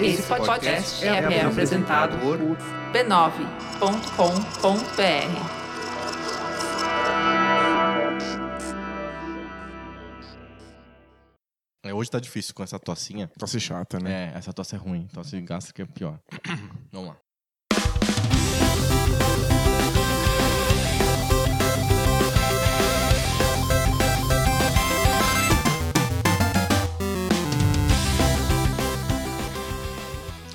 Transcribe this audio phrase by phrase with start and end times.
[0.00, 2.38] Esse podcast é, é apresentado por
[2.92, 5.58] b9.com.br.
[11.84, 13.28] É, hoje tá difícil com essa tocinha.
[13.38, 14.32] Tosse chata, né?
[14.34, 15.06] É, essa tosse é ruim.
[15.08, 16.20] Tosse gástrica é pior.
[16.92, 17.16] Vamos lá.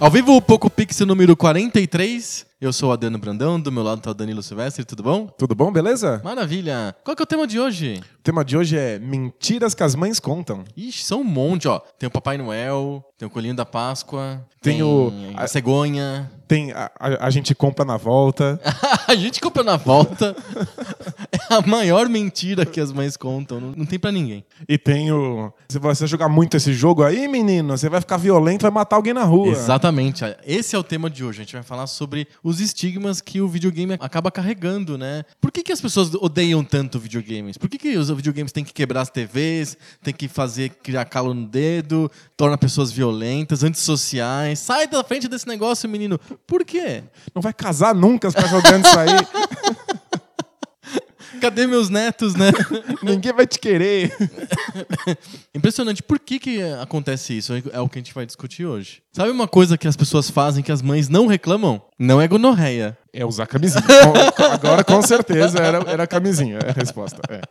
[0.03, 2.45] Ao vivo, o Poco Pixel número 43.
[2.59, 5.27] Eu sou o Adriano Brandão, do meu lado tá o Danilo Silvestre, tudo bom?
[5.27, 6.20] Tudo bom, beleza?
[6.25, 6.94] Maravilha!
[7.05, 8.02] Qual que é o tema de hoje?
[8.20, 10.66] O tema de hoje é mentiras que as mães contam.
[10.75, 11.80] Ixi, são um monte, ó.
[11.97, 16.30] Tem o Papai Noel, tem o Coelhinho da Páscoa, Tem o- a cegonha.
[16.53, 18.61] Tem a, a- a gente compra na volta.
[19.07, 20.35] a gente compra na volta.
[21.49, 23.59] é a maior mentira que as mães contam.
[23.59, 24.45] Não, não tem pra ninguém.
[24.70, 25.52] e tem o.
[25.67, 29.14] Se você jogar muito esse jogo aí, menino, você vai ficar violento, vai matar alguém
[29.16, 29.47] na rua.
[29.47, 30.23] Exatamente.
[30.45, 31.42] Esse é o tema de hoje.
[31.42, 35.25] A gente vai falar sobre os estigmas que o videogame acaba carregando, né?
[35.42, 37.58] Por que, que as pessoas odeiam tanto videogames?
[37.58, 41.33] Por que, que os videogames têm que quebrar as TVs, tem que fazer criar calo
[41.33, 44.59] no dedo, torna pessoas violentas, antissociais?
[44.59, 46.20] Sai da frente desse negócio, menino.
[46.45, 47.03] Por quê?
[47.33, 49.08] Não vai casar nunca se ficar jogando isso aí.
[51.44, 52.53] Cadê meus netos, né?
[53.03, 54.16] Ninguém vai te querer.
[55.53, 56.02] Impressionante.
[56.02, 57.52] Por que, que acontece isso?
[57.73, 59.02] É o que a gente vai discutir hoje.
[59.11, 61.81] Sabe uma coisa que as pessoas fazem que as mães não reclamam?
[61.99, 62.97] Não é gonorreia.
[63.11, 63.83] É usar camisinha.
[64.53, 66.59] Agora, com certeza, era, era camisinha.
[66.66, 67.21] É a resposta.
[67.30, 67.41] é.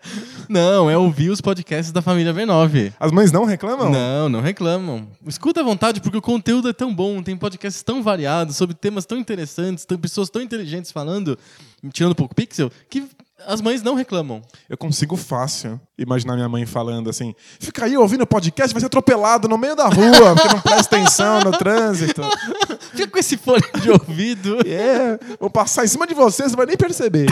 [0.49, 2.95] Não, é ouvir os podcasts da família V9.
[2.99, 3.91] As mães não reclamam?
[3.91, 5.07] Não, não reclamam.
[5.27, 9.05] Escuta à vontade, porque o conteúdo é tão bom, tem podcasts tão variados, sobre temas
[9.05, 11.39] tão interessantes, tem pessoas tão inteligentes falando,
[11.93, 13.05] tirando pouco pixel, que
[13.47, 14.43] as mães não reclamam.
[14.69, 18.87] Eu consigo fácil imaginar minha mãe falando assim: fica aí ouvindo o podcast, vai ser
[18.87, 22.23] atropelado no meio da rua, porque não presta atenção no trânsito.
[22.93, 24.59] Fica com esse fone de ouvido.
[24.73, 27.27] É, vou passar em cima de você, você não vai nem perceber.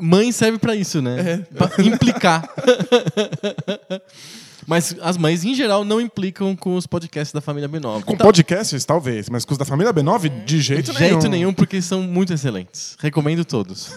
[0.00, 1.44] Mãe serve pra isso, né?
[1.54, 2.48] Pra implicar.
[4.66, 8.02] Mas as mães, em geral, não implicam com os podcasts da família B9.
[8.04, 11.10] Com Tá- podcasts, talvez, mas com os da família B9, de jeito De nenhum.
[11.20, 12.96] jeito nenhum, porque são muito excelentes.
[12.98, 13.90] Recomendo todos.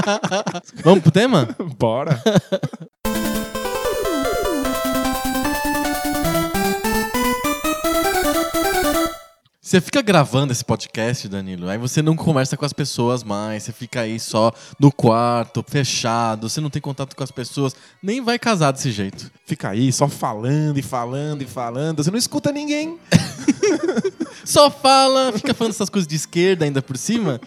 [0.82, 1.48] Vamos pro tema?
[1.78, 2.20] Bora.
[9.72, 13.72] Você fica gravando esse podcast, Danilo, aí você não conversa com as pessoas mais, você
[13.72, 18.38] fica aí só no quarto, fechado, você não tem contato com as pessoas, nem vai
[18.38, 19.32] casar desse jeito.
[19.46, 22.98] Fica aí só falando e falando e falando, você não escuta ninguém.
[24.44, 27.40] Só fala, fica falando essas coisas de esquerda ainda por cima.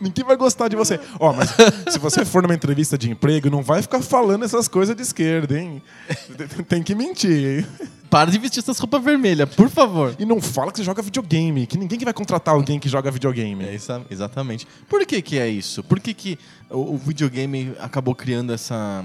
[0.00, 0.98] Ninguém vai gostar de você.
[1.18, 1.50] Ó, mas
[1.92, 5.58] se você for numa entrevista de emprego, não vai ficar falando essas coisas de esquerda,
[5.58, 5.82] hein?
[6.68, 7.60] Tem que mentir.
[7.60, 7.66] hein?
[8.10, 10.14] Para de vestir essas roupas vermelhas, por favor.
[10.18, 13.10] E não fala que você joga videogame, que ninguém que vai contratar alguém que joga
[13.10, 13.64] videogame.
[13.64, 14.66] É isso, exatamente.
[14.88, 15.82] Por que que é isso?
[15.82, 16.38] Por que que
[16.70, 19.04] o, o videogame acabou criando essa,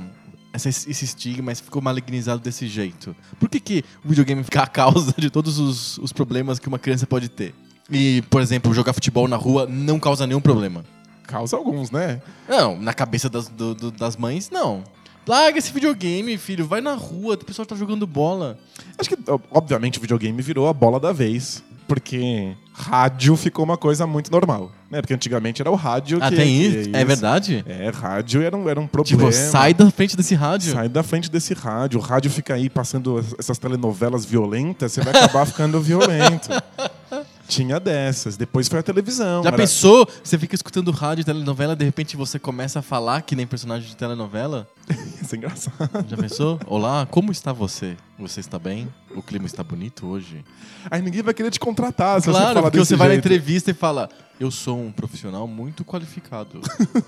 [0.53, 3.15] essa- esse estigma, ficou malignizado desse jeito?
[3.39, 6.77] Por que que o videogame fica a causa de todos os, os problemas que uma
[6.77, 7.55] criança pode ter?
[7.91, 10.83] E, por exemplo, jogar futebol na rua não causa nenhum problema.
[11.25, 12.21] Causa alguns, né?
[12.47, 14.83] Não, na cabeça das, do- do- das mães, não.
[15.27, 16.65] Larga esse videogame, filho.
[16.65, 18.57] Vai na rua, o pessoal tá jogando bola.
[18.97, 19.17] Acho que,
[19.51, 21.63] obviamente, o videogame virou a bola da vez.
[21.87, 24.71] Porque rádio ficou uma coisa muito normal.
[24.91, 25.01] Né?
[25.01, 26.35] Porque antigamente era o rádio Ah, que.
[26.35, 26.89] tem que- isso?
[26.93, 27.63] É verdade?
[27.67, 29.23] É, rádio era um, era um problema.
[29.23, 30.71] Tipo, sai da frente desse rádio.
[30.73, 31.99] Sai da frente desse rádio.
[31.99, 36.49] O rádio fica aí passando essas telenovelas violentas, você vai acabar ficando violento.
[37.49, 38.37] Tinha dessas.
[38.37, 39.41] Depois foi a televisão.
[39.41, 40.07] Já Era- pensou?
[40.23, 43.95] Você fica escutando rádio, telenovela, de repente você começa a falar que nem personagem de
[43.97, 44.67] telenovela?
[45.19, 46.05] Isso é engraçado.
[46.07, 46.59] Já pensou?
[46.67, 47.97] Olá, como está você?
[48.19, 48.87] Você está bem?
[49.15, 50.45] O clima está bonito hoje?
[50.91, 53.25] Aí ninguém vai querer te contratar se você claro, falar porque você vai na jeito.
[53.25, 54.07] entrevista e fala:
[54.39, 56.61] Eu sou um profissional muito qualificado.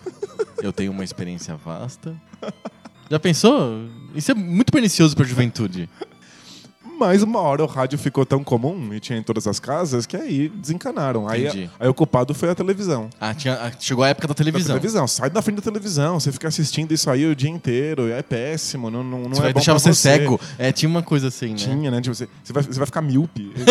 [0.62, 2.16] Eu tenho uma experiência vasta.
[3.10, 3.86] Já pensou?
[4.16, 5.88] Isso é muito pernicioso para a juventude.
[7.02, 10.16] Mas uma hora o rádio ficou tão comum e tinha em todas as casas que
[10.16, 11.28] aí desencanaram.
[11.28, 11.70] Aí, Entendi.
[11.80, 13.10] aí o culpado foi a televisão.
[13.20, 14.76] Ah, tinha- ah, chegou a época da Da televisão.
[14.76, 15.08] televisão.
[15.08, 16.20] Sai da frente da televisão.
[16.20, 18.08] Você fica assistindo isso aí o dia inteiro.
[18.08, 18.92] É péssimo.
[18.92, 20.40] Não, não, não Você é vai bom deixar pra você cego.
[20.60, 21.56] É, tinha uma coisa assim, né?
[21.56, 22.00] Tinha, né?
[22.02, 23.52] Tipo, você, você, vai, você vai ficar míope.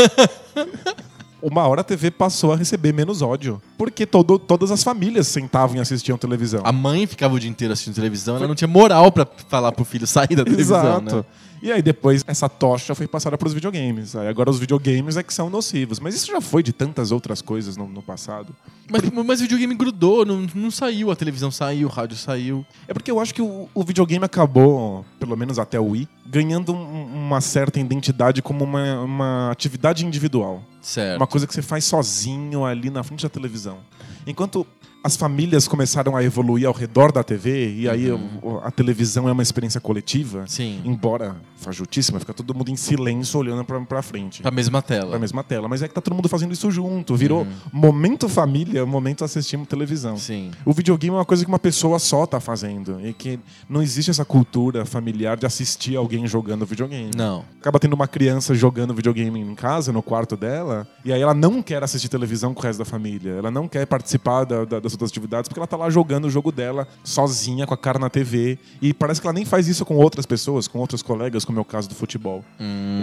[1.43, 3.63] Uma hora a TV passou a receber menos ódio.
[3.79, 6.61] Porque todo, todas as famílias sentavam e assistiam televisão.
[6.65, 9.83] A mãe ficava o dia inteiro assistindo televisão, ela não tinha moral pra falar pro
[9.85, 11.17] filho sair da televisão, Exato.
[11.17, 11.25] né?
[11.63, 14.17] E aí depois essa tocha foi passada para os videogames.
[14.17, 16.01] Aí agora os videogames é que são nocivos.
[16.01, 18.55] Mas isso já foi de tantas outras coisas no, no passado.
[18.91, 22.65] Mas, mas o videogame grudou, não, não saiu, a televisão saiu, o rádio saiu.
[22.89, 26.73] É porque eu acho que o, o videogame acabou, pelo menos até o Wii, ganhando
[26.73, 30.63] um- uma certa identidade como uma, uma atividade individual.
[30.81, 31.19] Certo.
[31.21, 33.79] Uma coisa que você faz sozinho ali na frente da televisão.
[34.27, 34.67] Enquanto
[35.03, 39.33] as famílias começaram a evoluir ao redor da TV, e aí o- a televisão é
[39.33, 40.81] uma experiência coletiva, Sim.
[40.85, 44.41] embora fajutíssima, fica todo mundo em silêncio olhando pra, pra frente.
[44.43, 45.11] Pra mesma tela.
[45.11, 45.69] Pra mesma tela.
[45.69, 47.15] Mas é que tá todo mundo fazendo isso junto.
[47.17, 50.17] Virou momento família, momento assistindo televisão.
[50.17, 50.51] Sim.
[50.65, 52.99] O videogame é uma coisa que uma pessoa só tá fazendo.
[53.05, 53.39] E que
[53.69, 57.11] não existe essa cultura familiar de assistir alguém jogando videogame.
[57.15, 57.45] Não.
[57.61, 61.63] Acaba tendo uma criança jogando videogame em casa, no quarto dela, e aí ela não
[61.63, 63.33] quer assistir televisão com o resto da família.
[63.33, 66.31] Ela não quer participar da- da- das outras atividades porque ela tá lá jogando o
[66.31, 68.59] jogo dela sozinha, com a cara na TV.
[68.81, 71.63] E parece que ela nem faz isso com outras pessoas, com outros colegas, como é
[71.63, 72.45] o caso do futebol.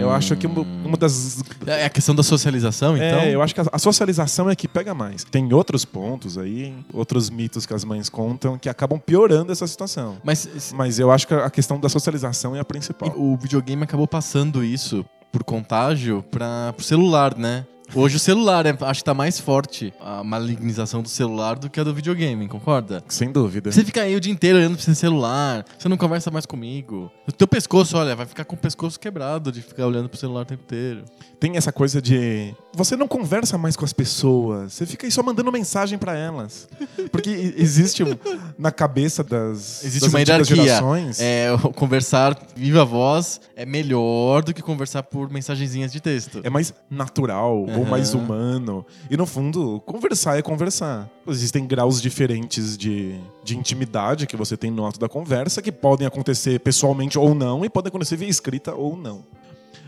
[0.00, 3.20] Eu acho que uma, uma das É a questão da socialização, então?
[3.20, 5.24] é, eu acho que a, a socialização é que pega mais.
[5.24, 10.16] Tem outros pontos aí, outros mitos que as mães contam que acabam piorando essa situação.
[10.24, 13.12] Mas Mas eu acho que a questão da socialização é a principal.
[13.16, 17.66] o videogame acabou passando isso por contágio para pro celular, né?
[17.94, 21.80] Hoje o celular é, acho que tá mais forte a malignização do celular do que
[21.80, 23.02] a do videogame, concorda?
[23.08, 23.72] Sem dúvida.
[23.72, 27.10] Você fica aí o dia inteiro olhando pro seu celular, você não conversa mais comigo.
[27.26, 30.42] O teu pescoço, olha, vai ficar com o pescoço quebrado de ficar olhando pro celular
[30.42, 31.04] o tempo inteiro.
[31.40, 32.54] Tem essa coisa de.
[32.78, 36.68] Você não conversa mais com as pessoas, você fica aí só mandando mensagem pra elas.
[37.10, 38.04] Porque existe
[38.56, 39.82] na cabeça das.
[39.84, 40.54] Existe das uma hierarquia.
[40.56, 46.40] Gerações, É, conversar viva voz é melhor do que conversar por mensagenzinhas de texto.
[46.44, 47.90] é mais natural ou Aham.
[47.90, 48.86] mais humano.
[49.10, 51.08] E no fundo, conversar é conversar.
[51.26, 56.06] Existem graus diferentes de, de intimidade que você tem no ato da conversa que podem
[56.06, 59.24] acontecer pessoalmente ou não e podem acontecer via escrita ou não.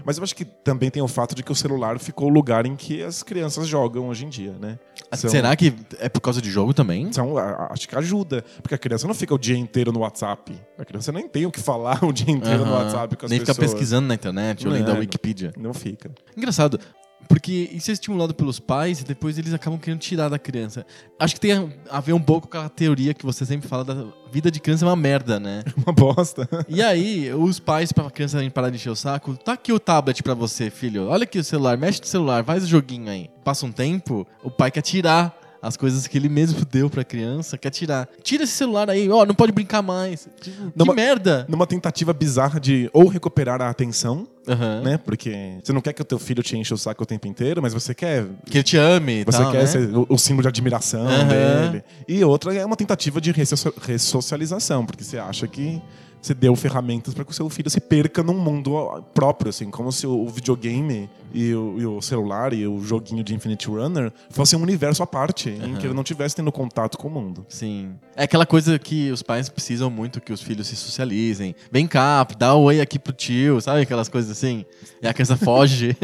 [0.05, 2.67] Mas eu acho que também tem o fato de que o celular ficou o lugar
[2.67, 4.79] em que as crianças jogam hoje em dia, né?
[5.13, 7.03] São- Será que é por causa de jogo também?
[7.05, 8.45] Então, a- a- acho que ajuda.
[8.63, 10.53] Porque a criança não fica o dia inteiro no WhatsApp.
[10.79, 12.85] A criança nem tem o que falar o dia inteiro no Aham.
[12.85, 13.57] WhatsApp com as Nem pessoas.
[13.57, 14.99] fica pesquisando na internet ou lendo a É.
[14.99, 15.53] Wikipedia.
[15.59, 16.11] Não fica.
[16.37, 16.79] Engraçado,
[17.29, 20.85] porque isso é estimulado pelos pais e depois eles acabam querendo tirar da criança.
[21.19, 23.85] Acho que tem a- a ver um pouco com a teoria que você sempre fala
[23.85, 25.63] da vida de criança é uma merda, né?
[25.77, 26.49] Uma bosta.
[26.69, 30.23] E aí, os pais, pra criança parar de encher o saco, tá aqui o tablet
[30.23, 31.07] pra você, filho.
[31.09, 33.31] Olha aqui o celular, mexe no celular, faz o joguinho aí.
[33.45, 37.59] Passa um tempo, o pai quer tirar as coisas que ele mesmo deu pra criança,
[37.59, 38.09] quer tirar.
[38.23, 40.27] Tira esse celular aí, ó, não pode brincar mais.
[40.41, 41.47] Tipo, Numa- Que merda!
[41.49, 44.81] Numa tentativa bizarra de ou recuperar a atenção, Aham.
[44.83, 44.97] né?
[44.99, 47.61] Porque você não quer que o teu filho te enche o saco o tempo inteiro,
[47.61, 48.27] mas você quer.
[48.47, 49.67] Que ele te ame Você tal, quer né?
[49.67, 51.29] ser o, o símbolo de admiração Aham.
[51.71, 51.85] dele.
[52.09, 55.81] E outra é uma tentativa de resso- ressocialização, porque você acha que
[56.21, 59.91] você deu ferramentas para que o seu filho se perca num mundo próprio, assim, como
[59.91, 64.59] se o videogame e o, e o celular e o joguinho de Infinite Runner fossem
[64.59, 67.47] um universo à parte, em que ele não tivesse tendo contato com o mundo.
[67.49, 67.93] Sim.
[68.17, 71.55] É aquela coisa que os pais precisam muito que os filhos se socializem.
[71.71, 73.83] Vem cá, dá um oi aqui pro tio, sabe?
[73.83, 74.65] Aquelas coisas assim.
[75.03, 75.97] E a criança foge.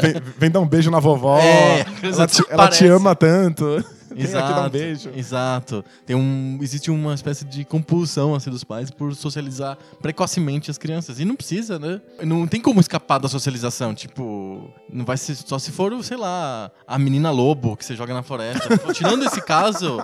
[0.00, 3.84] Vem, vem dar um beijo na vovó, É, ela, te, ela te ama tanto.
[4.24, 4.70] Vem aqui dar um Exato.
[4.70, 5.10] beijo.
[5.14, 5.84] Exato.
[6.06, 11.18] Tem um, existe uma espécie de compulsão assim, dos pais por socializar precocemente as crianças.
[11.18, 12.00] E não precisa, né?
[12.22, 13.94] Não tem como escapar da socialização.
[13.94, 18.14] Tipo, não vai ser só se for, sei lá, a menina lobo que você joga
[18.14, 18.78] na floresta.
[18.92, 20.02] Tirando esse caso,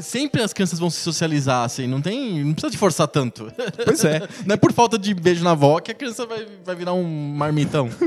[0.00, 1.86] sempre as crianças vão se socializar, assim.
[1.86, 2.44] Não tem.
[2.44, 3.50] Não precisa de forçar tanto.
[3.84, 4.20] Pois é.
[4.46, 7.04] Não é por falta de beijo na avó que a criança vai, vai virar um
[7.34, 7.88] marmitão.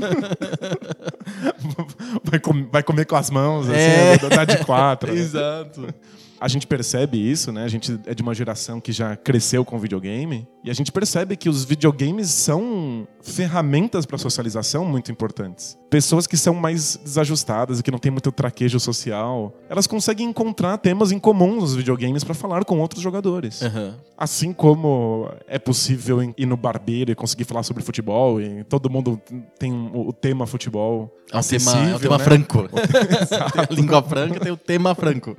[2.24, 4.46] vai, com- vai comer com as mãos, assim, É.
[4.46, 5.14] de quatro.
[5.14, 5.20] né?
[5.20, 5.94] Exato.
[6.40, 7.64] A gente percebe isso, né?
[7.64, 10.48] A gente é de uma geração que já cresceu com videogame.
[10.64, 15.78] E a gente percebe que os videogames são ferramentas para socialização muito importantes.
[15.90, 20.78] Pessoas que são mais desajustadas e que não têm muito traquejo social, elas conseguem encontrar
[20.78, 23.62] temas em comum nos videogames para falar com outros jogadores.
[23.62, 23.96] Aham.
[24.18, 29.22] Assim como é possível ir no barbeiro e conseguir falar sobre futebol, e todo mundo
[29.58, 31.16] tem o tema futebol.
[31.32, 32.24] É um tema, é um tema né?
[32.24, 32.60] franco.
[33.70, 35.38] a língua franca tem o tema franco.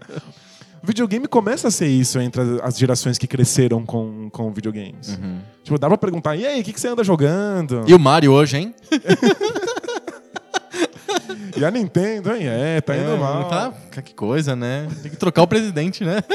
[0.82, 5.18] O videogame começa a ser isso entre as- gerações que cresceram com, com videogames.
[5.64, 7.85] Tipo, dá pra perguntar, e aí, o que, que você anda jogando?
[7.87, 8.75] E o Mario hoje, hein?
[11.56, 12.47] E a Nintendo, hein?
[12.47, 13.49] É, tá indo É, mal.
[13.49, 14.87] Tá, que coisa, né?
[15.02, 16.18] Tem que trocar o presidente, né?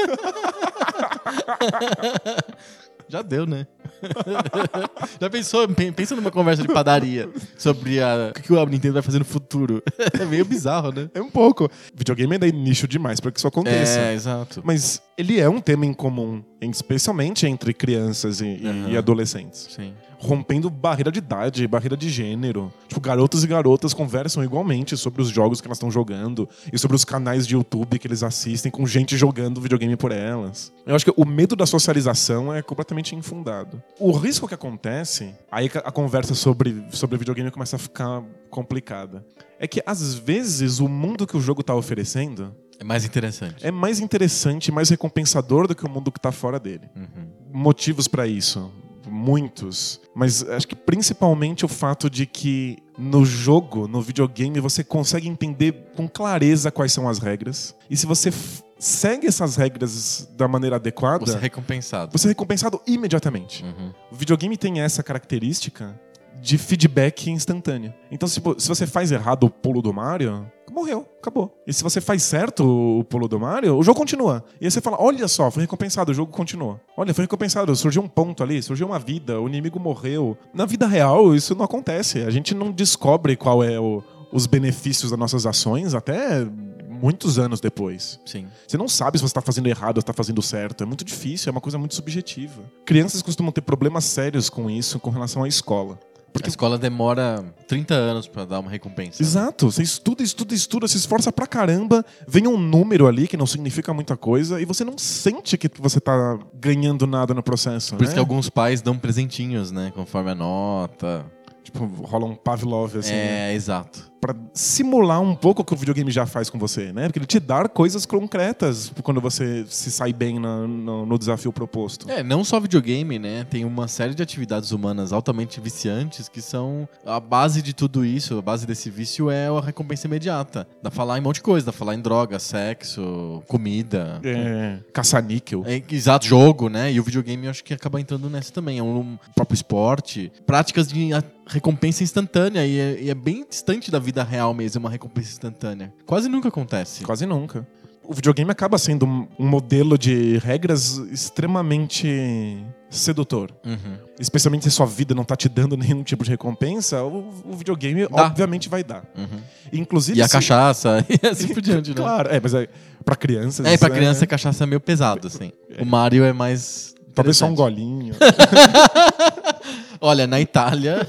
[3.08, 3.66] Já deu, né?
[5.20, 5.68] Já pensou?
[5.68, 9.24] Pen- Pensa numa conversa de padaria sobre a, o que a Nintendo vai fazer no
[9.24, 9.82] futuro.
[10.20, 11.10] É meio bizarro, né?
[11.14, 11.68] É um pouco.
[11.94, 13.98] Videogame é nicho demais pra que isso aconteça.
[13.98, 14.62] É, exato.
[14.64, 18.90] Mas ele é um tema em comum, especialmente entre crianças e, Aham.
[18.90, 19.68] e adolescentes.
[19.70, 19.92] Sim.
[20.24, 22.72] Rompendo barreira de idade, barreira de gênero.
[22.88, 26.96] Tipo, garotos e garotas conversam igualmente sobre os jogos que elas estão jogando e sobre
[26.96, 30.72] os canais de YouTube que eles assistem com gente jogando videogame por elas.
[30.86, 33.82] Eu acho que o medo da socialização é completamente infundado.
[33.98, 39.24] O risco que acontece, aí a conversa sobre, sobre videogame começa a ficar complicada.
[39.58, 43.66] É que às vezes o mundo que o jogo está oferecendo É mais interessante.
[43.66, 46.88] é mais interessante, mais recompensador do que o mundo que está fora dele.
[46.96, 47.28] Uhum.
[47.52, 48.70] Motivos para isso,
[49.14, 55.28] muitos, mas acho que principalmente o fato de que no jogo, no videogame, você consegue
[55.28, 57.74] entender com clareza quais são as regras.
[57.88, 58.32] E se você
[58.78, 62.10] segue essas regras da maneira adequada, Você é recompensado.
[62.16, 63.64] você é recompensado imediatamente.
[63.64, 63.92] Uhum.
[64.10, 65.98] O videogame tem essa característica
[66.40, 67.94] de feedback instantâneo.
[68.10, 71.62] Então, se, se você faz errado o pulo do Mario, morreu, acabou.
[71.66, 72.64] E se você faz certo
[73.00, 74.44] o pulo do Mario, o jogo continua.
[74.60, 76.78] E aí você fala: olha só, foi recompensado, o jogo continuou.
[76.96, 80.36] Olha, foi recompensado, surgiu um ponto ali, surgiu uma vida, o inimigo morreu.
[80.52, 82.20] Na vida real, isso não acontece.
[82.22, 84.02] A gente não descobre qual é o-
[84.32, 86.44] os benefícios das nossas ações até
[86.88, 88.18] muitos anos depois.
[88.24, 88.46] Sim.
[88.66, 90.82] Você não sabe se você está fazendo errado ou está fazendo certo.
[90.82, 92.62] É muito difícil, é uma coisa muito subjetiva.
[92.84, 95.98] Crianças costumam ter problemas sérios com isso com relação à escola.
[96.42, 99.22] A escola demora 30 anos pra dar uma recompensa.
[99.22, 103.46] Exato, você estuda, estuda, estuda, se esforça pra caramba, vem um número ali que não
[103.46, 107.94] significa muita coisa e você não sente que você tá ganhando nada no processo.
[107.94, 108.14] Por isso né?
[108.14, 109.92] que alguns pais dão presentinhos, né?
[109.94, 111.24] Conforme a nota.
[111.62, 113.52] Tipo, rola um Pavlov assim, né?
[113.52, 114.12] é, exato.
[114.24, 117.08] Pra simular um pouco o que o videogame já faz com você, né?
[117.08, 121.52] Porque ele te dá coisas concretas quando você se sai bem na- no, no desafio
[121.52, 122.10] proposto.
[122.10, 123.44] É, não só videogame, né?
[123.50, 128.38] Tem uma série de atividades humanas altamente viciantes que são a base de tudo isso,
[128.38, 130.66] a base desse vício é a recompensa imediata.
[130.82, 134.20] Dá pra falar em um monte de coisa, dá pra falar em droga, sexo, comida.
[134.24, 135.64] É, caça-níquel.
[135.66, 136.90] É, exato, jogo, né?
[136.90, 138.78] E o videogame eu acho que acaba entrando nessa também.
[138.78, 140.32] É um próprio esporte.
[140.46, 141.10] Práticas de
[141.46, 145.92] recompensa instantânea e é, e é bem distante da vida real mesmo, uma recompensa instantânea.
[146.06, 147.02] Quase nunca acontece.
[147.04, 147.66] Quase nunca.
[148.06, 153.50] O videogame acaba sendo um, modelo de regras extremamente sedutor.
[153.64, 153.96] Uhum.
[154.20, 158.06] Especialmente se sua vida não tá te dando nenhum tipo de recompensa, o, o videogame
[158.06, 158.26] Dá.
[158.26, 159.04] obviamente vai dar.
[159.16, 159.40] Uhum.
[159.72, 161.96] Inclusive E a se- cachaça, e assim por diante, né?
[161.96, 162.68] Claro, é, mas é,
[163.04, 163.64] pra crianças.
[163.64, 165.50] É, pra isso criança a cachaça é meio pesado, assim.
[165.80, 166.94] O Mario é mais.
[167.14, 168.14] Talvez só um golinho.
[170.00, 171.06] Olha, na Itália,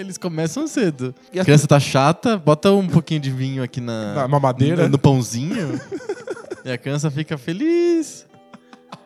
[0.00, 1.14] eles começam cedo.
[1.32, 4.14] E A criança tá chata, bota um pouquinho de vinho aqui na.
[4.14, 4.84] Na mamadeira.
[4.84, 5.80] No, no pãozinho.
[6.64, 8.27] e a criança fica feliz.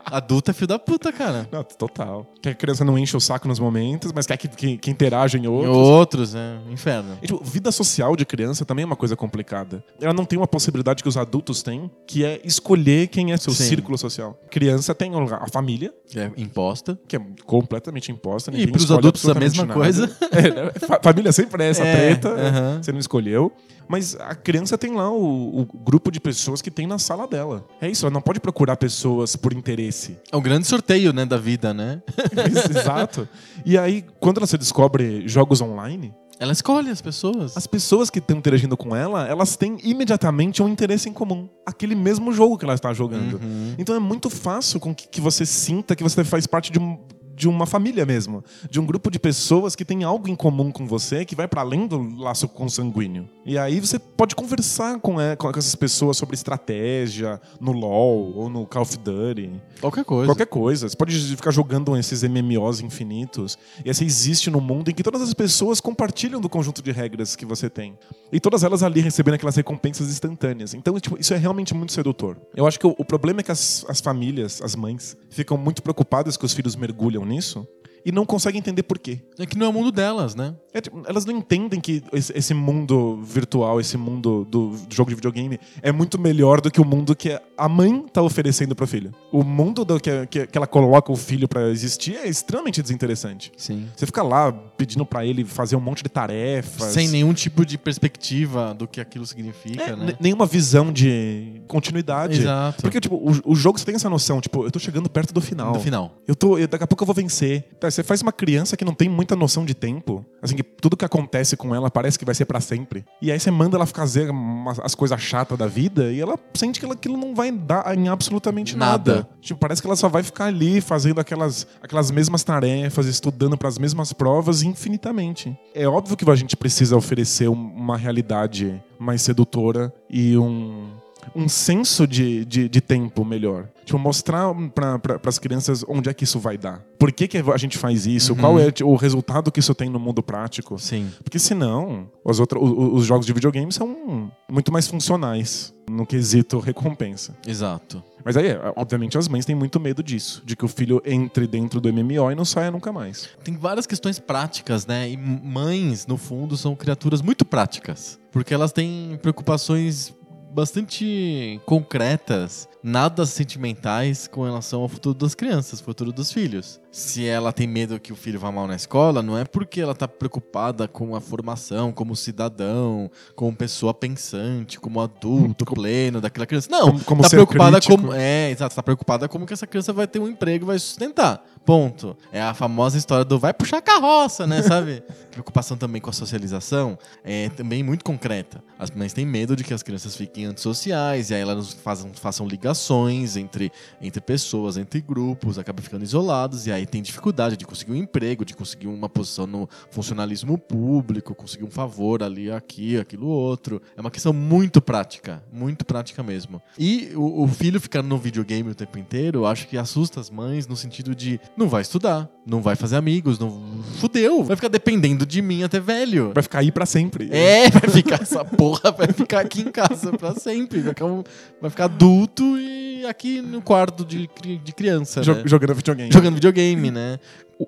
[0.05, 1.49] Adulto é filho da puta, cara.
[1.51, 2.27] Não, total.
[2.43, 5.39] Que a criança não enche o saco nos momentos, mas quer que, que, que interaja
[5.39, 5.77] em Em outros.
[5.77, 6.57] outros, é.
[6.71, 7.19] Inferno.
[7.23, 9.83] E, tipo, vida social de criança também é uma coisa complicada.
[10.01, 13.53] Ela não tem uma possibilidade que os adultos têm, que é escolher quem é seu
[13.53, 13.65] Sim.
[13.65, 14.39] círculo social.
[14.51, 16.99] Criança tem a família, Que é imposta.
[17.09, 18.51] que é completamente imposta.
[18.55, 19.81] E pros adultos a absolutamente mesma nada.
[19.81, 20.17] coisa.
[20.33, 20.73] É, né?
[20.87, 22.83] Fa- família sempre é essa É, treta, aham.
[22.83, 23.53] você não escolheu.
[23.93, 27.67] Mas a criança tem lá o, o grupo de pessoas que tem na sala dela.
[27.79, 30.17] É isso, ela não pode procurar pessoas por interesse.
[30.33, 32.01] É um grande sorteio, né, da vida, né?
[32.71, 33.29] Exato.
[33.67, 37.55] E aí, quando ela se descobre jogos online, Ela escolhe as pessoas.
[37.57, 41.49] as pessoas que estão interagindo com ela, elas têm imediatamente um interesse em comum.
[41.67, 43.35] Aquele mesmo jogo que ela está jogando.
[43.35, 43.75] Uhum.
[43.79, 46.99] Então é muito fácil com que, que você sinta que você faz parte de, um-
[47.35, 48.45] de uma família mesmo.
[48.71, 51.61] De um grupo de pessoas que tem algo em comum com você, que vai para
[51.61, 53.29] além do laço consanguíneo.
[53.45, 58.49] E aí você pode conversar com, é, com essas pessoas sobre estratégia no LoL ou
[58.49, 59.51] no Call of Duty.
[59.81, 60.27] Qualquer coisa.
[60.27, 60.89] Qualquer coisa.
[60.89, 63.59] Você pode ficar jogando esses MMOs infinitos.
[63.85, 66.93] E aí você existe num mundo em que todas as pessoas compartilham do conjunto de
[66.93, 67.99] regras que você tem.
[68.31, 70.75] E todas elas ali recebendo aquelas recompensas instantâneas.
[70.75, 72.37] Então, tipo, isso é realmente muito sedutor.
[72.55, 75.83] Eu acho que o, o problema é que as, as famílias, as mães, ficam muito
[75.83, 77.67] preocupadas que os filhos mergulham nisso
[78.05, 79.21] e não conseguem entender por quê.
[79.39, 80.55] É que não é o mundo delas, né?
[80.75, 85.11] É, tipo, elas não entendem que esse, esse mundo virtual, esse mundo do, do jogo
[85.11, 88.87] de videogame é muito melhor do que o mundo que a mãe tá oferecendo pro
[88.87, 89.13] filho.
[89.31, 93.53] O mundo do que, que, que ela coloca o filho pra existir é extremamente desinteressante.
[93.57, 93.89] Sim.
[93.97, 96.93] Você fica lá pedindo pra ele fazer um monte de tarefas.
[96.93, 100.15] Sem nenhum tipo de perspectiva do que aquilo significa, É, né?
[100.21, 102.41] nenhuma visão de continuidade.
[102.41, 102.83] Exato.
[102.83, 105.41] Porque, tipo, o, o jogo você tem essa noção, tipo, eu tô chegando perto do
[105.41, 105.73] final.
[105.75, 106.13] No final.
[106.27, 107.63] Eu tô, eu- daqui a pouco eu vou vencer.
[107.81, 110.97] Tá, você faz uma criança que não tem muita noção de tempo, assim, que tudo
[110.97, 113.05] que acontece com ela parece que vai ser pra sempre.
[113.21, 116.81] E aí você manda ela fazer umas- as coisas chatas da vida e ela sente
[116.81, 118.93] que ela- aquilo não vai dar em absolutamente nada.
[119.15, 119.29] Nada.
[119.41, 123.69] Tipo, parece que ela só vai ficar ali fazendo aquelas, aquelas mesmas tarefas, estudando para
[123.69, 125.57] as mesmas provas infinitamente.
[125.75, 130.91] É óbvio que a gente precisa oferecer um- uma realidade mais sedutora e um
[131.37, 133.69] um senso de, de, de tempo melhor.
[133.85, 136.85] Tipo, mostrar para as crianças onde é que isso vai dar.
[136.99, 138.33] Por que, que a gente faz isso?
[138.33, 138.39] Uhum.
[138.39, 140.79] Qual é tipo, o resultado que isso tem no mundo prático?
[140.79, 141.11] Sim.
[141.23, 146.59] Porque senão, os, outros, os, os jogos de videogame são muito mais funcionais no quesito
[146.59, 147.37] recompensa.
[147.47, 148.03] Exato.
[148.25, 151.81] Mas aí, obviamente, as mães têm muito medo disso, de que o filho entre dentro
[151.81, 153.29] do MMO e não saia nunca mais.
[153.43, 155.11] Tem várias questões práticas, né?
[155.11, 158.21] E mães, no fundo, são criaturas muito práticas.
[158.31, 160.15] Porque elas têm preocupações
[160.53, 166.82] bastante concretas, nada sentimentais com relação ao futuro das crianças, futuro dos filhos.
[166.95, 169.93] Se ela tem medo que o filho vá mal na escola, não é porque ela
[169.93, 176.69] está preocupada com a formação como cidadão, como pessoa pensante, como adulto pleno daquela criança.
[176.71, 177.97] Não, Como- como tá preocupada crítico.
[177.97, 180.79] como é, exato, tá preocupada como que essa criança vai ter um emprego, e vai
[180.79, 181.43] sustentar.
[181.65, 182.15] Ponto.
[182.31, 185.03] É a famosa história do vai puxar carroça, né, sabe?
[185.31, 188.63] Preocupação também com a socialização é também muito concreta.
[188.79, 192.47] As mães têm medo de que as crianças fiquem antissociais e aí elas façam, façam
[192.47, 197.93] ligações entre, entre pessoas, entre grupos, acabam ficando isolados e aí tem dificuldade de conseguir
[197.93, 203.27] um emprego, de conseguir uma posição no funcionalismo público, conseguir um favor ali, aqui, aquilo
[203.27, 203.81] outro.
[203.97, 206.61] É uma questão muito prática, muito prática mesmo.
[206.79, 210.67] E o, o filho ficar no videogame o tempo inteiro, acho que assusta as mães
[210.67, 213.63] no sentido de não vai estudar, não vai fazer amigos, não
[214.01, 216.33] fudeu, vai ficar dependendo de mim até velho.
[216.35, 217.29] Vai ficar aí pra sempre.
[217.31, 220.81] É, vai ficar essa porra, vai ficar aqui em casa pra sempre.
[220.81, 221.23] Vai ficar, um-
[221.61, 224.29] vai ficar adulto e aqui no quarto de,
[224.63, 225.43] de criança, Jo- né?
[225.47, 226.13] Jogando videogame.
[226.13, 227.19] Jogando videogame, né?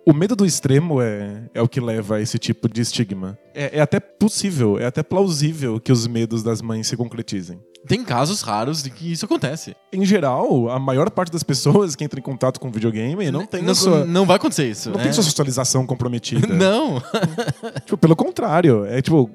[0.07, 3.39] O, medo do extremo é, é o que leva a esse tipo de estigma.
[3.55, 7.61] É, é até possível, é até plausível que os medos das mães se concretizem.
[7.87, 9.77] Tem casos raros de que isso acontece.
[9.93, 13.63] Em geral, a maior parte das pessoas que entram em contato com videogame não tem,
[13.63, 14.91] não, sua, não vai acontecer isso.
[14.91, 15.03] não é.
[15.03, 16.47] tem sua socialização comprometida.
[16.55, 17.03] Não.
[17.85, 19.31] Tipo, pelo contrário, é tipo,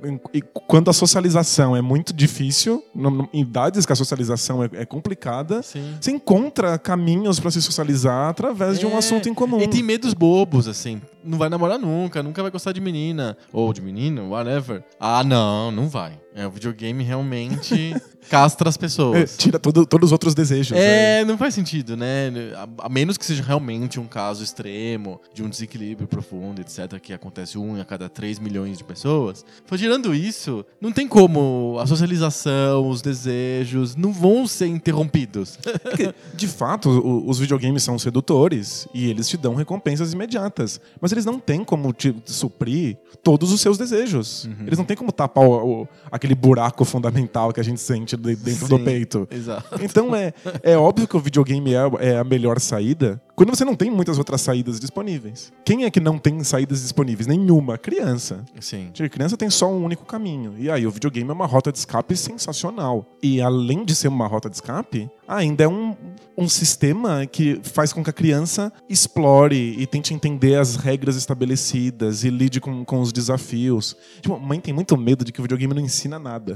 [0.67, 2.83] quando a socialização é muito difícil,
[3.31, 5.95] em idades que a socialização é, é complicada, Sim.
[6.01, 9.61] você encontra caminhos pra se socializar através de um É, assunto em comum.
[9.61, 11.01] E tem medos bobos, assim.
[11.23, 13.37] Não vai namorar nunca, nunca vai gostar de menina.
[13.51, 14.83] Ou de menino, whatever.
[14.99, 16.19] Ah, não, não vai.
[16.35, 17.95] É, o videogame realmente
[18.29, 19.35] castra as É, pessoas.
[19.37, 20.77] tira todo- todos os outros desejos.
[20.77, 21.21] né?
[21.21, 22.31] É, não faz sentido, né?
[22.55, 27.11] A, a menos que seja realmente um caso extremo, de um desequilíbrio profundo, etc., que
[27.13, 29.43] acontece um a cada 3 milhões de pessoas.
[29.69, 35.57] Mas tirando isso, não tem como a socialização, os desejos, não vão ser interrompidos.
[35.81, 40.79] Porque, de fato, o- os videogames são sedutores e eles te dão recompensas imediatas.
[41.01, 44.45] Mas eles não têm como te suprir todos os seus desejos.
[44.45, 44.55] Uhum.
[44.67, 45.87] Eles não têm como tapar o- o-
[46.19, 49.27] aquele buraco fundamental que a gente sente de- dentro do Sim, peito.
[49.31, 49.67] Exato.
[49.83, 51.79] Então é, é óbvio que o videogame é,
[52.11, 55.53] é a melhor saída quando você não tem muitas outras saídas disponíveis.
[55.63, 57.25] Quem é que não tem saídas disponíveis?
[57.25, 57.77] Nenhuma.
[57.77, 58.43] Criança.
[58.59, 58.89] Sim.
[58.91, 60.55] Tipo, criança tem só um único caminho.
[60.57, 63.05] E aí o videogame é uma rota de escape sensacional.
[63.23, 65.95] E além de ser uma rota de escape, ainda é um,
[66.37, 72.25] um sistema que faz com que a criança explore e tente entender as regras estabelecidas
[72.25, 73.95] e lide com, com os desafios.
[74.19, 76.55] Tipo, a mãe tem muito medo de que o videogame não ensina nada.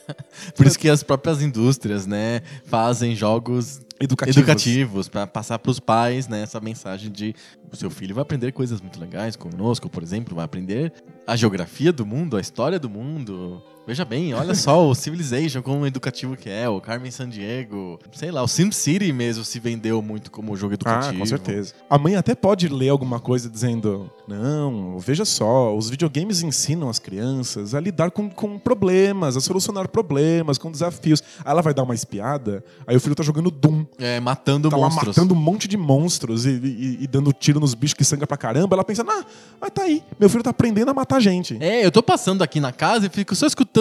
[0.54, 4.36] Por isso que as próprias indústrias, né, fazem jogos Educativos.
[4.36, 7.34] educativos para passar para os pais né, essa mensagem de
[7.70, 10.92] o seu filho vai aprender coisas muito legais conosco, por exemplo, vai aprender
[11.26, 13.62] a geografia do mundo, a história do mundo.
[13.88, 18.42] Veja bem, olha só o Civilization como educativo que é, o Carmen Sandiego, sei lá,
[18.42, 21.18] o SimCity mesmo se vendeu muito como jogo Ah, educativo.
[21.20, 21.72] com certeza.
[21.88, 26.98] A mãe até pode ler alguma coisa dizendo: Não, veja só, os videogames ensinam as
[26.98, 31.22] crianças a lidar com, com problemas, a solucionar problemas, com desafios.
[31.42, 33.86] Aí ela vai dar uma espiada, aí o filho tá jogando Doom.
[33.98, 35.16] É, matando Tá monstros.
[35.16, 38.26] lá matando um monte de monstros e, e- e dando tiro nos bichos que sangra
[38.26, 38.76] pra caramba.
[38.76, 39.24] Ela pensa: Ah,
[39.58, 41.56] mas tá aí, meu filho tá aprendendo a matar gente.
[41.58, 43.77] É, eu tô passando aqui na casa e fico só escutando.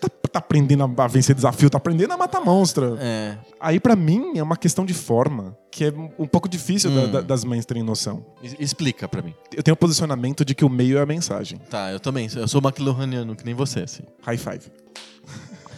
[0.00, 2.96] Tá, tá aprendendo a vencer desafio, tá aprendendo a matar monstro.
[3.00, 7.10] É, Aí, pra mim, é uma questão de forma, que é um pouco difícil Hum.
[7.12, 8.24] da- das mães terem noção.
[8.58, 9.34] explica pra mim.
[9.54, 11.58] Eu tenho o posicionamento de que o meio é a mensagem.
[11.70, 12.28] Tá, eu também.
[12.34, 14.02] Eu sou McLuhaniano, que nem você, assim.
[14.22, 14.62] High five.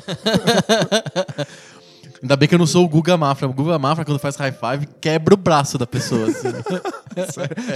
[2.25, 3.47] Ainda bem que eu não sou o Guga Mafra.
[3.47, 6.27] O Guga Mafra, quando faz high five, quebra o braço da pessoa.
[6.27, 6.49] Assim.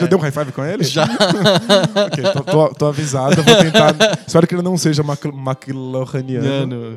[0.00, 0.84] Já deu um high five com ele?
[0.84, 1.04] Já.
[2.06, 3.94] Ok, tô, tô- tô avisado, eu vou tentar.
[4.26, 6.48] Espero que ele não seja McLuhaniano.
[6.66, 6.96] Mano.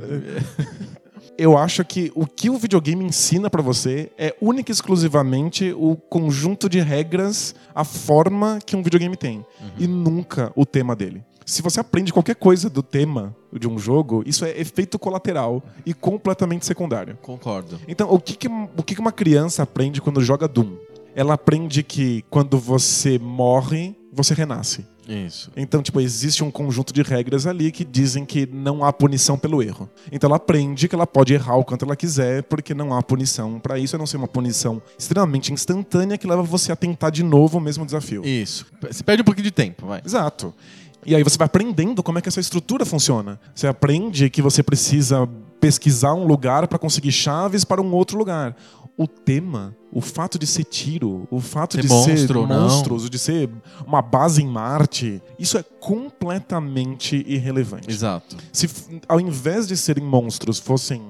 [1.37, 5.95] Eu acho que o que o videogame ensina pra você é única e exclusivamente o
[5.95, 9.45] conjunto de regras, a forma que um videogame tem.
[9.77, 11.21] E nunca o tema dele.
[11.51, 15.93] Se você aprende qualquer coisa do tema de um jogo, isso é efeito colateral e
[15.93, 17.17] completamente secundário.
[17.21, 17.77] Concordo.
[17.89, 20.77] Então, o que, que, o que que uma criança aprende quando joga Doom?
[21.13, 24.85] Ela aprende que quando você morre, você renasce.
[25.05, 25.51] Isso.
[25.57, 29.61] Então, tipo, existe um conjunto de regras ali que dizem que não há punição pelo
[29.61, 29.89] erro.
[30.09, 33.59] Então ela aprende que ela pode errar o quanto ela quiser, porque não há punição
[33.59, 37.23] para isso, a não ser uma punição extremamente instantânea que leva você a tentar de
[37.23, 38.25] novo o mesmo desafio.
[38.25, 38.65] Isso.
[38.89, 40.01] Você perde um pouquinho de tempo, vai.
[40.05, 40.53] Exato.
[41.05, 43.39] E aí você vai aprendendo como é que essa estrutura funciona.
[43.55, 45.27] Você aprende que você precisa
[45.59, 48.55] pesquisar um lugar para conseguir chaves para um outro lugar.
[48.97, 52.61] O tema, o fato de ser tiro, o fato Ser de monstro ser não.
[52.61, 53.49] monstros, de ser
[53.87, 57.89] uma base em Marte, isso é completamente irrelevante.
[57.89, 58.35] Exato.
[58.51, 58.69] Se
[59.07, 61.01] ao invés de serem monstros fossem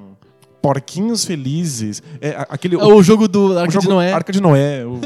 [0.62, 4.41] porquinhos felizes, é aquele É o jogo do o Arca jogo de Noé Arca de
[4.41, 5.00] Noé, o,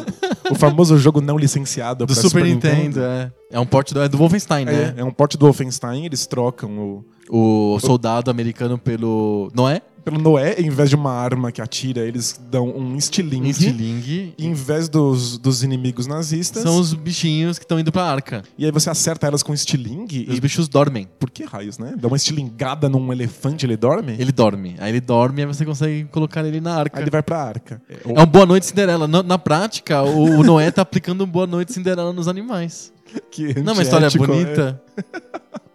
[0.51, 3.01] o famoso jogo não licenciado do pra Super, Nintendo.
[3.01, 3.31] é.
[3.51, 4.93] É um porte do, é do Wolfenstein, né?
[4.97, 10.19] É, é um porte do Wolfenstein, eles trocam o, O soldado americano pelo Noé, pelo
[10.21, 13.49] Noé, em vez de uma arma que atira, eles dão um estilingue.
[13.49, 14.33] em Stiling.
[14.37, 16.61] E em vez dos, dos inimigos nazistas.
[16.61, 18.43] São os bichinhos que estão indo pra arca.
[18.55, 21.07] E aí você acerta elas com estilingue E os bichos dormem.
[21.19, 21.95] Por que raios, né?
[21.97, 24.15] Dá uma estilingada num elefante, ele dorme?
[24.19, 24.75] Ele dorme.
[24.77, 26.99] Aí ele dorme e você consegue colocar ele na arca.
[26.99, 27.81] Aí ele vai pra arca.
[27.89, 29.07] É um Boa Noite Cinderela.
[29.07, 32.93] Na, na prática, o, o Noé tá aplicando um Boa Noite Cinderela nos animais.
[33.31, 34.81] Que Não é uma história bonita?
[34.97, 35.03] é.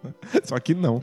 [0.43, 1.01] Só que não.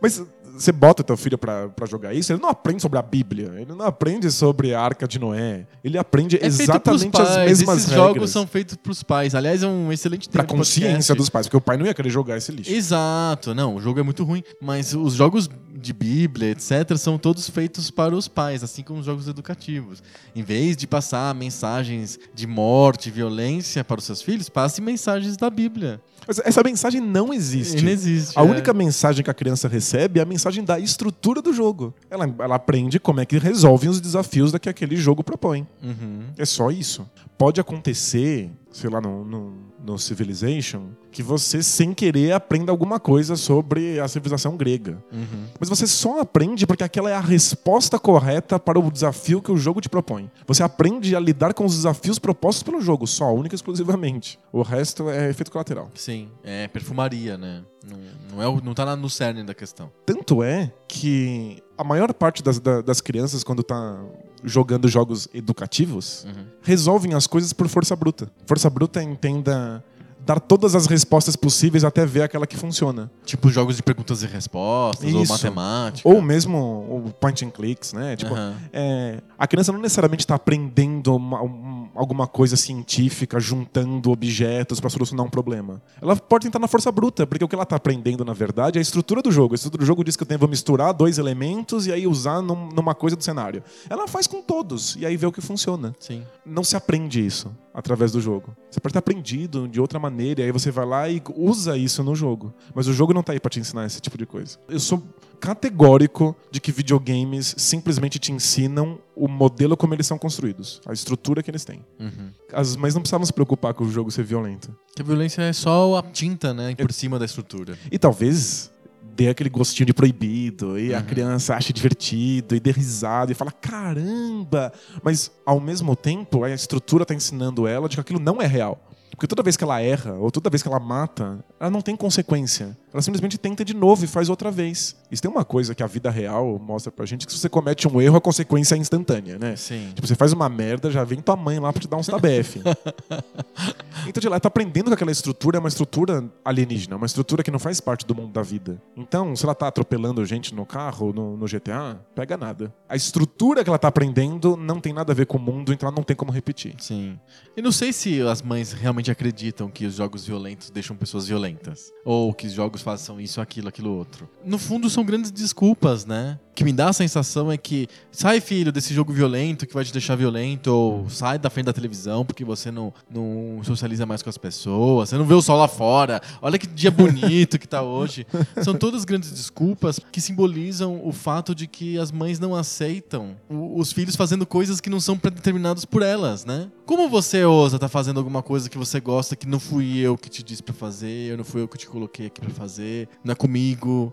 [0.00, 0.22] Mas
[0.54, 3.72] você bota teu filho pra, pra jogar isso, ele não aprende sobre a Bíblia, ele
[3.72, 5.66] não aprende sobre a Arca de Noé.
[5.82, 8.06] Ele aprende É exatamente as mesmas Esses regras.
[8.06, 9.34] jogos são feitos pros pais.
[9.34, 12.10] Aliás, é um excelente tema Pra consciência dos pais, porque o pai não ia querer
[12.10, 12.70] jogar esse lixo.
[12.70, 17.48] Exato, não, o jogo é muito ruim, mas os jogos de Bíblia, etc, são todos
[17.48, 20.02] feitos para os pais, assim como os jogos educativos.
[20.34, 25.50] Em vez de passar mensagens de morte, violência para os seus filhos, passe mensagens da
[25.50, 26.00] Bíblia.
[26.26, 27.82] Mas essa mensagem não existe.
[27.82, 28.38] Não existe.
[28.38, 28.44] A é.
[28.44, 31.94] única mensagem que a criança recebe é a mensagem da estrutura do jogo.
[32.10, 35.66] Ela, ela aprende como é que resolvem os desafios da que aquele jogo propõe.
[35.82, 36.24] Uhum.
[36.36, 37.08] É só isso.
[37.36, 39.52] Pode acontecer, sei lá, no, no,
[39.84, 45.02] no Civilization, que você, sem querer, aprenda alguma coisa sobre a civilização grega.
[45.12, 45.46] Uhum.
[45.58, 49.56] Mas você só aprende porque aquela é a resposta correta para o desafio que o
[49.56, 50.30] jogo te propõe.
[50.46, 54.38] Você aprende a lidar com os desafios propostos pelo jogo, só, única e exclusivamente.
[54.52, 55.90] O resto é efeito colateral.
[55.94, 57.62] Sim, é perfumaria, né?
[57.84, 57.98] Não,
[58.36, 59.90] não, é, não tá no cerne da questão.
[60.06, 64.00] Tanto é que a maior parte das, da- das crianças, quando tá
[64.44, 66.44] jogando jogos educativos, Uhum.
[66.62, 68.30] resolvem as coisas por força bruta.
[68.46, 69.82] Força bruta entenda
[70.24, 73.10] dar todas as respostas possíveis até ver aquela que funciona.
[73.24, 75.32] Tipo jogos de perguntas e respostas, ou Isso.
[75.32, 76.08] matemática.
[76.08, 76.58] Ou mesmo
[77.06, 78.16] o point and clicks, né?
[78.16, 78.54] Tipo, Aham.
[78.72, 84.88] é, a criança não necessariamente está aprendendo uma- um- alguma coisa científica, juntando objetos para
[84.90, 85.82] solucionar um problema.
[86.00, 88.80] Ela pode tentar na força bruta, porque o que ela está aprendendo, na verdade, é
[88.80, 89.54] a estrutura do jogo.
[89.54, 92.40] A estrutura do jogo diz que eu tenho, vou misturar dois elementos e aí usar
[92.40, 93.62] num- numa coisa do cenário.
[93.90, 95.94] Ela faz com todos e aí vê o que funciona.
[95.98, 96.22] Sim.
[96.46, 98.54] Não se aprende isso através do jogo.
[98.70, 102.02] Você pode ter aprendido de outra maneira e aí você vai lá e usa isso
[102.04, 102.52] no jogo.
[102.74, 104.58] Mas o jogo não tá aí para te ensinar esse tipo de coisa.
[104.68, 105.02] Eu sou
[105.40, 111.42] categórico de que videogames simplesmente te ensinam o modelo como eles são construídos, a estrutura
[111.42, 111.84] que eles têm.
[112.00, 112.30] Uhum.
[112.52, 114.74] As- mas não precisamos se preocupar com o jogo ser violento.
[114.94, 116.74] Que a violência é só a tinta, né?
[116.74, 117.76] Por cima da estrutura.
[117.90, 118.70] E talvez
[119.14, 121.04] dê aquele gostinho de proibido e a Uhum.
[121.04, 124.72] criança ache divertido e dê risada e fala caramba,
[125.02, 128.88] mas ao mesmo tempo a estrutura tá ensinando ela de que aquilo não é real.
[129.22, 131.94] Porque toda vez que ela erra ou toda vez que ela mata, ela não tem
[131.94, 132.76] consequência.
[132.92, 134.96] Ela simplesmente tenta de novo e faz outra vez.
[135.12, 137.86] Isso tem uma coisa que a vida real mostra pra gente que se você comete
[137.86, 139.54] um erro, a consequência é instantânea, né?
[139.54, 139.92] Sim.
[139.94, 142.56] Tipo, você faz uma merda, já vem tua mãe lá pra te dar uns tabef.
[144.08, 147.50] então, de lá, tá aprendendo que aquela estrutura é uma estrutura alienígena, uma estrutura que
[147.50, 148.82] não faz parte do mundo da vida.
[148.96, 152.74] Então, se ela tá atropelando gente no carro, no, no GTA, pega nada.
[152.88, 155.86] A estrutura que ela tá aprendendo não tem nada a ver com o mundo, então
[155.86, 156.74] ela não tem como repetir.
[156.78, 157.16] Sim.
[157.56, 161.92] E não sei se as mães realmente acreditam que os jogos violentos deixam pessoas violentas.
[162.04, 164.28] Ou que os jogos façam isso, aquilo, aquilo outro.
[164.44, 166.38] No fundo, são grandes desculpas, né?
[166.50, 169.84] O que me dá a sensação é que sai, filho, desse jogo violento que vai
[169.84, 174.22] te deixar violento, ou sai da frente da televisão porque você não, não socializa mais
[174.22, 177.66] com as pessoas, você não vê o sol lá fora, olha que dia bonito que
[177.66, 178.26] tá hoje.
[178.62, 183.92] São todas grandes desculpas que simbolizam o fato de que as mães não aceitam os
[183.92, 186.70] filhos fazendo coisas que não são predeterminadas por elas, né?
[186.86, 190.30] Como você ousa estar fazendo alguma coisa que você gosta que não fui eu que
[190.30, 193.32] te disse pra fazer, eu não fui eu que te coloquei aqui pra fazer, não
[193.32, 194.12] é comigo.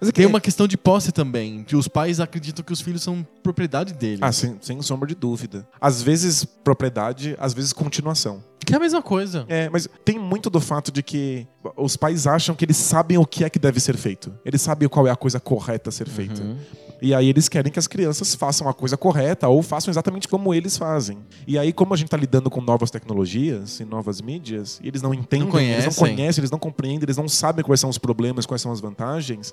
[0.00, 2.80] Mas é que- Tem uma questão de posse também, que os pais acreditam que os
[2.80, 4.18] filhos são propriedade deles.
[4.20, 5.64] Ah, sem, sem sombra de dúvida.
[5.80, 8.42] Às vezes propriedade, às vezes continuação.
[8.64, 9.44] Que é a mesma coisa.
[9.48, 13.26] É, mas tem muito do fato de que os pais acham que eles sabem o
[13.26, 14.32] que é que deve ser feito.
[14.44, 16.42] Eles sabem qual é a coisa correta a ser feita.
[16.42, 16.56] Uhum.
[17.02, 20.54] E aí eles querem que as crianças façam a coisa correta ou façam exatamente como
[20.54, 21.18] eles fazem.
[21.48, 25.02] E aí, como a gente está lidando com novas tecnologias e novas mídias, e eles
[25.02, 26.16] não entendem, Não eles não conhecem.
[26.16, 29.52] conhecem, eles não compreendem, eles não sabem quais são os problemas, quais são as vantagens,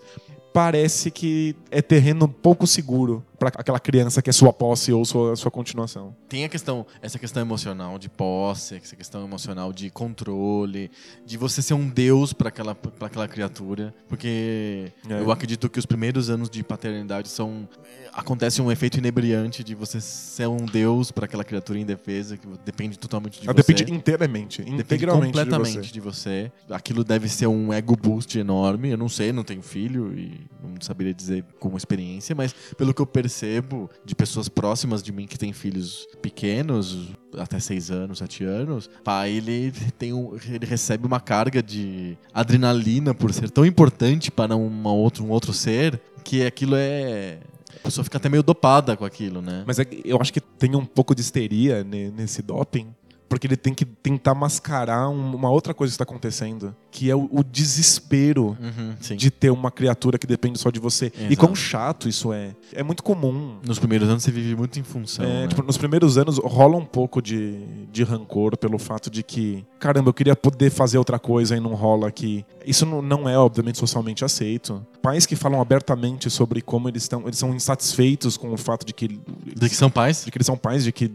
[0.53, 5.36] parece que é terreno pouco seguro para aquela criança que é sua posse ou sua,
[5.36, 6.15] sua continuação.
[6.28, 10.91] Tem a questão, essa questão emocional de posse, essa questão emocional de controle,
[11.25, 13.93] de você ser um deus para aquela, pra aquela criatura.
[14.08, 15.21] Porque É.
[15.21, 17.67] eu acredito que os primeiros anos de paternidade são.
[17.86, 22.45] eh, Acontece um efeito inebriante de você ser um deus para aquela criatura indefesa, que
[22.65, 23.71] depende totalmente de Ela você.
[23.73, 26.52] depende inteiramente, Depende integralmente completamente de de você.
[26.69, 28.89] Aquilo deve ser um ego boost enorme.
[28.89, 33.02] Eu não sei, não tenho filho e não saberia dizer com experiência, mas pelo que
[33.02, 38.43] eu percebo de pessoas próximas de mim que têm filhos pequenos, até 6 anos, 7
[38.43, 44.31] anos, pai, ele tem um, ele recebe uma carga de adrenalina por ser tão importante
[44.31, 47.37] para uma outro, um outro ser, que aquilo é
[47.75, 49.63] a pessoa fica até meio dopada com aquilo, né?
[49.65, 52.87] Mas é eu acho que tem um pouco de histeria ne- nesse doping,
[53.29, 57.15] porque ele tem que tentar mascarar um- uma outra coisa que está acontecendo, que é
[57.15, 61.11] o, o desespero Uhum, de ter uma criatura que depende só de você.
[61.15, 61.37] E Exato.
[61.37, 62.55] quão chato isso é.
[62.73, 63.57] É muito comum.
[63.65, 65.23] Nos primeiros anos você vive muito em função.
[65.25, 65.47] É, né?
[65.47, 67.59] tipo, nos primeiros anos rola um pouco de,
[67.91, 71.73] de rancor pelo fato de que, caramba, eu queria poder fazer outra coisa e não
[71.75, 72.45] rola aqui.
[72.65, 74.85] Isso não, é, obviamente, socialmente aceito.
[75.01, 78.93] Pais que falam abertamente sobre como eles estão, eles são insatisfeitos com o fato de
[78.93, 80.25] que, De que são pais?
[80.25, 81.11] de que eles são pais, de que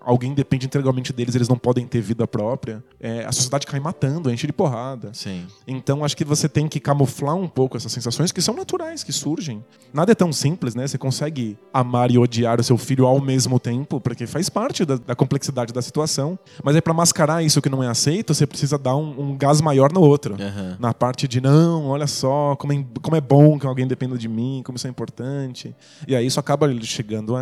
[0.00, 2.82] alguém depende integralmente deles, eles não podem ter vida própria.
[3.00, 5.10] É, a sociedade cai matando, enche de porrada.
[5.12, 5.46] Sim.
[5.66, 9.12] Então acho que você tem que camuflar um pouco essas sensações que são naturais, que
[9.12, 9.64] surgem.
[9.92, 10.86] Nada é tão simples, né?
[10.86, 14.96] Você consegue amar e odiar o seu filho ao mesmo tempo, porque faz parte da,
[14.96, 16.38] da complexidade da situação.
[16.62, 19.60] Mas aí pra mascarar isso que não é aceito, você precisa dar um, um gás
[19.60, 20.34] maior no outro.
[20.34, 20.76] Aham.
[20.78, 24.28] Na parte de, não, olha só, como é, como é bom que alguém dependa de
[24.28, 25.74] mim, como isso é importante.
[26.06, 27.40] E aí isso acaba chegando a,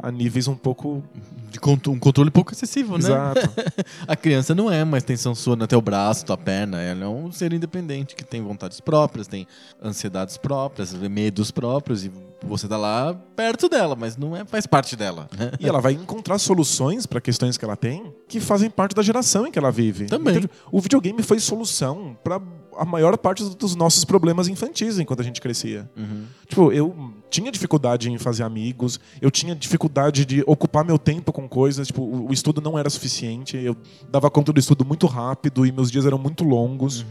[0.00, 1.02] a- a níveis um pouco.
[1.50, 1.58] De
[1.90, 3.04] um controle pouco excessivo, né?
[3.04, 3.40] Exato.
[4.06, 6.80] A criança não é uma extensão sua no teu braço, tua perna.
[6.80, 9.46] Ela é um ser independente que tem vontades próprias, tem
[9.82, 12.04] ansiedades próprias, medos próprios.
[12.04, 15.28] E você tá lá perto dela, mas não é, faz parte dela.
[15.36, 15.52] né?
[15.58, 19.46] E ela vai encontrar soluções para questões que ela tem que fazem parte da geração
[19.46, 20.06] em que ela vive.
[20.06, 20.36] Também.
[20.36, 22.40] Então, o videogame foi solução para
[22.78, 25.90] a maior parte dos nossos problemas infantis enquanto a gente crescia.
[25.96, 26.24] Uhum.
[26.46, 31.48] Tipo, eu tinha dificuldade em fazer amigos, eu tinha dificuldade de ocupar meu tempo com
[31.48, 33.76] coisas, tipo, o, estudo não era suficiente, eu
[34.10, 37.04] dava conta do estudo muito rápido e meus dias eram muito longos.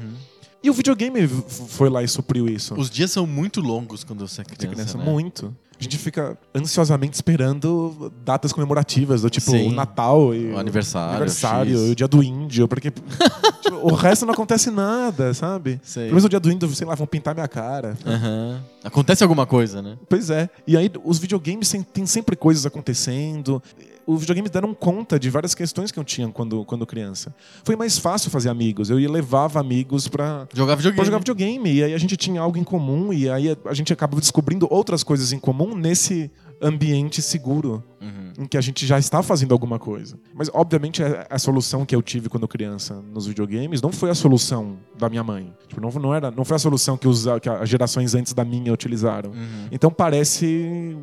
[0.63, 2.73] E o videogame foi lá e supriu isso.
[2.75, 4.75] Os dias são muito longos quando você é criança.
[4.75, 5.03] criança, né?
[5.03, 5.55] muito.
[5.79, 9.69] A gente fica ansiosamente esperando datas comemorativas, do tipo Sim.
[9.69, 11.91] o Natal e O aniversário, aniversário, X.
[11.91, 12.89] o dia do índio, porque
[13.61, 15.79] tipo, o resto não acontece nada, sabe?
[15.83, 16.05] Sei.
[16.05, 17.95] Pelo menos no dia do índio, sei lá, vão pintar minha cara.
[18.03, 18.59] Aham.
[18.83, 19.97] Acontece alguma coisa, né?
[20.09, 20.49] Pois é.
[20.65, 23.61] E aí os videogames tem sempre coisas acontecendo.
[24.07, 27.35] Os videogames deram conta de várias questões que eu tinha quando, quando criança.
[27.65, 28.89] Foi mais fácil fazer amigos.
[28.89, 30.95] Eu ia levava amigos pra, Jogar videogame.
[30.95, 31.73] pra jogar videogame.
[31.73, 33.11] E aí a gente tinha algo em comum.
[33.11, 38.31] E aí a, gente acaba descobrindo outras coisas em comum nesse ambiente seguro Uhum.
[38.43, 40.17] em que a gente já está fazendo alguma coisa.
[40.33, 44.15] Mas, obviamente, a, a solução que eu tive quando criança nos videogames não foi a
[44.15, 45.51] solução da minha mãe.
[45.67, 48.45] Tipo, não, não, era, não foi a solução que, os, que as gerações antes da
[48.45, 49.31] minha utilizaram.
[49.31, 49.67] Uhum.
[49.71, 50.95] Então parece.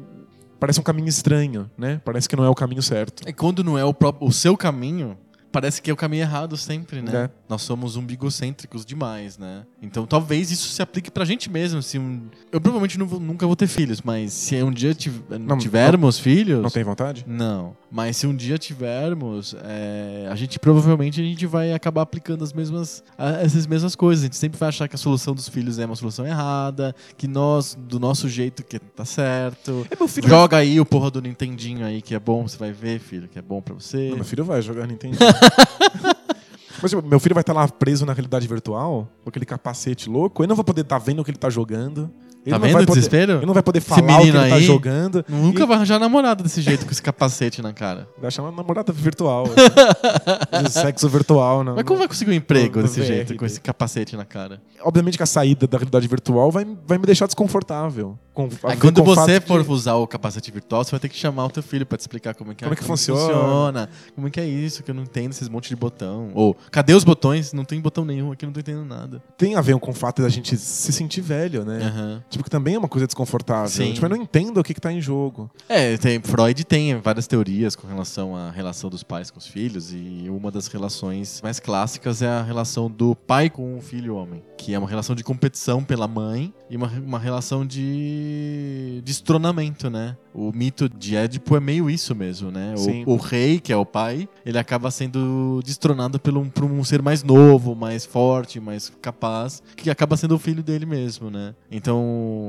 [0.59, 2.01] Parece um caminho estranho, né?
[2.05, 3.29] Parece que não é o caminho certo.
[3.29, 5.17] E quando não é o, próprio, o seu caminho,
[5.55, 7.13] parece que é o caminho errado sempre, né?
[7.15, 7.31] É.
[7.49, 9.63] Nós somos umbigocêntricos demais, né?
[9.81, 11.81] Então talvez isso se aplique pra gente mesmo.
[11.81, 12.23] Se um...
[12.51, 16.19] Eu provavelmente não vou- nunca vou ter filhos, mas se um dia tiv- Não, tivermos
[16.19, 16.61] filhos.
[16.61, 17.25] Não tem vontade?
[17.29, 17.77] Não.
[17.89, 22.53] Mas se um dia tivermos, é, a gente provavelmente a gente vai acabar aplicando as
[22.53, 23.05] mesmas,
[23.41, 24.25] essas mesmas coisas.
[24.25, 27.29] A gente sempre vai achar que a solução dos filhos é uma solução errada, que
[27.29, 29.87] nós, do nosso jeito, que tá certo.
[29.89, 30.29] É, meu filho.
[30.29, 33.39] Joga aí o porra do Nintendinho aí, que é bom, você vai ver, filho, que
[33.39, 34.09] é bom pra você.
[34.09, 35.17] Não, meu filho vai jogar Nintendo.
[36.83, 40.43] Mas tipo, meu filho vai estar lá preso na realidade virtual, com aquele capacete louco.
[40.43, 42.11] Eu não vou poder estar vendo o que ele tá jogando.
[42.47, 43.33] Ele Tá vendo o poder- desespero?
[43.39, 45.25] Ele não vai poder Esse falar o que ele menino tá aí jogando.
[45.29, 48.07] Nunca E- vai arranjar namorada desse jeito, com esse capacete na cara.
[48.21, 49.45] Vai chamar namorada virtual.
[50.53, 50.69] assim.
[50.71, 51.65] Sexo virtual.
[51.65, 54.25] Não, Mas como vai conseguir um emprego no desse VR jeito, com esse capacete na
[54.25, 54.61] cara?
[54.83, 58.19] Obviamente que a saída da realidade virtual vai, vai me deixar desconfortável.
[58.33, 61.17] Com, Aí quando com você de- for usar o capacete virtual, você vai ter que
[61.17, 63.89] chamar o teu filho pra te explicar como é que, Como é que como funciona.
[64.15, 66.31] Como é que é isso, que eu não entendo esses monte de botão.
[66.35, 67.53] Ou, cadê os botões?
[67.53, 69.23] Não tem botão nenhum aqui, não tô entendendo nada.
[69.39, 71.79] Tem a ver com o fato da gente se sentir velho, né?
[71.85, 72.23] Aham.
[72.35, 73.69] Tipo, que também é uma coisa desconfortável.
[73.69, 73.93] Sim.
[73.93, 75.51] Tipo, eu não entendo o que, que tá em jogo.
[75.69, 79.93] É, tem, Freud tem várias teorias com relação à relação dos pais com os filhos,
[79.93, 84.43] e uma das relações mais clássicas é a relação do pai com o filho homem,
[84.59, 89.91] que é uma relação de competição pela mãe e uma, uma relação de de destronamento,
[89.91, 90.17] né?
[90.33, 92.75] O mito de Édipo é meio isso mesmo, né?
[93.07, 96.83] O, o rei, que é o pai, ele acaba sendo destronado por um, por um
[96.83, 101.55] ser mais novo, mais forte, mais capaz, que acaba sendo o filho dele mesmo, né?
[101.71, 102.03] Então,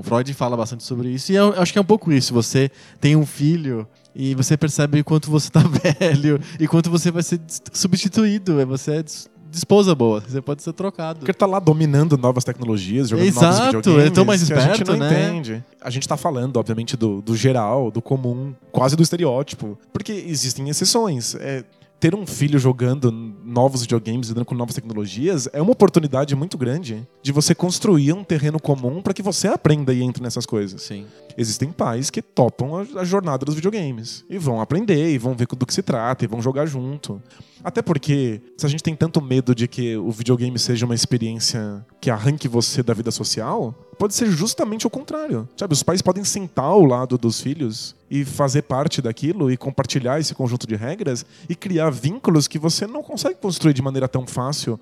[0.04, 2.34] Freud fala bastante sobre isso e eu acho que é um pouco isso.
[2.34, 5.60] Você tem um filho e você percebe quanto você tá
[6.00, 7.40] velho e quanto você vai ser
[7.74, 8.60] substituído.
[8.60, 11.20] é, Você é dis- disposable, você pode ser trocado.
[11.20, 14.00] Porque ele tá lá dominando novas tecnologias, jogando novos Exato, videogames.
[14.02, 15.30] ele é tão mais que a gente esperto, não né?
[15.30, 15.64] entende.
[15.82, 19.78] A gente tá falando, obviamente, do, do geral, do comum, quase do estereótipo.
[19.94, 21.36] Porque existem exceções.
[21.36, 21.64] É,
[22.06, 27.04] ter um filho jogando novos videogames, lidando com novas tecnologias, é uma oportunidade muito grande
[27.24, 30.84] de você construir um terreno comum para que você aprenda e entre nessas coisas.
[30.84, 31.08] Sim.
[31.36, 35.48] Existem pais que topam a, a jornada dos videogames e vão aprender e vão ver
[35.48, 37.20] do que se trata e vão jogar junto.
[37.63, 41.84] Até porque, se a gente tem tanto medo de que o videogame seja uma experiência
[42.00, 45.47] que arranque você da vida social, pode ser justamente o contrário.
[45.58, 50.19] Sabe, os pais podem sentar ao lado dos filhos e fazer parte daquilo e compartilhar
[50.19, 54.27] esse conjunto de regras e criar vínculos que você não consegue construir de maneira tão
[54.27, 54.79] fácil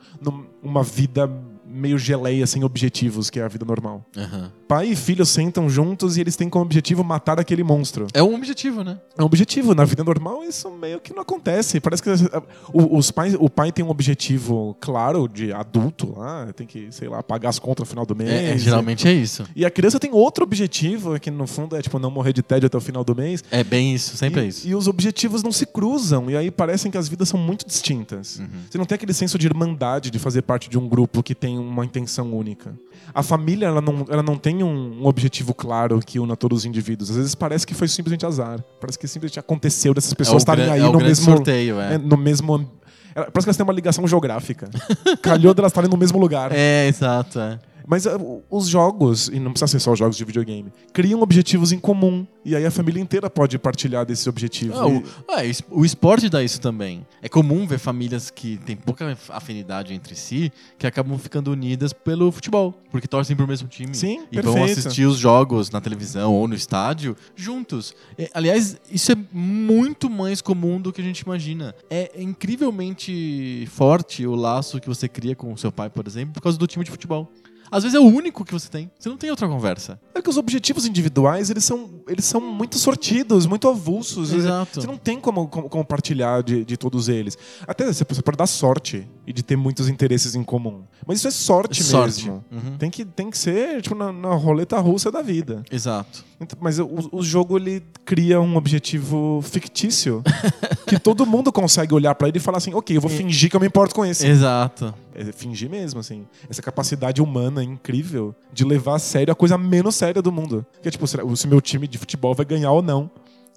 [0.62, 1.30] numa vida
[1.74, 4.06] meio geleia sem objetivos, que é a vida normal.
[4.16, 4.52] Aham.
[4.68, 8.08] Pai e filho sentam juntos e eles têm como objetivo matar aquele monstro.
[8.14, 9.00] É um objetivo, né?
[9.18, 9.76] É um objetivo.
[9.76, 11.80] Na vida normal, isso meio que não acontece.
[11.80, 16.52] Parece que uh, o- os pais, o pai tem um objetivo claro de adulto lá,
[16.54, 18.30] tem que, sei lá, pagar as contas no final do mês.
[18.30, 19.44] É, é, geralmente é isso.
[19.56, 22.68] E a criança tem outro objetivo, que no fundo é tipo não morrer de tédio
[22.68, 23.44] até o final do mês.
[23.52, 24.68] É bem isso, sempre e, é isso.
[24.68, 28.40] E os objetivos não se cruzam, e aí parecem que as vidas são muito distintas.
[28.40, 28.48] Uhum.
[28.70, 31.58] Você não tem aquele senso de irmandade de fazer parte de um grupo que tem
[31.68, 32.74] uma intenção única.
[33.14, 37.10] A família, ela não, ela não tem um, objetivo claro que una todos os indivíduos.
[37.10, 38.64] Às vezes parece que foi simplesmente azar.
[38.80, 41.96] Parece que simplesmente aconteceu dessas pessoas é estarem gran- aí é no mesmo sorteio, é.
[41.96, 42.70] é, no mesmo
[43.14, 44.70] Parece que elas têm uma ligação geográfica.
[45.22, 46.52] Calhou delas estarem no mesmo lugar.
[46.52, 47.60] É, exato, é.
[47.88, 51.22] Mas ah, o- os jogos, e não precisa ser só os jogos de videogame, criam
[51.22, 52.26] objetivos em comum.
[52.46, 54.74] E aí a família inteira pode partilhar desse objetivo.
[54.78, 57.06] Ah, E- o, ah, es- o esporte dá isso também.
[57.22, 62.32] É comum ver famílias que têm pouca afinidade entre si que acabam ficando unidas pelo
[62.32, 64.80] futebol, porque torcem pro mesmo time Sim, e vão perfeito.
[64.80, 67.96] assistir os jogos na televisão ou no estádio juntos.
[68.18, 71.74] É, aliás, isso é muito mais comum do que a gente imagina.
[71.90, 76.42] É incrivelmente forte o laço que você cria com o seu pai, por exemplo, por
[76.42, 77.32] causa do time de futebol.
[77.74, 78.90] Às vezes é o único que você tem.
[79.00, 80.00] Você não tem outra conversa.
[80.14, 84.32] É que os objetivos individuais, eles são, eles são muito sortidos, muito avulsos.
[84.32, 84.80] Exato.
[84.80, 87.38] Você não tem como, como compartilhar de, de todos eles.
[87.68, 90.84] Até você pode dar sorte e de ter muitos interesses em comum.
[91.06, 92.26] Mas isso é sorte, Sorte.
[92.26, 92.46] mesmo.
[92.52, 92.78] Uhum.
[92.78, 95.64] Tem que, tem que ser tipo na, na roleta russa da vida.
[95.72, 96.24] Exato.
[96.40, 100.22] Então, Mas o, o jogo ele cria um objetivo fictício
[100.88, 103.56] que todo mundo consegue olhar pra ele e falar assim, ok, eu vou fingir que
[103.56, 104.28] eu me importo com esse.
[104.28, 104.94] Exato.
[105.16, 106.26] É fingir mesmo, assim.
[106.50, 110.66] Essa capacidade humana incrível de levar a sério a coisa menos séria do mundo.
[110.82, 113.10] Que é tipo, se meu time de futebol vai ganhar ou não.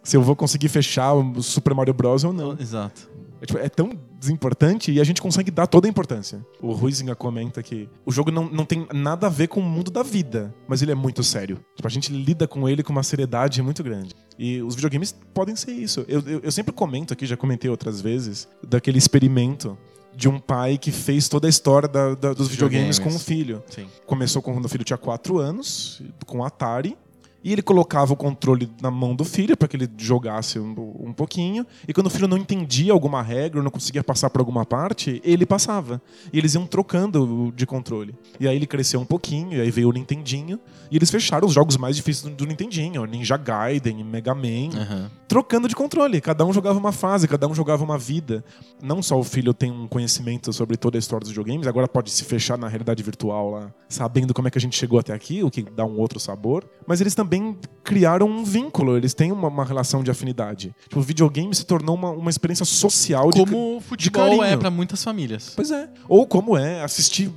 [0.02, 2.22] Se eu vou conseguir fechar o Super Mario Bros.
[2.24, 2.56] ou não.
[2.58, 3.10] Exato.
[3.40, 6.44] É, tipo, é tão desimportante e a gente consegue dar toda a importância.
[6.61, 9.90] O Ruizinga comenta que o jogo não, não tem nada a ver com o mundo
[9.90, 11.59] da vida, mas ele é muito sério.
[11.75, 14.14] Tipo, a gente lida com ele com uma seriedade muito grande.
[14.38, 16.05] E os videogames podem ser isso.
[16.09, 19.77] Eu, eu, eu sempre comento aqui, já comentei outras vezes, daquele experimento
[20.14, 22.99] de um pai que fez toda a história da- da- dos videogames, Videogames.
[22.99, 23.62] com o filho.
[23.68, 23.87] Sim.
[24.07, 26.96] Começou quando o filho tinha 4 anos, com Atari.
[27.42, 31.12] E ele colocava o controle na mão do filho para que ele jogasse um, um
[31.12, 31.66] pouquinho.
[31.87, 35.20] E quando o filho não entendia alguma regra, ou não conseguia passar por alguma parte,
[35.25, 36.03] ele passava.
[36.33, 38.14] E eles iam trocando de controle.
[38.40, 40.59] E aí ele cresceu um pouquinho, e aí veio o Nintendinho.
[40.90, 45.11] E eles fecharam os jogos mais difíceis do, do Nintendinho, Ninja Gaiden, Mega Man Aham.
[45.37, 46.18] Trocando de controle.
[46.18, 48.42] Cada um jogava uma fase, cada um jogava uma vida.
[48.83, 52.11] Não só o filho tem um conhecimento sobre toda a história dos videogames, agora pode
[52.11, 55.44] se fechar na realidade virtual lá, sabendo como é que a gente chegou até aqui,
[55.44, 56.64] o que dá um outro sabor.
[56.87, 60.75] Mas eles também criaram um vínculo, eles têm uma, uma relação de afinidade.
[60.85, 64.42] Tipo, o videogame se tornou uma, uma experiência social de Como o futebol carinho.
[64.42, 65.53] é pra muitas famílias.
[65.55, 65.87] Pois é.
[66.09, 67.31] Ou como é assistir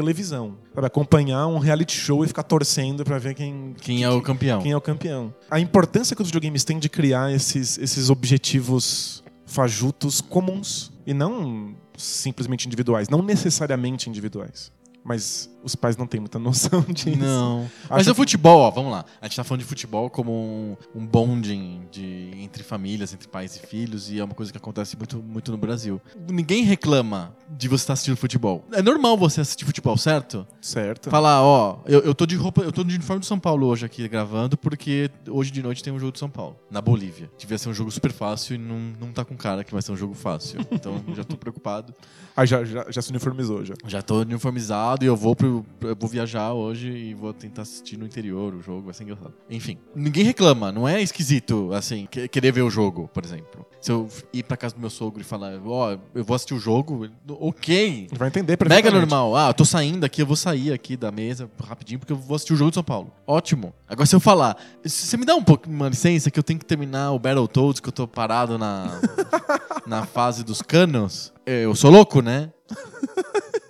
[0.00, 0.56] televisão.
[0.74, 0.86] Sabe?
[0.86, 4.62] Acompanhar um reality show e ficar torcendo pra ver quem, Quem é o campeão?
[4.62, 5.34] quem é o campeão.
[5.50, 11.74] A importância que os videogames têm de criar esses, esses objetivos fajutos comuns e não
[11.96, 14.70] simplesmente individuais, não necessariamente individuais.
[15.04, 17.18] Mas os pais não têm muita noção disso.
[17.18, 17.70] Não.
[17.88, 19.04] Mas Acho o futebol, ó, vamos lá.
[19.20, 23.56] A gente tá falando de futebol como um, um bonding de, entre famílias, entre pais
[23.56, 26.00] e filhos, e é uma coisa que acontece muito, muito no Brasil.
[26.30, 28.64] Ninguém reclama de você estar assistindo futebol.
[28.72, 30.46] É normal você assistir futebol, certo?
[30.60, 31.10] Certo.
[31.10, 33.84] Falar, ó, eu, eu tô de roupa, eu tô de uniforme do São Paulo hoje
[33.84, 37.30] aqui gravando, porque hoje de noite tem um jogo de São Paulo, na Bolívia.
[37.38, 39.92] Devia ser um jogo super fácil e não, não tá com cara que vai ser
[39.92, 40.60] um jogo fácil.
[40.70, 41.94] Então já tô preocupado.
[42.36, 43.74] Ah, já, já, já se uniformizou já.
[43.86, 45.47] Já tô uniformizado e eu vou pro.
[45.80, 49.32] Eu vou viajar hoje e vou tentar assistir no interior o jogo, vai ser engraçado.
[49.50, 53.66] Enfim, ninguém reclama, não é esquisito, assim, que- querer ver o jogo, por exemplo.
[53.80, 56.58] Se eu ir pra casa do meu sogro e falar, ó, eu vou assistir o
[56.58, 58.08] jogo, ok.
[58.12, 59.36] Vai entender Mega normal.
[59.36, 62.34] Ah, eu tô saindo aqui, eu vou sair aqui da mesa rapidinho porque eu vou
[62.34, 63.12] assistir o jogo de São Paulo.
[63.26, 63.72] Ótimo.
[63.88, 66.64] Agora, se eu falar, você me dá um pouco uma licença que eu tenho que
[66.66, 69.00] terminar o Battletoads, que eu tô parado na,
[69.86, 72.50] na fase dos canos, eu sou louco, né?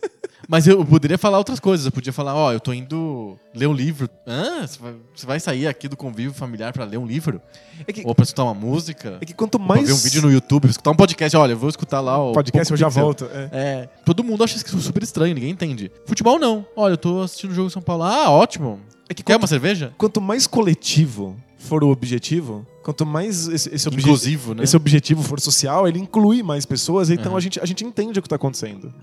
[0.51, 1.85] Mas eu poderia falar outras coisas.
[1.85, 4.09] Eu podia falar, ó, eu tô indo ler um livro.
[4.27, 4.67] Hã?
[4.67, 7.39] Você vai, você vai sair aqui do convívio familiar pra ler um livro?
[7.87, 9.19] É que, Ou pra escutar uma música?
[9.21, 9.87] é que quanto Pra mais.
[9.87, 11.37] ver um vídeo no YouTube, escutar um podcast.
[11.37, 13.27] Olha, eu vou escutar lá o podcast, eu já volto.
[13.27, 13.51] é.
[13.53, 15.93] É, todo mundo acha isso super estranho, ninguém entende.
[16.07, 16.65] Futebol não.
[16.75, 18.05] Olha, eu tô assistindo o jogo em São Paulo.
[18.05, 18.81] Ah, ótimo.
[19.07, 19.93] É que Quer quanto, uma cerveja?
[19.99, 24.65] quanto mais coletivo for o objetivo, quanto mais esse, esse obje- né?
[24.65, 27.37] esse objetivo for social, ele inclui mais pessoas, então Uhum.
[27.39, 28.95] a, gente, a gente entende o que está acontecendo.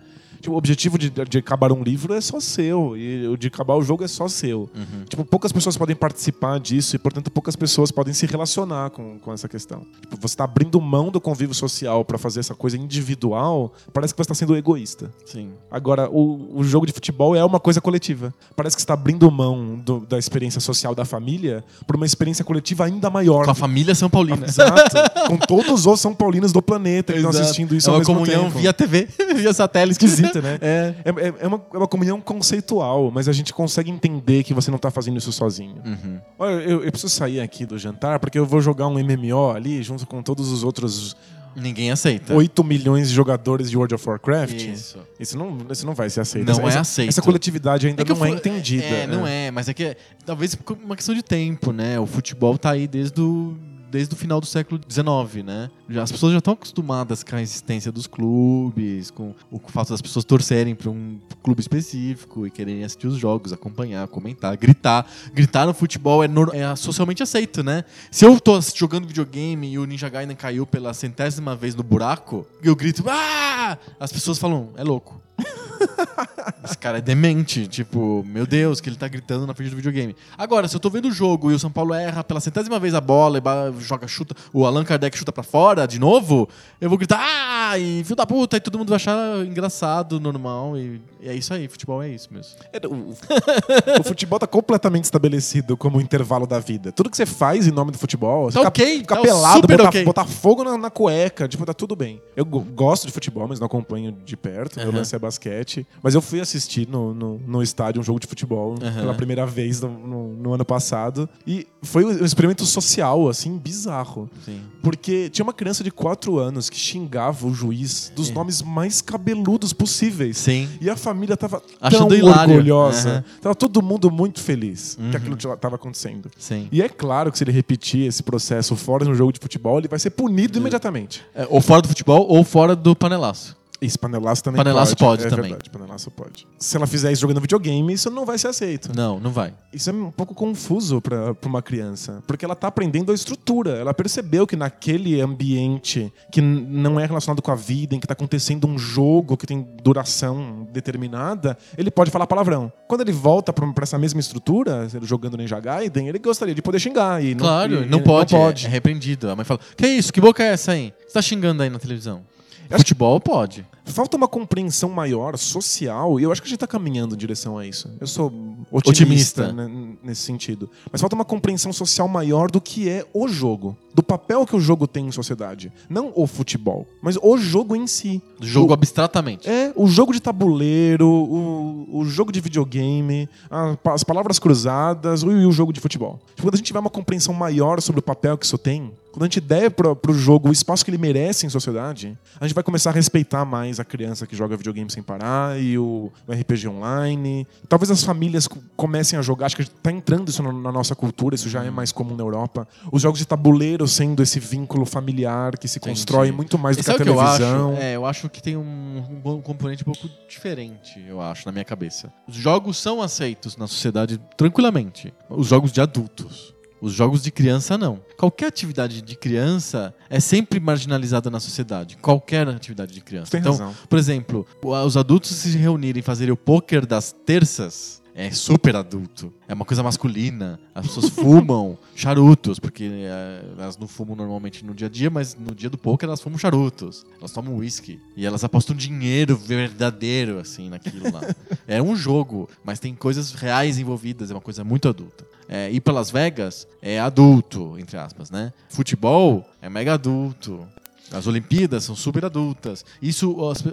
[0.45, 3.73] Tipo, o objetivo de, de acabar um livro é só seu, e o de acabar
[3.75, 4.69] o jogo é só seu.
[4.75, 5.03] Uhum.
[5.09, 9.33] Tipo, poucas pessoas podem participar disso e, portanto, poucas pessoas podem se relacionar com, com
[9.33, 9.81] essa questão.
[10.01, 14.17] Tipo, você está abrindo mão do convívio social para fazer essa coisa individual, parece que
[14.17, 15.11] você está sendo egoísta.
[15.25, 15.49] Sim.
[15.71, 18.33] Agora, o, o jogo de futebol é uma coisa coletiva.
[18.55, 22.45] Parece que você está abrindo mão do- da experiência social da família por uma experiência
[22.45, 23.45] coletiva ainda maior.
[23.45, 24.45] Com a família São Paulina.
[24.47, 24.95] Exato.
[25.27, 28.13] com todos os São Paulinos do planeta que estão assistindo isso é ao uma mesmo
[28.13, 28.59] comunhão tempo.
[28.59, 30.05] via TV, via satélite.
[30.05, 30.57] Esquisito, né?
[30.61, 30.95] É.
[31.03, 34.69] É, é- é uma, é uma comunhão conceitual, mas a gente consegue entender que você
[34.71, 35.81] não tá fazendo isso sozinho.
[35.86, 36.19] Uhum.
[36.38, 39.81] Olha, eu, eu preciso sair aqui do jantar porque eu vou jogar um MMO ali
[39.83, 41.15] junto com todos os outros
[41.55, 42.33] Ninguém aceita.
[42.33, 44.61] 8 milhões de jogadores de World of Warcraft.
[44.61, 44.99] Isso.
[45.17, 46.45] Isso não, isso não vai ser aceito.
[46.45, 47.09] Não essa, é aceito.
[47.09, 48.83] Essa coletividade ainda que não é entendida.
[48.83, 51.97] É, não é, mas é que é, talvez por uma questão de tempo, né?
[51.97, 53.55] O futebol tá aí desde o,
[53.95, 55.69] desde o final do século XIX, né?
[55.89, 60.01] Já, as pessoas já estão acostumadas com a existência dos clubes, com o fato das
[60.01, 65.07] pessoas torcerem para um clube específico e quererem assistir os jogos, acompanhar, comentar, gritar.
[65.33, 67.85] Gritar no futebol é, é socialmente aceito, né?
[68.11, 72.45] Se eu tô jogando videogame e o Ninja Gaiden caiu pela centésima vez no buraco,
[72.61, 73.77] e eu grito, ah!
[73.97, 75.21] As pessoas falam, é louco.
[76.63, 80.15] Esse cara é demente, tipo, meu Deus, que ele tá gritando na frente do videogame.
[80.38, 82.93] Agora, se eu tô vendo o jogo e o São Paulo erra pela centésima vez
[82.93, 86.47] a bola e joga, chuta, o Allan Kardec chuta pra fora de novo,
[86.81, 90.77] eu vou gritar, ah, e filho da puta, e todo mundo vai achar engraçado, normal,
[90.77, 92.53] e, e é isso aí, futebol é isso mesmo.
[92.73, 93.13] É, O,
[93.99, 96.91] o futebol tá completamente estabelecido como intervalo da vida.
[96.91, 99.67] Tudo que você faz em nome do futebol, você Tá fica, ok, fica tá pelado,
[99.67, 100.03] botar, ok.
[100.05, 102.21] botar fogo na, na cueca, tipo, tá tudo bem.
[102.36, 104.77] Eu go- gosto de futebol, mas não acompanho de perto.
[104.79, 104.97] Meu Aham.
[104.99, 105.74] lance é basquete.
[106.03, 108.99] Mas eu fui assistir no, no, no estádio um jogo de futebol Aham.
[109.01, 111.28] pela primeira vez no, no- no ano passado.
[111.47, 114.30] E foi um experimento social, assim, bizarro.
[114.45, 114.61] Sim.
[114.84, 118.34] Porque tinha uma criança de 4 anos que xingava o juiz dos É.
[118.34, 120.38] nomes mais cabeludos possíveis.
[120.38, 120.69] Sim.
[120.80, 122.53] E a família tava Achando tão hilário.
[122.55, 123.09] orgulhosa.
[123.09, 123.23] Aham.
[123.41, 125.11] Tava todo mundo muito feliz Uhum.
[125.11, 126.30] que aquilo tava acontecendo.
[126.38, 126.67] Sim.
[126.71, 129.88] E é claro que se ele repetir esse processo fora no jogo de futebol, ele
[129.88, 131.23] vai ser punido imediatamente.
[131.34, 133.55] É, ou fora do futebol ou fora do panelaço.
[133.82, 135.21] Isso, panelaço também Panelaço pode.
[135.23, 135.49] pode é também.
[135.51, 136.47] verdade, panelaço pode.
[136.57, 138.91] Se ela fizer isso jogando videogame, isso não vai ser aceito.
[138.95, 139.53] Não, não vai.
[139.73, 143.71] Isso é um pouco confuso pra pra uma criança, porque ela tá aprendendo a estrutura.
[143.71, 148.13] Ela percebeu que naquele ambiente que não é relacionado com a vida, em que tá
[148.13, 152.71] acontecendo um jogo que tem duração determinada, ele pode falar palavrão.
[152.88, 156.80] Quando ele volta pra pra essa mesma estrutura, jogando Ninja Gaiden, ele gostaria de poder
[156.80, 158.34] xingar e Claro, e- não e pode.
[158.34, 158.65] Não é- pode.
[158.65, 159.30] É, repreendido.
[159.30, 160.13] A mãe fala: Que isso?
[160.13, 160.93] Que boca é essa aí?
[161.07, 162.21] Você tá xingando aí na televisão?
[162.70, 163.66] Futebol pode.
[163.88, 167.55] Falta uma compreensão maior social, e eu acho que a gente está caminhando em direção
[167.55, 167.88] a isso.
[168.01, 168.28] Eu sou
[168.72, 169.43] Otimista.
[169.43, 170.68] otimista, né, nesse sentido.
[170.91, 174.59] Mas falta uma compreensão social maior do que é o jogo, do papel que o
[174.59, 175.72] jogo tem em sociedade.
[175.88, 178.20] Não o futebol, mas o jogo em si.
[178.41, 179.47] Jogo O- abstratamente.
[179.47, 185.32] É, o jogo de tabuleiro, o, o jogo de videogame, a- as palavras cruzadas o-
[185.32, 186.20] e o jogo de futebol.
[186.36, 189.24] Tipo, quando a gente tiver uma compreensão maior sobre o papel que isso tem, quando
[189.24, 192.53] a gente der pro, pro jogo o espaço que ele merece em sociedade, a gente
[192.53, 196.32] vai começar a respeitar mais a criança que joga videogame sem parar e o, o
[196.34, 197.47] RPG online.
[197.70, 200.93] Talvez as famílias co- comecem a jogar, acho que tá entrando isso na, na nossa
[200.95, 202.68] cultura, isso já é mais comum na Europa.
[202.91, 205.95] Os jogos de tabuleiro sendo esse vínculo familiar que se Entendi.
[205.95, 207.38] constrói muito mais do que a sabe o que eu acho?
[207.38, 207.78] televisão.
[207.78, 211.63] É, eu acho que tem um, um componente um pouco diferente, eu acho, na minha
[211.63, 212.11] cabeça.
[212.28, 215.13] Os jogos são aceitos na sociedade tranquilamente.
[215.30, 216.54] Os jogos de adultos.
[216.82, 217.99] Os jogos de criança, não.
[218.17, 221.97] Qualquer atividade de criança é sempre marginalizada na sociedade.
[221.97, 223.32] Qualquer atividade de criança.
[223.32, 223.76] Tem então, razão.
[223.89, 229.34] por exemplo, os adultos se reunirem e fazerem o pôquer das terças é super adulto.
[229.45, 230.57] É uma coisa masculina.
[230.73, 235.36] As pessoas fumam charutos, porque é, elas não fumam normalmente no dia a dia, mas
[235.36, 237.05] no dia do poker elas fumam charutos.
[237.19, 237.99] Elas tomam whisky.
[238.15, 241.21] E elas apostam dinheiro verdadeiro, assim, naquilo lá.
[241.67, 245.26] é um jogo, mas tem coisas reais envolvidas, é uma coisa muito adulta.
[245.47, 248.51] É, ir para Las Vegas é adulto, entre aspas, né?
[248.69, 250.67] Futebol é mega adulto.
[251.11, 252.83] As Olimpíadas são super adultas.
[253.01, 253.63] Isso, as,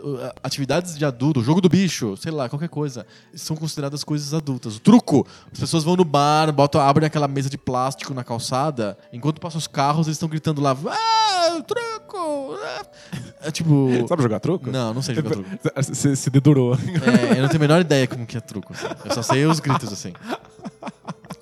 [0.42, 4.76] atividades de adulto, jogo do bicho, sei lá, qualquer coisa, são consideradas coisas adultas.
[4.76, 8.98] O truco, as pessoas vão no bar, botam, abrem aquela mesa de plástico na calçada,
[9.12, 12.58] enquanto passam os carros, eles estão gritando lá, ah, truco!
[13.40, 13.88] É tipo.
[14.06, 14.70] Sabe jogar truco?
[14.70, 15.48] Não, não sei jogar truco.
[15.76, 16.74] Você se dedurou.
[16.74, 18.72] É, eu não tenho a menor ideia como que é truco.
[18.72, 18.86] Assim.
[19.04, 20.12] Eu só sei os gritos assim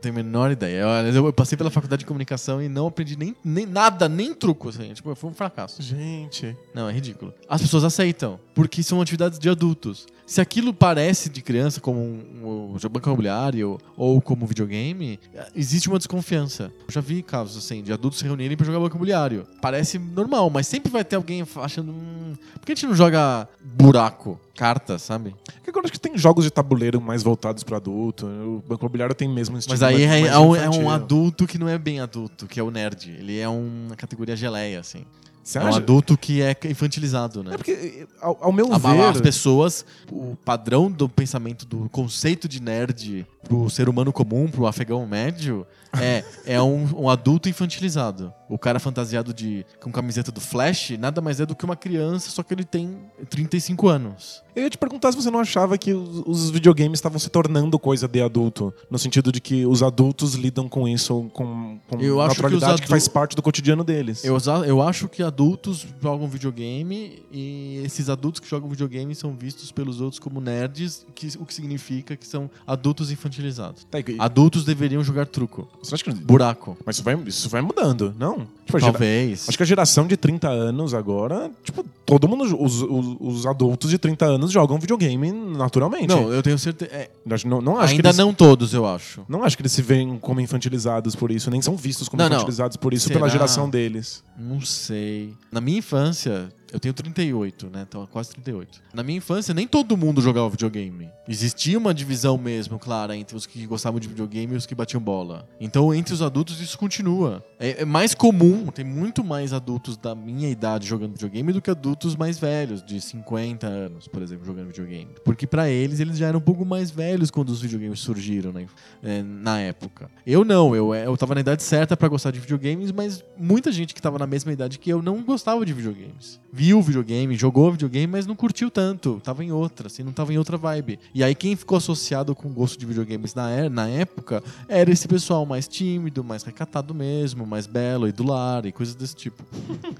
[0.00, 0.82] tenho a menor ideia.
[0.82, 4.68] Eu, eu, passei pela faculdade de comunicação e não aprendi nem, nem nada, nem truco.
[4.68, 4.92] Assim.
[4.92, 5.82] Tipo, foi um fracasso.
[5.82, 6.56] Gente.
[6.74, 7.32] Não, é ridículo.
[7.48, 10.06] As pessoas aceitam, porque são atividades de adultos.
[10.26, 15.18] Se aquilo parece de criança, como um, um banco imobiliário ou como videogame,
[15.56, 16.72] existe uma desconfiança.
[16.86, 19.44] Eu já vi casos assim, de adultos se reunirem para jogar banco imobiliário.
[19.60, 21.90] Parece normal, mas sempre vai ter alguém achando.
[21.90, 24.38] Hum, por que a gente não joga buraco?
[24.60, 25.34] cartas, sabe?
[25.54, 28.26] Porque agora acho que tem jogos de tabuleiro mais voltados para adulto.
[28.26, 31.46] O Banco Imobiliário tem mesmo um estilo Mas aí é, é, um, é, um, adulto
[31.46, 33.10] que não é bem adulto, que é o nerd.
[33.10, 35.04] Ele é uma categoria geleia, assim.
[35.42, 37.54] Você é um adulto que é infantilizado, né?
[37.54, 39.00] É porque, ao, ao meu a, ver...
[39.00, 44.66] As pessoas, o padrão do pensamento, do conceito de nerd pro ser humano comum, pro
[44.66, 45.66] afegão médio,
[45.98, 48.32] é, é um, um, adulto infantilizado.
[48.48, 52.30] O cara fantasiado de com camiseta do Flash nada mais é do que uma criança,
[52.30, 54.44] só que ele tem 35 anos.
[54.60, 58.06] Eu ia te perguntar se você não achava que os, videogames estavam se tornando coisa
[58.06, 62.82] de adulto, no sentido de que os adultos lidam com isso com, com naturalidade que,
[62.82, 64.22] que, faz parte do cotidiano deles.
[64.22, 64.36] Eu,
[64.66, 69.98] eu acho que adultos jogam videogame e esses adultos que jogam videogame são vistos pelos
[70.02, 73.86] outros como nerds, que, o que significa que são adultos infantilizados.
[73.90, 74.16] Tá, e...
[74.18, 75.66] Adultos deveriam jogar truco.
[76.04, 76.12] Que...
[76.12, 76.76] Buraco.
[76.84, 78.46] Mas isso vai, isso vai mudando, não?
[78.66, 79.40] Tipo, Talvez.
[79.40, 79.48] Gera...
[79.48, 83.90] Acho que a geração de 30 anos agora, tipo, todo mundo, os, os, os, adultos
[83.90, 86.08] de 30 anos jogam videogame naturalmente.
[86.08, 86.90] Não, eu tenho certeza.
[86.92, 87.10] É...
[87.44, 88.18] Não, não acho Ainda eles...
[88.18, 89.24] não todos, eu acho.
[89.28, 92.28] Não acho que eles se veem como infantilizados por isso, nem são vistos como não,
[92.28, 92.80] infantilizados não.
[92.80, 93.18] por isso Será?
[93.18, 94.22] pela geração deles.
[94.38, 95.34] Não sei.
[95.50, 97.84] Na minha infância, eu tenho 38, né?
[97.88, 98.80] Então, quase 38.
[98.94, 101.08] Na minha infância, nem todo mundo jogava videogame.
[101.28, 105.00] Existia uma divisão mesmo, clara, entre os que gostavam de videogame e os que batiam
[105.00, 105.48] bola.
[105.60, 107.44] Então, entre os adultos, isso continua.
[107.58, 111.70] É, é mais comum, tem muito mais adultos da minha idade jogando videogame do que
[111.70, 115.10] adultos mais velhos, de 50 anos, por exemplo, jogando videogame.
[115.24, 118.66] Porque para eles, eles já eram um pouco mais velhos quando os videogames surgiram né?
[119.02, 120.10] é, na época.
[120.26, 123.94] Eu não, eu, eu tava na idade certa para gostar de videogames, mas muita gente
[123.94, 128.06] que tava na mesma idade que eu não gostava de videogames viu videogame, jogou videogame,
[128.06, 129.18] mas não curtiu tanto.
[129.24, 131.00] Tava em outra, assim, não tava em outra vibe.
[131.14, 134.90] E aí quem ficou associado com o gosto de videogames na, é, na época era
[134.90, 139.16] esse pessoal mais tímido, mais recatado mesmo, mais belo e do lar e coisas desse
[139.16, 139.42] tipo.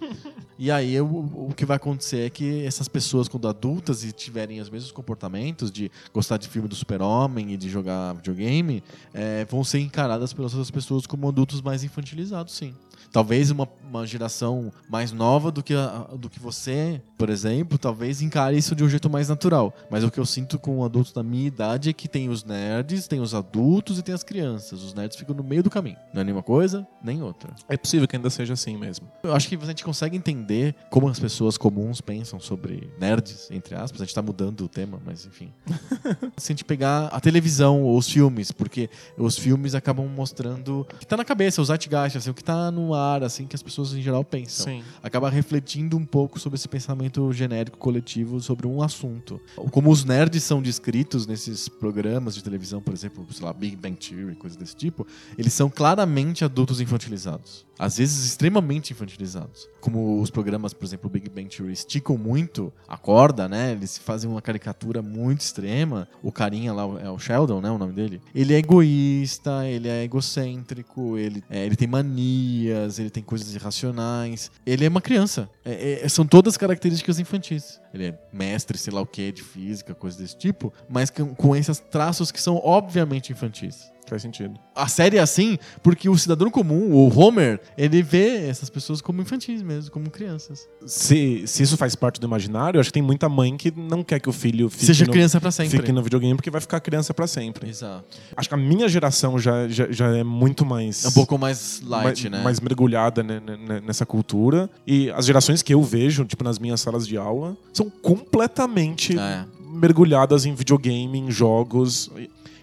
[0.58, 4.60] e aí eu, o que vai acontecer é que essas pessoas, quando adultas e tiverem
[4.60, 8.84] os mesmos comportamentos de gostar de filme do super-homem e de jogar videogame,
[9.14, 12.74] é, vão ser encaradas pelas outras pessoas como adultos mais infantilizados, sim.
[13.12, 18.22] Talvez uma, uma geração mais nova do que, a, do que você, por exemplo, talvez
[18.22, 19.74] encare isso de um jeito mais natural.
[19.90, 23.08] Mas o que eu sinto com adultos da minha idade é que tem os nerds,
[23.08, 24.82] tem os adultos e tem as crianças.
[24.82, 25.96] Os nerds ficam no meio do caminho.
[26.14, 27.52] Não é nenhuma coisa, nem outra.
[27.68, 29.08] É possível que ainda seja assim mesmo.
[29.22, 33.74] Eu acho que a gente consegue entender como as pessoas comuns pensam sobre nerds, entre
[33.74, 34.00] aspas.
[34.00, 35.52] A gente tá mudando o tema, mas enfim.
[36.36, 38.88] Se a gente pegar a televisão ou os filmes, porque
[39.18, 42.70] os filmes acabam mostrando o que tá na cabeça, os zeitgeist, assim, o que tá
[42.70, 44.66] no ar, assim, que as pessoas em geral pensam.
[44.66, 44.84] Sim.
[45.02, 49.40] Acaba refletindo um pouco sobre esse pensamento genérico coletivo sobre um assunto.
[49.70, 53.96] Como os nerds são descritos nesses programas de televisão, por exemplo, sei lá, Big Bang
[53.96, 59.66] Theory, coisas desse tipo, eles são claramente adultos infantilizados às vezes extremamente infantilizados.
[59.80, 63.72] Como os programas, por exemplo, Big Bang Theory esticam muito a corda, né?
[63.72, 66.06] Eles fazem uma caricatura muito extrema.
[66.22, 67.70] O carinha lá é o Sheldon, né?
[67.70, 68.20] O nome dele.
[68.34, 74.50] Ele é egoísta, ele é egocêntrico, ele, é, ele tem manias, ele tem coisas irracionais.
[74.66, 75.48] Ele é uma criança.
[75.64, 77.80] É, é, são todas características infantis.
[77.92, 81.54] Ele é mestre, sei lá o que, de física, coisas desse tipo, mas com, com
[81.54, 83.90] esses traços que são obviamente infantis.
[84.10, 84.58] Faz sentido.
[84.74, 89.22] A série é assim porque o cidadão comum, o Homer, ele vê essas pessoas como
[89.22, 90.68] infantis mesmo, como crianças.
[90.84, 94.18] Se, se isso faz parte do imaginário, acho que tem muita mãe que não quer
[94.18, 95.78] que o filho fique seja no, criança para sempre.
[95.78, 97.70] Fique no videogame porque vai ficar criança para sempre.
[97.70, 98.18] Exato.
[98.36, 101.04] Acho que a minha geração já, já, já é muito mais.
[101.04, 102.42] É um pouco mais light, mais, né?
[102.42, 103.40] Mais mergulhada né,
[103.86, 104.68] nessa cultura.
[104.84, 109.16] E as gerações que eu vejo, tipo, nas minhas salas de aula, são completamente.
[109.16, 112.10] É mergulhadas em videogame, em jogos.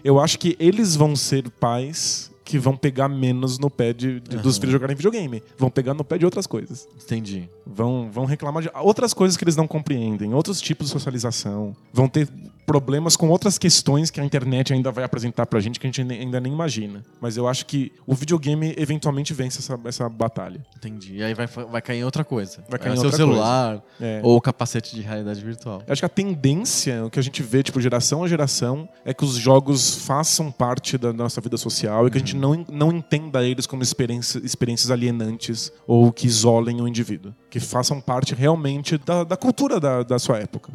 [0.04, 4.36] Eu acho que eles vão ser pais que vão pegar menos no pé de, de-
[4.38, 4.60] dos Aham.
[4.60, 5.42] filhos jogarem videogame.
[5.58, 6.88] Vão pegar no pé de outras coisas.
[7.04, 7.48] Entendi.
[7.66, 11.76] Vão, vão reclamar de outras coisas que eles não compreendem, outros tipos de socialização.
[11.92, 12.26] Vão ter
[12.68, 16.02] problemas com outras questões que a internet ainda vai apresentar pra gente que a gente
[16.02, 17.02] ainda nem imagina.
[17.18, 20.60] Mas eu acho que o videogame eventualmente vence essa, essa batalha.
[20.76, 21.16] Entendi.
[21.16, 22.62] E aí vai, vai cair em outra coisa.
[22.68, 24.20] Vai cair em seu celular É.
[24.22, 25.82] ou capacete de realidade virtual.
[25.86, 29.14] Eu acho que a tendência, o que a gente vê, tipo, geração a geração, é
[29.14, 32.92] que os jogos façam parte da nossa vida social e que a gente não, não
[32.92, 37.34] entenda eles como experiência, experiências alienantes ou que isolem o indivíduo.
[37.48, 40.70] Que façam parte realmente da, da cultura da, da sua época.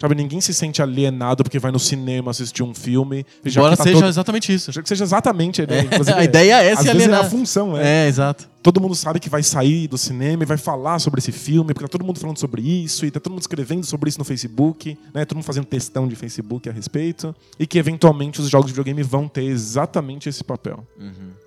[0.00, 3.26] Sabe, ninguém se sente alienado porque vai no cinema assistir um filme.
[3.44, 4.72] Embora que tá seja todo- exatamente isso.
[4.72, 5.82] já que seja exatamente a ideia.
[5.82, 7.20] Inclusive, a ideia é se vezes é alienar.
[7.26, 8.06] a função, é.
[8.06, 8.48] É, exato.
[8.62, 11.86] Todo mundo sabe que vai sair do cinema e vai falar sobre esse filme, porque
[11.86, 14.98] tá todo mundo falando sobre isso, e tá todo mundo escrevendo sobre isso no Facebook,
[15.14, 15.24] né?
[15.24, 17.34] Todo mundo fazendo textão de Facebook a respeito.
[17.58, 20.86] E que eventualmente os jogos de videogame vão ter exatamente esse papel.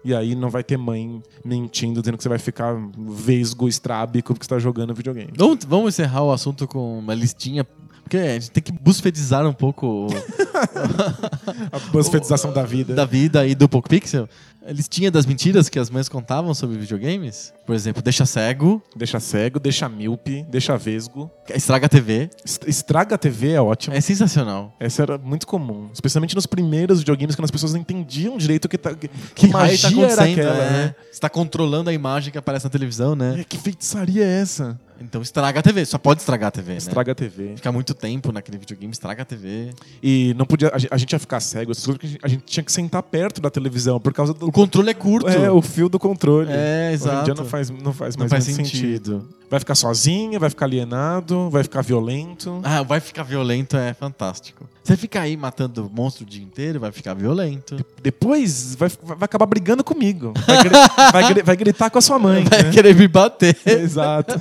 [0.06, 4.46] E aí não vai ter mãe mentindo, dizendo que você vai ficar vesgo, estrábico, porque
[4.46, 5.32] você tá jogando videogame.
[5.38, 7.66] Vamos, vamos encerrar o assunto com uma listinha.
[8.04, 10.08] Porque a gente tem que busfedizar um pouco
[11.72, 12.94] A busfetização da vida.
[12.94, 14.28] da vida e do Poco Pixel.
[14.66, 17.54] A listinha das mentiras que as mães contavam sobre videogames.
[17.66, 21.30] Por exemplo, deixa cego, Deixa cego, deixa míope, deixa vesgo.
[21.54, 22.30] estraga a TV.
[22.46, 23.96] Est- Estraga a TV é ótimo.
[23.96, 24.74] É sensacional.
[24.80, 25.90] Essa era muito comum.
[25.94, 29.48] Especialmente nos primeiros videogames, quando as pessoas não entendiam direito o que, tá, que, Que
[29.48, 30.70] tá magia era acontecendo, aquela, é.
[30.72, 30.96] né?
[31.12, 33.42] Você tá controlando a imagem que aparece na televisão, né?
[33.42, 34.80] É, Que feitiçaria é essa?
[35.02, 35.86] Então estraga a TV.
[35.86, 36.78] Só pode estragar a TV, né?
[36.78, 37.56] Estraga a TV.
[37.58, 39.72] Ficar muito tempo naquele videogame, estraga a TV.
[40.02, 40.72] E não podia.
[40.74, 41.74] A gente, ia ficar cego,
[42.22, 44.50] a gente tinha que sentar perto da televisão por causa do.
[44.54, 45.28] O controle é curto.
[45.28, 46.48] É, o fio do controle.
[46.52, 47.42] É, Hoje em dia exato.
[47.42, 49.28] não faz, não faz Não mais faz muito sentido.
[49.50, 52.62] Vai ficar sozinha, vai ficar alienado, vai ficar violento.
[52.64, 54.70] Ah, vai ficar violento é fantástico.
[54.84, 57.84] Você fica aí matando monstro o dia inteiro, vai ficar violento.
[58.04, 60.34] Depois vai, vai acabar brigando comigo.
[60.46, 62.44] Vai, vai vai gritar com a sua mãe.
[62.44, 62.72] Vai né?
[62.72, 63.58] querer me bater.
[63.66, 64.40] Exato.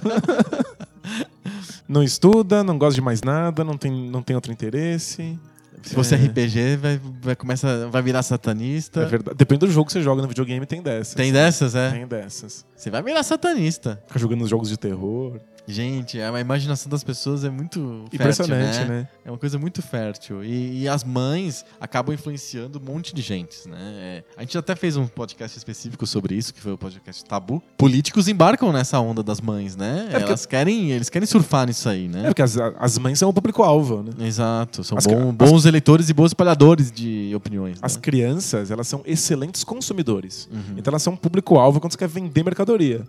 [1.88, 5.38] não estuda, não gosta de mais nada, não tem, não tem outro interesse.
[5.82, 6.18] Se você é.
[6.18, 9.02] RPG, vai, vai, começa, vai virar satanista.
[9.02, 9.36] É verdade.
[9.36, 11.14] Depende do jogo que você joga no videogame, tem dessas.
[11.14, 11.90] Tem dessas, é?
[11.90, 12.64] Tem dessas.
[12.76, 14.02] Você vai virar satanista.
[14.06, 15.40] Fica jogando jogos de terror.
[15.66, 17.78] Gente, a imaginação das pessoas é muito
[18.10, 18.84] fértil, Impressionante, né?
[18.88, 19.08] né?
[19.24, 20.42] É uma coisa muito fértil.
[20.44, 23.78] E, e as mães acabam influenciando um monte de gente, né?
[23.80, 27.62] É, a gente até fez um podcast específico sobre isso, que foi o podcast Tabu.
[27.78, 30.06] Políticos embarcam nessa onda das mães, né?
[30.08, 32.22] É porque- Elas querem, eles querem surfar nisso aí, né?
[32.24, 34.26] É porque as, as mães são o público-alvo, né?
[34.26, 37.78] Exato, são As bom- ca- bons eleitores e bons espalhadores de opiniões.
[37.80, 38.02] As né?
[38.02, 40.48] crianças, elas são excelentes consumidores.
[40.52, 40.74] Uhum.
[40.76, 43.06] Então elas são um público-alvo quando você quer vender mercadoria.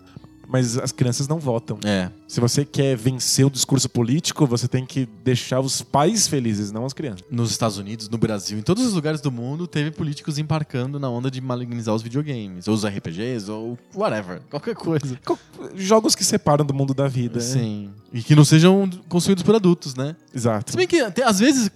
[0.54, 1.80] Mas as crianças não votam.
[1.84, 6.72] É, Se você quer vencer o discurso político, você tem que deixar os pais felizes,
[6.72, 7.26] não as crianças.
[7.32, 11.10] nos Estados Unidos, no Brasil, em todos os lugares do mundo, teve políticos embarcando na
[11.10, 15.20] onda de malignizar os videogames, ou os RPGs, ou whatever, qualquer coisa.
[15.26, 15.40] Co-
[15.76, 17.40] Jogos que separam do mundo da vida.
[17.40, 17.42] né?
[17.46, 17.90] Sim.
[18.14, 20.16] E que não sejam consumidos por adultos, né?
[20.36, 20.70] Exato.
[20.72, 21.72] Se bem que até, às vezes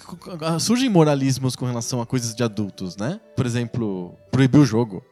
[0.60, 3.20] surgem moralismos com relação a coisas de adultos, né?
[3.36, 5.04] Por exemplo, proibir o jogo.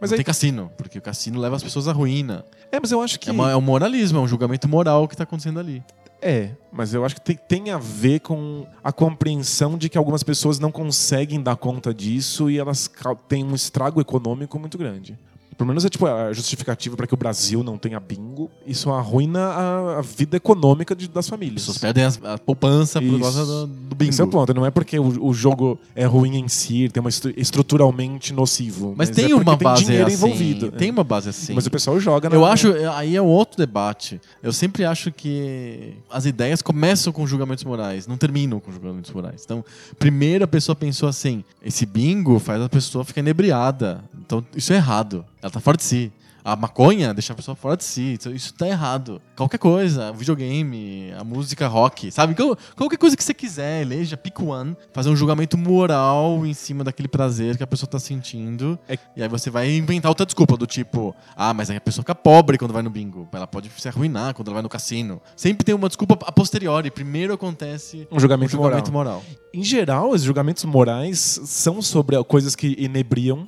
[0.00, 2.44] Mas não aí- tem cassino, porque o cassino leva as pessoas à ruína.
[2.70, 3.28] É, mas eu acho que.
[3.28, 5.82] É, uma- é um moralismo, é um julgamento moral que tá acontecendo ali.
[6.20, 10.22] É, mas eu acho que tem, tem a ver com a compreensão de que algumas
[10.22, 12.90] pessoas não conseguem dar conta disso e elas
[13.28, 15.18] têm um estrago econômico muito grande.
[15.56, 18.50] Pelo menos é tipo a justificativa para que o Brasil não tenha bingo.
[18.66, 21.62] Isso arruina a, a vida econômica de- das As famílias.
[21.62, 23.20] pessoas perdem as- a poupança por Isso.
[23.20, 24.10] causa do, do bingo.
[24.10, 24.52] Esse é o ponto.
[24.54, 28.94] Não é porque o, o jogo é ruim em si, tem uma estru- estruturalmente nocivo.
[28.96, 30.14] Mas, é tem porque uma tem base dinheiro assim.
[30.14, 30.70] envolvido.
[30.72, 30.92] Tem é.
[30.92, 31.54] uma base assim.
[31.54, 34.20] Mas o pessoal joga na Eu acho, aí é um outro debate.
[34.42, 39.42] Eu sempre acho que as ideias começam com julgamentos morais, não terminam com julgamentos morais.
[39.44, 39.64] Então,
[39.98, 44.04] primeiro a pessoa pensou assim: esse bingo faz a pessoa ficar inebriada.
[44.26, 45.24] Então, isso é errado.
[45.40, 46.12] Ela tá fora de si.
[46.44, 48.16] A maconha deixa a pessoa fora de si.
[48.32, 49.20] Isso, tá errado.
[49.34, 52.36] Qualquer coisa, o videogame, a música rock, sabe?
[52.36, 56.84] Qual- Qualquer coisa que você quiser, eleja, pick one, fazer um julgamento moral em cima
[56.84, 58.78] daquele prazer que a pessoa tá sentindo.
[58.88, 62.02] É- E aí você vai inventar outra desculpa, do tipo, ah, mas aí a pessoa
[62.04, 63.28] fica pobre quando vai no bingo.
[63.32, 65.20] Ela pode se arruinar quando ela vai no cassino.
[65.34, 66.92] Sempre tem uma desculpa a posteriori.
[66.92, 69.20] Primeiro acontece um julgamento, o julgamento moral.
[69.20, 69.24] moral.
[69.52, 73.44] Em geral, os julgamentos morais são sobre coisas que inebriam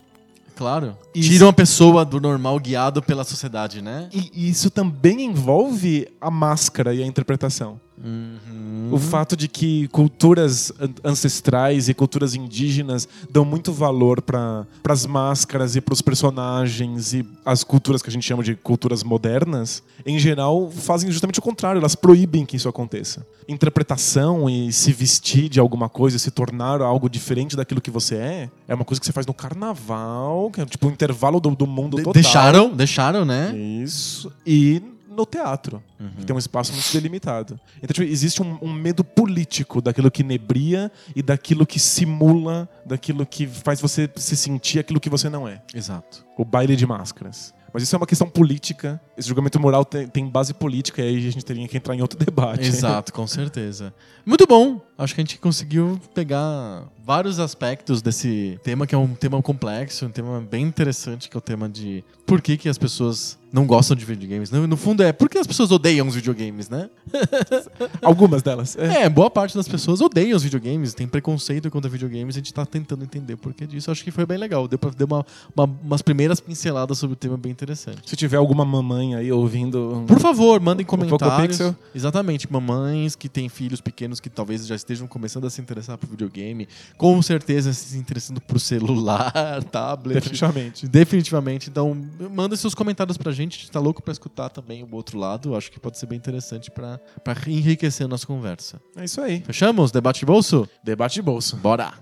[0.59, 0.99] Claro.
[1.15, 1.31] Isso.
[1.31, 4.09] Tiram a pessoa do normal guiado pela sociedade, né?
[4.13, 7.81] E isso também envolve a máscara e a interpretação.
[8.05, 8.89] Uhum.
[8.93, 15.05] O fato de que culturas an- ancestrais e culturas indígenas dão muito valor para as
[15.07, 19.83] máscaras e para os personagens e as culturas que a gente chama de culturas modernas,
[20.07, 21.79] em geral, fazem justamente o contrário.
[21.79, 23.27] Elas proíbem que isso aconteça.
[23.49, 28.51] Interpretação e se vestir de alguma coisa, se tornar algo diferente daquilo que você é,
[28.67, 31.67] é uma coisa que você faz no carnaval, que é tipo um intervalo do, do
[31.67, 32.13] mundo De- total.
[32.23, 33.55] deixaram, deixaram, né?
[33.57, 34.33] Isso.
[34.47, 34.83] E
[35.19, 35.83] no teatro,
[36.17, 37.61] que tem um espaço muito delimitado.
[37.83, 43.27] Então, tipo, existe um, um medo político daquilo que nebria e daquilo que simula, daquilo
[43.27, 45.61] que faz você se sentir aquilo que você não é.
[45.75, 46.25] Exato.
[46.37, 47.53] O baile de máscaras.
[47.73, 49.01] Mas isso é uma questão política.
[49.17, 52.01] Esse julgamento moral tem, tem base política e aí a gente teria que entrar em
[52.01, 52.67] outro debate.
[52.67, 53.93] Exato, com certeza.
[54.25, 54.81] Muito bom.
[54.97, 60.07] Acho que a gente conseguiu pegar vários aspectos desse tema, que é um tema complexo,
[60.07, 63.67] um tema bem interessante, que é o tema de por que, que as pessoas não
[63.67, 64.51] gostam de videogames.
[64.51, 66.89] No, no fundo é por que as pessoas odeiam os videogames, né?
[68.03, 68.77] Algumas delas.
[68.77, 69.03] É.
[69.05, 72.65] É, boa parte das pessoas odeiam os videogames, tem preconceito contra videogames, a gente tá
[72.67, 73.91] tentando entender por que disso.
[73.91, 74.67] Acho que foi bem legal.
[74.69, 75.27] Deu pra dar uma,
[75.57, 77.99] uma- umas primeiras pinceladas sobre o tema bem interessante.
[78.09, 80.05] Se tiver alguma mamãe aí ouvindo.
[80.07, 81.57] Por favor, mandem comentários.
[81.59, 81.77] Pixel.
[81.95, 86.09] Exatamente, mamães que têm filhos pequenos que talvez já estejam começando a se interessar por
[86.09, 89.33] videogame, com certeza se interessando por celular,
[89.71, 90.15] tablet.
[90.15, 90.87] Definitivamente.
[90.89, 91.71] Definitivamente.
[91.71, 91.97] Então,
[92.35, 93.38] manda seus comentários pra gente.
[93.39, 95.55] Gente tá louco pra escutar também o outro lado.
[95.55, 98.81] Acho que pode ser bem interessante pra pra enriquecer a nossa conversa.
[98.97, 99.43] É isso aí.
[99.43, 99.93] Fechamos?
[99.93, 100.69] Debate de bolso?
[100.83, 101.57] Debate de bolso.
[101.57, 101.95] Bora!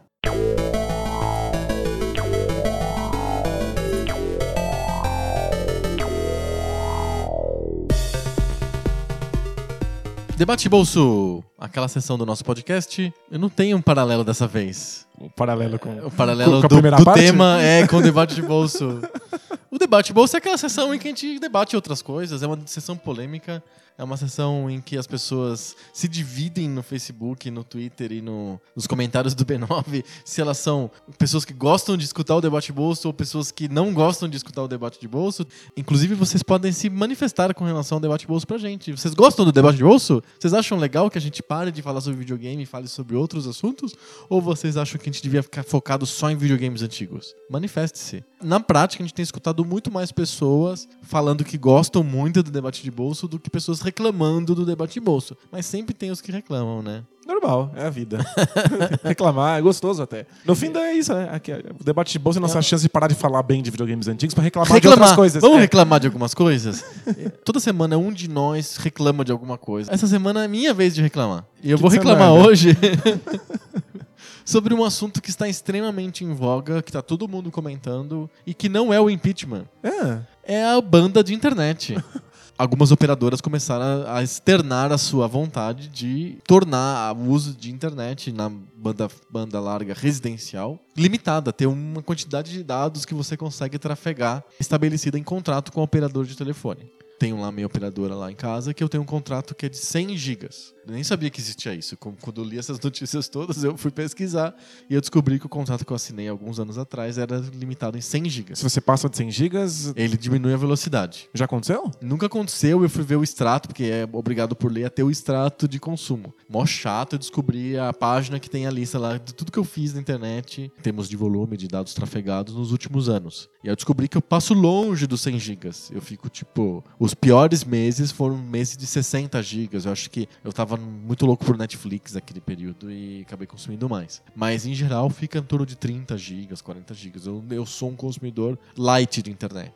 [10.39, 13.13] Debate de bolso, aquela sessão do nosso podcast.
[13.31, 15.07] Eu não tenho um paralelo dessa vez.
[15.19, 15.99] O paralelo com.
[15.99, 19.03] O paralelo com a do, do tema é com o debate de bolso.
[19.77, 22.47] O debate de bolso é aquela sessão em que a gente debate outras coisas, é
[22.47, 23.63] uma sessão polêmica,
[23.99, 28.59] é uma sessão em que as pessoas se dividem no Facebook, no Twitter e no-
[28.75, 32.73] nos comentários do B9 se elas são pessoas que gostam de escutar o debate de
[32.73, 35.47] bolso ou pessoas que não gostam de escutar o debate de bolso.
[35.77, 38.93] Inclusive, vocês podem se manifestar com relação ao debate de bolso pra gente.
[38.93, 40.23] Vocês gostam do debate de bolso?
[40.41, 43.47] Vocês acham legal que a gente pare de falar sobre videogame e fale sobre outros
[43.47, 43.95] assuntos?
[44.31, 47.35] Ou vocês acham que a gente devia ficar focado só em videogames antigos?
[47.51, 48.25] Manifeste-se.
[48.43, 52.83] Na prática, a gente tem escutado muito mais pessoas falando que gostam muito do debate
[52.83, 55.35] de bolso do que pessoas reclamando do debate de bolso.
[55.51, 57.03] Mas sempre tem os que reclamam, né?
[57.27, 58.19] Normal, é a vida.
[59.03, 60.27] Reclamar é gostoso até.
[60.45, 61.29] No fim, é isso, né?
[61.33, 63.71] Aqui, o debate de bolsa é a nossa chance de parar de falar bem de
[63.71, 65.41] videogames antigos pra reclamar, de outras coisas.
[65.43, 65.61] Vamos É.
[65.63, 66.85] reclamar de algumas coisas?
[67.45, 69.93] Toda semana um de nós reclama de alguma coisa.
[69.93, 71.45] Essa semana é minha vez de reclamar.
[71.65, 72.47] E eu Que vou reclamar semana?
[72.47, 72.77] hoje
[74.47, 78.69] sobre um assunto que está extremamente em voga, que está todo mundo comentando e que
[78.69, 79.67] não é o impeachment.
[79.83, 80.21] É.
[80.45, 81.97] É a banda de internet.
[82.57, 88.49] Algumas operadoras começaram a externar a sua vontade de tornar o uso de internet na
[88.49, 95.19] banda, banda larga residencial limitada, ter uma quantidade de dados que você consegue trafegar estabelecida
[95.19, 96.91] em contrato com o operador de telefone.
[97.19, 99.79] Tenho lá minha operadora lá em casa que eu tenho um contrato que é de
[99.79, 100.75] 100 gigas.
[100.87, 101.97] Eu nem sabia que existia isso.
[101.97, 104.55] Quando eu li essas notícias todas, eu fui pesquisar
[104.89, 108.01] e eu descobri que o contrato que eu assinei alguns anos atrás era limitado em
[108.01, 108.59] 100 gigas.
[108.59, 111.29] Se você passa de 100 gigas, Ele diminui a velocidade.
[111.35, 111.91] já aconteceu?
[112.01, 115.11] Nunca aconteceu, eu fui ver o extrato, porque é obrigado por lei a ter o
[115.11, 116.35] extrato de consumo.
[116.49, 119.65] Mó chato eu descobri a página que tem a lista lá de tudo que eu
[119.65, 123.49] fiz na internet, em termos de volume de dados trafegados nos últimos anos.
[123.65, 125.91] E aí eu descobri que eu passo longe dos 100 gigas.
[125.93, 129.85] Eu fico, tipo, os piores meses foram meses de 60 gigas.
[129.85, 134.21] Eu acho que eu tava muito louco por Netflix naquele período e acabei consumindo mais.
[134.35, 137.25] Mas em geral fica em torno de 30 gigas, 40 gigas.
[137.25, 139.73] Eu, eu sou um consumidor light de internet.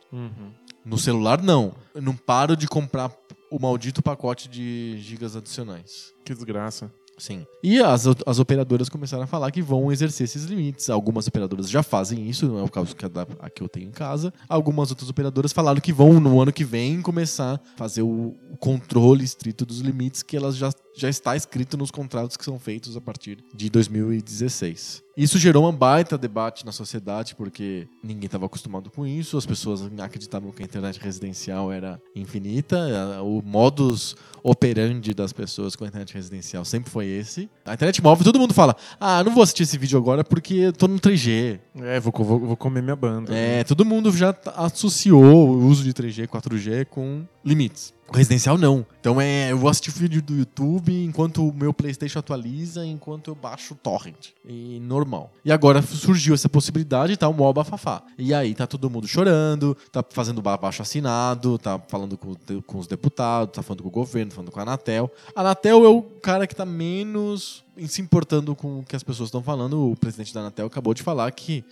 [0.83, 1.73] No celular, não.
[1.95, 3.09] Eu não paro de comprar
[3.49, 6.13] o maldito pacote de gigas adicionais.
[6.25, 6.91] Que desgraça.
[7.21, 7.45] Sim.
[7.61, 10.89] E as, as operadoras começaram a falar que vão exercer esses limites.
[10.89, 13.89] Algumas operadoras já fazem isso, não é o caso que da- a que eu tenho
[13.89, 14.33] em casa.
[14.49, 18.57] Algumas outras operadoras falaram que vão, no ano que vem, começar a fazer o, o
[18.57, 22.97] controle estrito dos limites que elas já, já está escrito nos contratos que são feitos
[22.97, 25.03] a partir de 2016.
[25.15, 29.81] Isso gerou um baita debate na sociedade, porque ninguém estava acostumado com isso, as pessoas
[29.99, 32.77] acreditavam que a internet residencial era infinita,
[33.21, 37.49] o modus operandi das pessoas com a internet residencial sempre foi esse.
[37.65, 40.73] A internet móvel, todo mundo fala, ah, não vou assistir esse vídeo agora porque eu
[40.73, 41.59] tô no 3G.
[41.81, 43.35] É, vou, vou, vou comer minha banda.
[43.35, 47.93] É, todo mundo já associou o uso de 3G, 4G com limites.
[48.11, 48.85] O residencial não.
[48.99, 53.35] Então é, eu vou assistir vídeo do YouTube enquanto o meu PlayStation atualiza, enquanto eu
[53.35, 54.31] baixo o torrent.
[54.45, 55.31] E normal.
[55.45, 58.03] E agora surgiu essa possibilidade, tá o mó bafafá.
[58.17, 62.35] E aí tá todo mundo chorando, tá fazendo baixo assinado, tá falando com,
[62.67, 65.09] com os deputados, tá falando com o governo, tá falando com a Anatel.
[65.33, 69.27] A Anatel é o cara que tá menos se importando com o que as pessoas
[69.27, 69.91] estão falando.
[69.91, 71.63] O presidente da Anatel acabou de falar que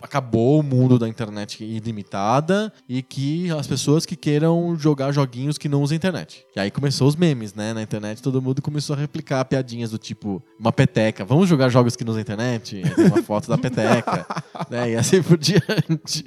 [0.00, 5.68] acabou o mundo da internet ilimitada e que as pessoas que queiram jogar joguinhos que
[5.68, 6.44] não usam internet.
[6.54, 7.72] E aí começou os memes, né?
[7.72, 11.24] Na internet todo mundo começou a replicar piadinhas do tipo uma peteca.
[11.24, 12.82] Vamos jogar jogos que não usam internet?
[12.98, 14.26] Uma foto da peteca.
[14.70, 14.90] né?
[14.90, 16.24] E assim por diante.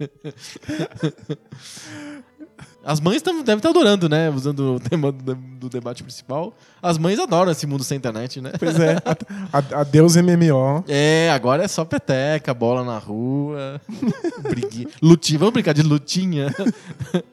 [2.82, 4.30] As mães devem estar adorando, né?
[4.30, 6.54] Usando o tema do, do, debate principal.
[6.82, 8.52] As mães adoram esse mundo sem internet, né?
[8.58, 8.96] Pois é.
[9.74, 10.84] Adeus MMO.
[10.88, 13.80] É, agora é só peteca, bola na rua.
[14.42, 14.88] briguinha.
[15.02, 15.38] Lutinha.
[15.38, 16.54] Vamos brincar de lutinha?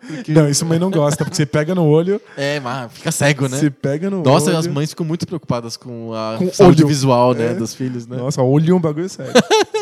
[0.06, 0.34] Porque...
[0.34, 2.22] Não, isso mãe não gosta, porque você pega no olho.
[2.36, 3.58] É, mas fica cego, né?
[3.58, 4.58] Você pega no Nossa, olho.
[4.58, 6.88] as mães ficam muito preocupadas com a com saúde olho.
[6.90, 7.52] visual, né?
[7.52, 7.54] É.
[7.54, 8.18] Dos filhos, né?
[8.18, 9.34] Nossa, olho é um bagulho sério.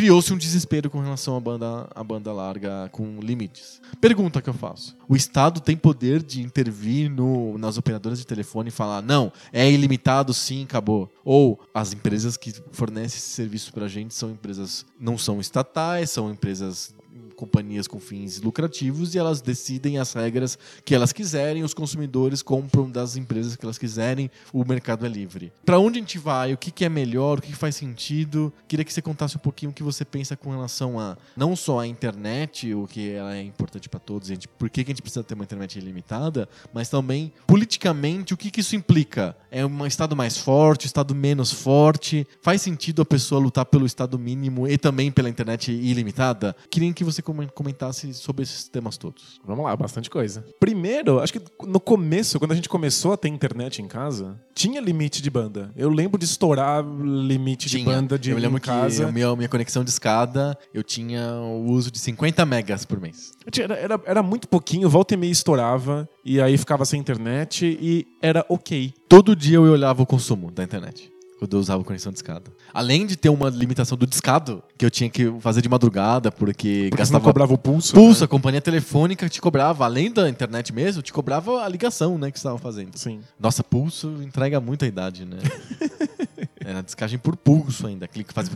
[0.00, 3.82] criou-se um desespero com relação à banda, à banda larga com limites.
[4.00, 8.70] Pergunta que eu faço: o Estado tem poder de intervir no, nas operadoras de telefone
[8.70, 11.12] e falar, não, é ilimitado, sim, acabou?
[11.22, 16.08] Ou as empresas que fornecem esse serviço para a gente são empresas, não são estatais,
[16.08, 16.94] são empresas
[17.40, 22.90] companhias com fins lucrativos e elas decidem as regras que elas quiserem, os consumidores compram
[22.90, 25.50] das empresas que elas quiserem, o mercado é livre.
[25.64, 26.52] Para onde a gente vai?
[26.52, 27.38] O que, é melhor?
[27.38, 28.52] O que, faz sentido?
[28.68, 31.80] Queria que você contasse um pouquinho o que você pensa com relação a não só
[31.80, 35.24] a internet, o que ela é importante para todos, gente, por que a gente precisa
[35.24, 39.34] ter uma internet ilimitada, mas também politicamente o que, que isso implica?
[39.50, 42.26] É um estado mais forte, um estado menos forte?
[42.42, 46.54] Faz sentido a pessoa lutar pelo estado mínimo e também pela internet ilimitada?
[46.70, 47.22] Queria que você
[47.54, 49.40] comentasse sobre esses temas todos.
[49.44, 50.44] Vamos lá, bastante coisa.
[50.58, 54.80] Primeiro, acho que no começo, quando a gente começou a ter internet em casa, tinha
[54.80, 55.70] limite de banda.
[55.76, 57.84] Eu lembro de estourar limite tinha.
[57.84, 59.04] de banda de eu lembro em casa.
[59.04, 63.00] Que a minha, minha conexão de escada, eu tinha o uso de 50 megas por
[63.00, 63.32] mês.
[63.58, 68.06] Era, era, era muito pouquinho, volta e meia estourava, e aí ficava sem internet e
[68.22, 68.92] era ok.
[69.08, 71.09] Todo dia eu olhava o consumo da internet
[71.40, 72.52] quando eu usava conexão de escada.
[72.72, 76.88] Além de ter uma limitação do discado, que eu tinha que fazer de madrugada, porque,
[76.90, 77.24] porque gastava.
[77.24, 77.94] Cobrava o pulso?
[77.94, 78.24] Pulso, né?
[78.26, 82.38] a companhia telefônica te cobrava, além da internet mesmo, te cobrava a ligação, né, que
[82.38, 82.94] você estava fazendo.
[82.94, 83.20] Sim.
[83.38, 85.38] Nossa, pulso entrega muita idade, né?
[86.64, 88.06] Era descagem por pulso ainda.
[88.06, 88.54] Que fazia.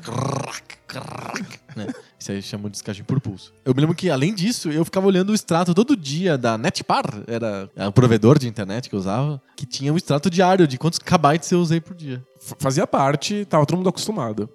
[1.74, 1.86] Né?
[2.18, 3.52] Isso aí chama de descagem por pulso.
[3.64, 7.04] Eu me lembro que, além disso, eu ficava olhando o extrato todo dia da Netpar,
[7.26, 10.98] era o provedor de internet que eu usava, que tinha um extrato diário de quantos
[10.98, 12.24] kbytes eu usei por dia.
[12.58, 14.48] Fazia parte, tava todo mundo acostumado.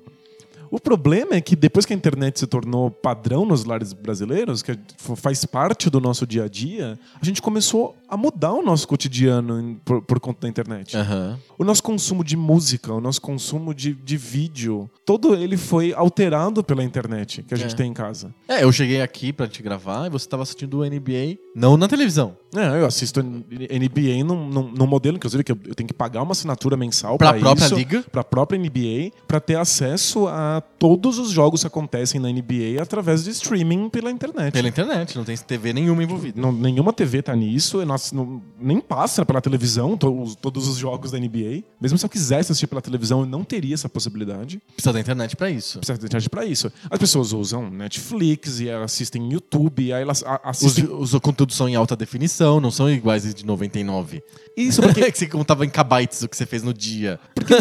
[0.72, 4.78] O problema é que depois que a internet se tornou padrão nos lares brasileiros, que
[5.16, 9.80] faz parte do nosso dia a dia, a gente começou a mudar o nosso cotidiano
[9.86, 10.98] por, por conta da internet.
[10.98, 11.38] Uhum.
[11.58, 16.64] O nosso consumo de música, o nosso consumo de, de vídeo, todo ele foi alterado
[16.64, 17.78] pela internet que a gente é.
[17.78, 18.34] tem em casa.
[18.48, 21.90] É, eu cheguei aqui pra te gravar e você estava assistindo o NBA, não na
[21.90, 22.38] televisão.
[22.56, 26.24] É, eu assisto NBA num, num, num modelo, inclusive, que eu, eu, tenho que pagar
[26.24, 30.64] uma assinatura mensal para a própria liga, para a própria NBA, para ter acesso a
[30.80, 34.54] todos os jogos que acontecem na NBA através de streaming pela internet.
[34.54, 36.42] Pela internet, não tem TV nenhuma envolvida.
[36.42, 41.12] Não, nenhuma TV tá nisso, nossa, não, nem passa pela televisão todos, todos os jogos
[41.12, 41.64] da NBA.
[41.80, 44.60] Mesmo se eu quisesse assistir pela televisão, eu não teria essa possibilidade.
[44.74, 45.78] Precisa da internet para isso.
[45.80, 46.72] Precisa da internet para isso.
[46.90, 50.86] As pessoas usam Netflix e assistem YouTube, e aí elas assistem.
[50.86, 54.24] Os, os conteúdos são em alta definição, não são iguais de 99.
[54.56, 57.20] Isso porque que você contava em kbytes o que você fez no dia.
[57.34, 57.54] Porque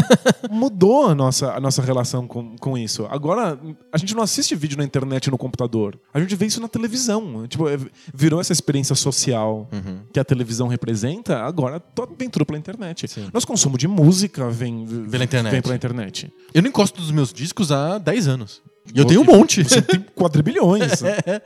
[0.50, 3.06] mudou a nossa, a nossa relação com, com isso.
[3.10, 3.58] Agora,
[3.92, 5.98] a gente não assiste vídeo na internet no computador.
[6.12, 7.46] A gente vê isso na televisão.
[7.46, 7.78] Tipo, é,
[8.12, 10.00] virou essa experiência social uhum.
[10.12, 11.82] que a televisão representa, agora
[12.18, 13.08] vem tudo pela internet.
[13.08, 13.28] Sim.
[13.32, 15.52] Nosso consumo de música vem pela internet.
[15.52, 16.32] Vem pela internet.
[16.52, 18.62] Eu não encosto dos meus discos há 10 anos.
[18.94, 19.62] E eu tenho um monte.
[19.62, 21.02] Você tem quadrilhões.
[21.26, 21.42] é.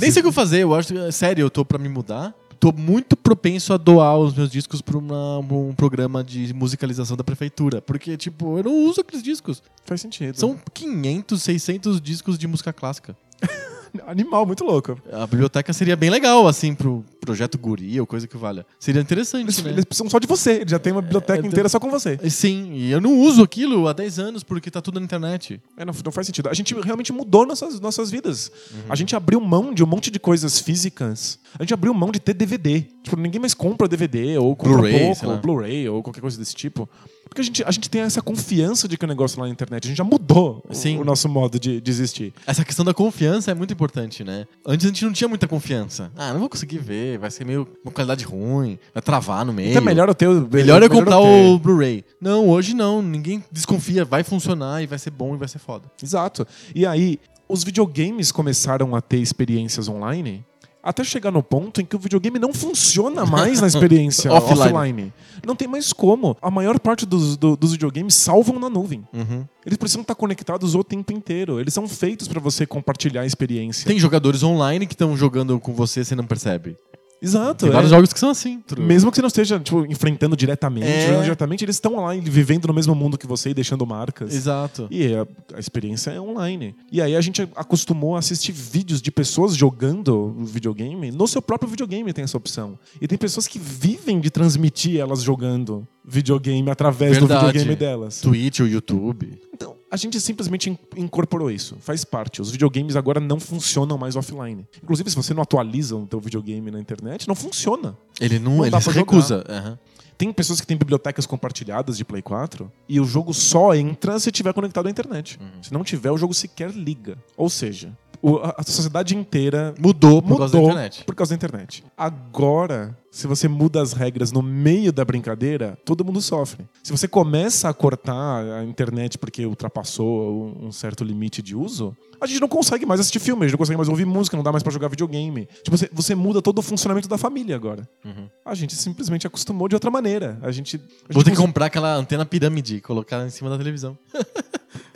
[0.00, 1.12] Nem sei o que fazer, eu acho.
[1.12, 4.96] Sério, eu tô pra me mudar tô muito propenso a doar os meus discos para
[4.96, 7.80] um programa de musicalização da prefeitura.
[7.80, 9.62] Porque, tipo, eu não uso aqueles discos.
[9.84, 10.36] Faz sentido.
[10.36, 13.16] São 500, 600 discos de música clássica.
[14.06, 14.98] Animal, muito louco.
[15.12, 18.64] A biblioteca seria bem legal, assim, pro, projeto Guri ou coisa que valha.
[18.78, 19.70] Seria interessante, Eles, né?
[19.70, 20.52] eles precisam só de você.
[20.52, 22.18] Eles já têm uma biblioteca É, inteira só com você.
[22.30, 25.60] Sim, e eu não uso aquilo há 10 anos porque tá tudo na internet.
[25.76, 26.48] É, não, não faz sentido.
[26.48, 28.50] A gente realmente mudou nossas, nossas vidas.
[28.72, 28.80] Uhum.
[28.88, 31.38] A gente abriu mão de um monte de coisas físicas.
[31.58, 32.82] A gente abriu mão de ter DVD.
[33.02, 36.36] Tipo, ninguém mais compra DVD, ou compra Blu-ray, sei pouco, ou Blu-ray, ou qualquer coisa
[36.38, 36.88] desse tipo.
[37.28, 39.84] Porque a gente, a gente tem essa confiança de que o negócio lá na internet.
[39.84, 40.98] A gente já mudou o- Sim.
[40.98, 42.32] o nosso modo de, de existir.
[42.46, 44.46] Essa questão da confiança é muito importante, né?
[44.66, 46.10] Antes a gente não tinha muita confiança.
[46.16, 49.70] Ah, não vou conseguir ver, vai ser meio uma qualidade ruim, vai travar no meio.
[49.70, 50.48] Então é melhor eu ter o.
[50.52, 51.46] Melhor eu comprar ter.
[51.46, 52.04] o Blu-ray.
[52.20, 53.00] Não, hoje não.
[53.02, 54.04] Ninguém desconfia.
[54.04, 55.90] Vai funcionar e vai ser bom e vai ser foda.
[56.02, 56.46] Exato.
[56.74, 60.44] E aí, os videogames começaram a ter experiências online
[60.82, 64.72] até chegar no ponto em que o videogame não funciona mais na experiência Offline.
[64.72, 65.12] offline.
[65.44, 66.36] Não tem mais como.
[66.40, 69.04] A maior parte dos, do- dos videogames salvam na nuvem.
[69.12, 69.44] Uhum.
[69.64, 71.58] Eles precisam estar conectados o tempo inteiro.
[71.58, 73.84] Eles são feitos para você compartilhar a experiência.
[73.84, 76.76] Tem jogadores online que estão jogando com você e você não percebe.
[77.20, 77.64] Exato.
[77.64, 77.72] Tem é.
[77.72, 78.62] vários jogos que são assim.
[78.78, 81.22] Mesmo que você não esteja tipo, enfrentando diretamente, É.
[81.22, 84.34] diretamente, eles estão lá vivendo no mesmo mundo que você e deixando marcas.
[84.34, 84.86] Exato.
[84.90, 86.74] E a, a experiência é online.
[86.90, 91.10] E aí a gente acostumou a assistir vídeos de pessoas jogando videogame.
[91.10, 92.78] No seu próprio videogame tem essa opção.
[93.00, 97.46] E tem pessoas que vivem de transmitir elas jogando videogame através do Verdade.
[97.46, 98.20] videogame delas.
[98.20, 99.40] Twitch ou YouTube.
[99.52, 101.76] Então, a gente simplesmente in- incorporou isso.
[101.80, 102.40] Faz parte.
[102.42, 104.66] Os videogames agora não funcionam mais offline.
[104.82, 107.96] Inclusive, se você não atualiza o teu videogame na internet, não funciona.
[108.20, 109.44] Ele não, Não ele se recusa.
[109.48, 109.78] Aham.
[110.18, 114.32] Tem pessoas que têm bibliotecas compartilhadas de Play 4 e o jogo só entra se
[114.32, 115.38] tiver conectado à internet.
[115.38, 115.62] Uhum.
[115.62, 117.18] Se não tiver, o jogo sequer liga.
[117.36, 121.04] Ou seja, o- a, sociedade inteira Mudou por mudou causa da internet.
[121.04, 121.84] por causa da internet.
[121.96, 126.66] Agora, se você muda as regras no meio da brincadeira, todo mundo sofre.
[126.82, 132.26] Se você começa a cortar a internet porque ultrapassou um, certo limite de uso, a
[132.26, 134.50] gente não consegue mais assistir filme, a gente não consegue mais ouvir música, não dá
[134.52, 135.46] mais pra jogar videogame.
[135.62, 137.88] Tipo, você, você muda todo o funcionamento da família agora.
[138.04, 138.28] Uhum.
[138.44, 140.38] A gente simplesmente acostumou de outra maneira.
[140.42, 140.76] A gente.
[140.76, 140.80] a
[141.12, 143.96] Vou gente ter que comprar aquela antena pirâmide e colocar em cima da televisão.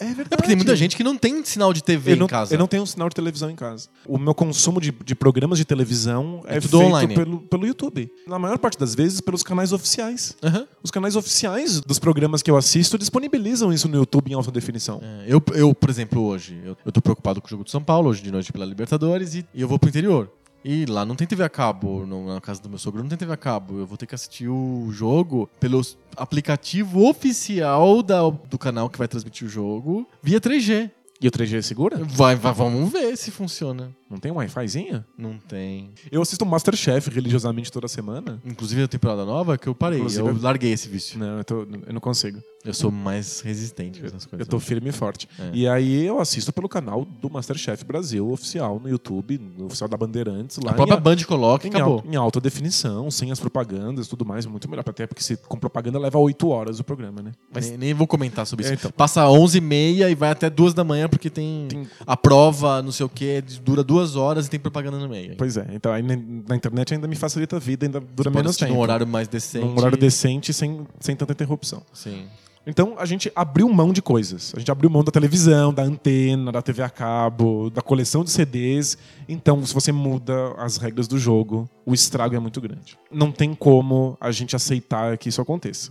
[0.00, 0.28] É verdade.
[0.30, 2.54] É porque tem muita gente que não tem sinal de TV eu não, em casa.
[2.54, 3.88] Eu não tenho um sinal de televisão em casa.
[4.06, 7.14] O meu consumo de, de programas de televisão É é, feito online.
[7.14, 8.10] Pelo, pelo YouTube.
[8.26, 10.34] Na maior parte das vezes, pelos canais oficiais.
[10.42, 10.66] Aham.
[10.82, 15.00] Os canais oficiais dos programas que eu assisto disponibilizam isso no YouTube em alta definição.
[15.02, 17.82] É, eu, eu, por exemplo, hoje, eu, eu tô preocupado com o jogo do São
[17.82, 20.30] Paulo, hoje de noite pela Libertadores, e, e eu vou pro interior.
[20.64, 23.32] E lá não tem TV a cabo, na casa do meu sogro não tem TV
[23.32, 23.78] a cabo.
[23.78, 25.80] Eu vou ter que assistir o jogo pelo
[26.16, 30.90] aplicativo oficial da- do canal que vai transmitir o jogo via 3G.
[31.20, 31.96] E o 3G é segura?
[32.04, 33.90] Vai, vai, vamos ver se funciona.
[34.10, 35.04] Não tem um Wi-Fizinho?
[35.16, 35.90] Não tem.
[36.10, 38.40] Eu assisto Masterchef religiosamente toda semana.
[38.44, 39.98] Inclusive a temporada nova que eu parei.
[39.98, 41.18] Inclusive- eu larguei esse vício.
[41.18, 42.42] Não, eu, tô- eu não consigo.
[42.62, 44.46] Eu sou mais resistente com essas coisas.
[44.46, 45.26] Eu tô firme e forte.
[45.38, 45.50] É.
[45.54, 49.96] E aí eu assisto pelo canal do Masterchef Brasil oficial no YouTube, no oficial da
[49.96, 52.00] Bandeirantes, lá A própria em, Band coloca em, acabou.
[52.00, 54.84] al- em alta definição, sem as propagandas tudo mais, muito melhor.
[54.86, 57.32] Até porque se, com propaganda leva 8 horas o programa, né?
[57.54, 58.72] Mas Nem, nem vou comentar sobre isso.
[58.72, 58.90] É, então.
[58.90, 63.06] Passa 11h30 e vai até 2 da manhã porque tem, Tem- a prova, não sei
[63.06, 65.36] o que, dura duas horas e tem propaganda no meio.
[65.36, 68.56] Pois é, então aí na, internet ainda me facilita a vida, ainda dura Pode menos
[68.56, 68.72] tempo.
[68.72, 69.64] num horário mais decente.
[69.64, 71.82] Num horário decente, sem, sem tanta interrupção.
[71.92, 72.26] Sim.
[72.66, 74.52] Então a gente abriu mão de coisas.
[74.54, 78.30] A gente abriu mão da televisão, da antena, da TV a cabo, da coleção de
[78.30, 78.98] CDs.
[79.28, 82.98] Então, se você muda as regras do jogo, o estrago é muito grande.
[83.10, 85.90] Não tem como a gente aceitar que isso aconteça.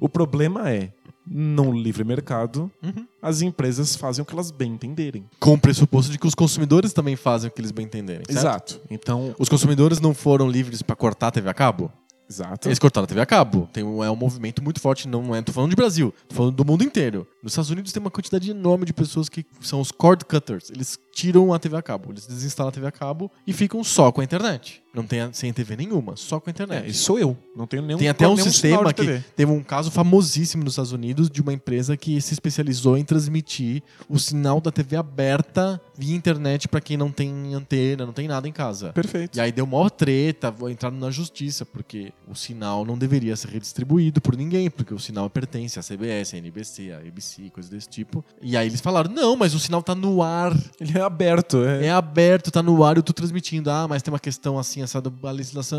[0.00, 0.92] O problema é,
[1.30, 3.06] no livre mercado, Uhum.
[3.22, 5.24] as empresas fazem o que elas bem entenderem.
[5.40, 8.22] Com o pressuposto de que os consumidores também fazem o que eles bem entenderem.
[8.26, 8.38] certo?
[8.38, 8.80] Exato.
[8.90, 11.92] Então, Os consumidores não foram livres pra cortar a TV a cabo?
[12.30, 12.68] exato.
[12.68, 13.68] Eles cortaram a TV a cabo.
[13.72, 15.40] Tem um, é um movimento muito forte, não é.
[15.40, 17.26] Tô falando de Brasil, tô falando do mundo inteiro.
[17.42, 20.70] Nos Estados Unidos tem uma quantidade enorme de pessoas que são os cord cutters.
[20.70, 24.12] Eles tiram a TV a cabo, eles desinstalam a TV a cabo e ficam só
[24.12, 24.80] com a internet.
[24.94, 26.84] Não tem a- sem TV nenhuma, só com a internet.
[26.86, 27.36] É, isso sou eu.
[27.56, 31.28] Não tenho nenhum Tem até um sistema que teve um caso famosíssimo nos Estados Unidos
[31.28, 36.68] de uma empresa que se especializou em transmitir o sinal da TV aberta via internet
[36.68, 38.92] pra quem não tem antena, não tem nada em casa.
[38.92, 39.36] Perfeito.
[39.36, 44.20] E aí deu maior treta, entraram na justiça, porque o sinal não deveria ser redistribuído
[44.20, 48.24] por ninguém, porque o sinal pertence à CBS, à NBC, à ABC, coisas desse tipo.
[48.40, 51.64] E aí eles falaram: não, mas o sinal tá no ar, Ele é aberto.
[51.64, 53.70] É, é aberto, tá no ar, eu tô transmitindo.
[53.70, 55.78] Ah, mas tem uma questão assim, essa a legislação.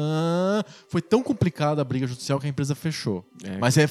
[0.87, 3.23] Foi tão complicada a briga judicial que a empresa fechou.
[3.43, 3.57] É.
[3.57, 3.87] Mas é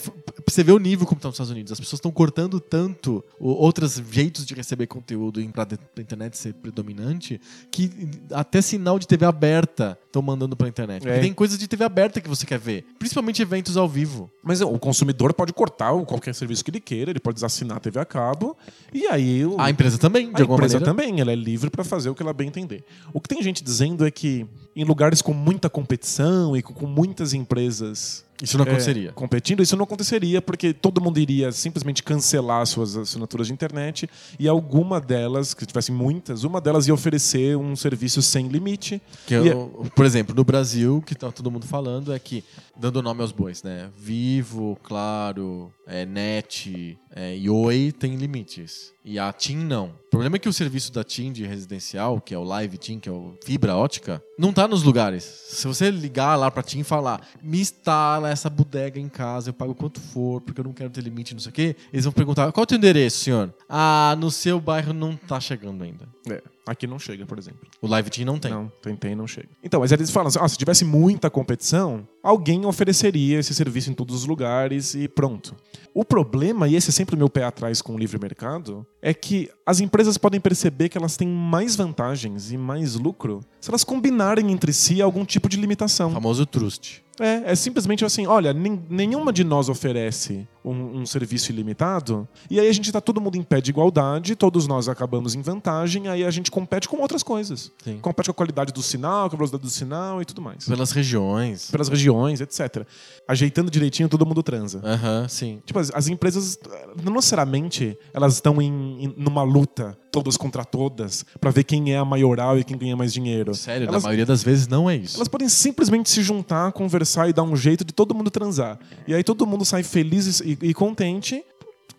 [0.47, 1.73] você ver o nível como tá nos Estados Unidos.
[1.73, 7.41] As pessoas estão cortando tanto outros jeitos de receber conteúdo pra, pra internet ser predominante
[7.71, 7.91] que
[8.33, 11.09] até sinal de TV aberta estão mandando pra internet.
[11.09, 11.21] É.
[11.21, 12.85] tem coisas de TV aberta que você quer ver.
[12.99, 14.31] Principalmente eventos ao vivo.
[14.43, 18.01] Mas o consumidor pode cortar qualquer serviço que ele queira, ele pode desassinar a TV
[18.01, 18.57] a cabo,
[18.93, 20.93] e aí o, A empresa também, de a alguma empresa maneira.
[20.93, 22.85] também, ela é livre para fazer o que ela bem entender.
[23.13, 27.33] O que tem gente dizendo é que em lugares com muita competição e com muitas
[27.35, 29.13] empresas Isso não é, aconteceria.
[29.13, 34.09] competindo, isso não aconteceria porque todo mundo iria simplesmente cancelar suas assinaturas de internet
[34.39, 39.03] e alguma delas, que tivessem muitas, uma delas ia oferecer um serviço sem limite.
[39.27, 42.45] Que E- eu- por exemplo, no Brasil, o que tá todo mundo falando é que,
[42.79, 43.91] dando nome aos bois, né?
[43.99, 48.93] Vivo, Claro, é, Net é, e Oi tem limites.
[49.05, 49.87] E a TIM não.
[49.87, 53.01] O problema é que o serviço da TIM de residencial, que é o Live TIM,
[53.01, 55.25] que é o fibra ótica, não tá nos lugares.
[55.25, 59.55] Se você ligar lá pra TIM e falar, me instala essa bodega em casa, eu
[59.55, 62.13] pago quanto for, porque eu não quero ter limite, não sei o quê, eles vão
[62.13, 63.55] perguntar, qual é o teu endereço, senhor?
[63.67, 66.07] Ah, no seu bairro não tá chegando ainda.
[66.31, 67.61] É, aqui não chega, por exemplo.
[67.81, 68.51] O Live TIM não tem.
[68.51, 69.49] Não, tentei e não chega.
[69.63, 73.95] Então, mas eles falam assim, ah, se tivesse muita competição, alguém ofereceria esse serviço em
[73.95, 75.55] todos os lugares e pronto.
[75.95, 79.13] O problema, e esse é sempre o meu pé atrás com o livre mercado, é
[79.13, 83.85] que as empresas podem perceber que elas têm mais vantagens e mais lucro se elas
[83.85, 86.11] combinarem entre si algum tipo de O limitação.
[86.11, 87.03] famoso trust.
[87.21, 92.61] É, é simplesmente assim, olha, nen- nenhuma de nós oferece um, um serviço ilimitado, e
[92.61, 96.07] aí a gente tá todo mundo em pé de igualdade, todos nós acabamos em vantagem,
[96.07, 97.73] aí a gente compete com outras coisas.
[97.83, 97.99] Sim.
[98.01, 100.65] Compete com a qualidade do sinal, com a velocidade do sinal e tudo mais.
[100.69, 101.69] Pelas regiões.
[101.73, 102.87] Pelas regiões, etc.
[103.27, 104.81] Ajeitando direitinho, todo mundo transa.
[104.85, 105.61] Aham, sim.
[105.67, 106.57] Tipo, as, as empresas,
[107.03, 111.99] não necessariamente, elas estão em, em- numa luta, todas contra todas, pra ver quem é
[111.99, 113.55] a maioral e quem ganha mais dinheiro.
[113.55, 115.17] Sério, elas, na maioria das vezes não é isso.
[115.17, 118.79] elas podem simplesmente se juntar, conversar e dar um jeito de todo mundo transar.
[119.07, 121.45] E aí todo mundo sai feliz e, e contente,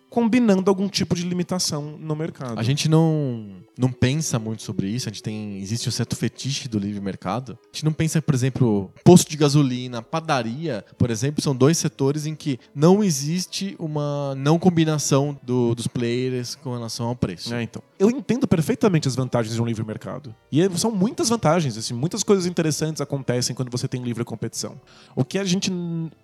[0.10, 2.60] combinando algum tipo de limitação no mercado.
[2.60, 3.48] A gente não,
[3.80, 5.08] não pensa muito sobre isso.
[5.08, 5.58] A gente tem.
[5.60, 7.58] Existe um certo fetiche do livre mercado.
[7.64, 12.26] A gente não pensa, por exemplo, posto de gasolina, padaria, por exemplo, são dois setores
[12.26, 17.54] em que não existe uma não combinação do- dos players com relação ao preço.
[17.54, 17.82] É, então.
[17.98, 20.34] Eu entendo perfeitamente as vantagens de um livre mercado.
[20.52, 24.80] E é- são muitas vantagens, assim, muitas coisas interessantes acontecem quando você tem livre competição.
[25.16, 25.72] O que a gente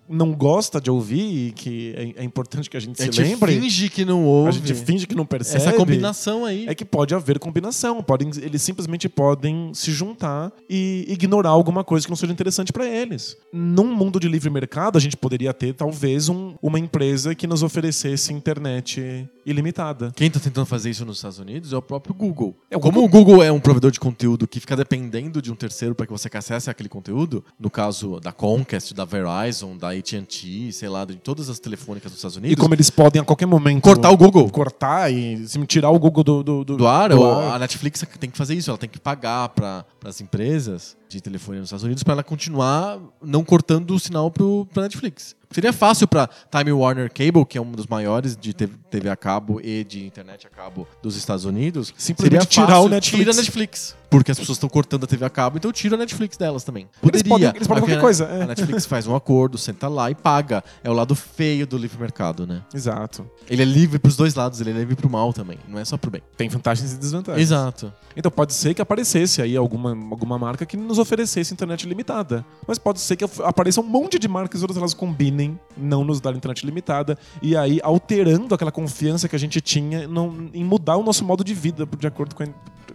[0.08, 3.20] não gosta de ouvir e que é, é importante que a gente A se gente
[3.22, 4.48] lembre, finge que não ouve.
[4.48, 5.56] a gente finge que não percebe.
[5.62, 6.66] essa combinação aí.
[6.68, 8.02] É que pode haver combinação.
[8.02, 12.86] Podem, eles simplesmente podem se juntar e ignorar alguma coisa que não seja interessante para
[12.86, 13.36] eles.
[13.52, 17.62] Num mundo de livre mercado, a gente poderia ter talvez um- uma empresa que nos
[17.62, 20.12] oferecesse internet ilimitada.
[20.16, 22.56] Quem está tentando fazer isso nos Estados Unidos é o próprio Google.
[22.70, 25.54] É, o Como o Google é um provedor de conteúdo que fica dependendo de um
[25.54, 30.72] terceiro para que você acesse aquele conteúdo, no caso da Comcast, da Verizon, da AT&T,
[30.72, 33.46] sei lá, de todas as telefônicas dos Estados E Unidos, como eles podem a qualquer
[33.46, 37.10] momento cortar o Google cortar e assim, tirar o Google do, do, do- do ar,
[37.10, 37.35] do ou ar.
[37.40, 41.60] A Netflix tem que fazer isso, ela tem que pagar para as empresas de telefonia
[41.60, 45.34] nos Estados Unidos para ela continuar não cortando o sinal para Netflix.
[45.52, 49.60] Seria fácil para Time Warner Cable, que é um dos maiores de TV a cabo
[49.62, 53.18] e de internet a cabo dos Estados Unidos, Simplesmente tirar o Netflix.
[53.24, 53.96] Tira a Netflix.
[54.10, 56.88] Porque as pessoas estão cortando a TV a cabo, então tira a Netflix delas também.
[57.02, 57.28] Eles Poderia.
[57.28, 58.42] podem- eles podem qualquer coisa, é.
[58.42, 60.62] A Netflix faz um acordo, senta lá e paga.
[60.82, 62.62] É o lado feio do livre mercado, né?
[62.74, 63.28] Exato.
[63.48, 65.58] Ele é livre pros dois lados, ele é livre pro mal também.
[65.68, 66.22] Não é só pro bem.
[66.36, 67.42] Tem vantagens e desvantagens.
[67.42, 67.92] Exato.
[68.16, 72.44] Então pode ser que aparecesse aí alguma, alguma marca que nos oferecesse internet limitada.
[72.66, 76.20] Mas pode ser que apareça um monte de marcas e todas elas combinem não nos
[76.20, 80.96] dar internet limitada e aí alterando aquela confiança que a gente tinha não- em mudar
[80.96, 82.46] o nosso modo de vida de acordo com a,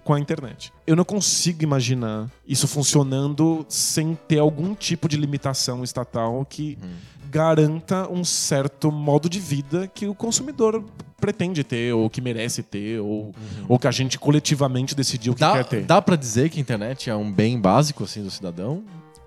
[0.04, 0.72] com a internet.
[0.88, 6.78] Eu não consigo imaginar isso funcionando sem ter algum tipo de limitação estatal que
[7.32, 10.84] garanta um certo modo de vida que o consumidor
[11.20, 13.34] pretende ter, ou que merece ter, ou,
[13.70, 15.84] ou que a gente coletivamente decidiu que Dá, quer ter.
[15.84, 18.84] dá pra dizer que a internet é um bem básico assim do cidadão?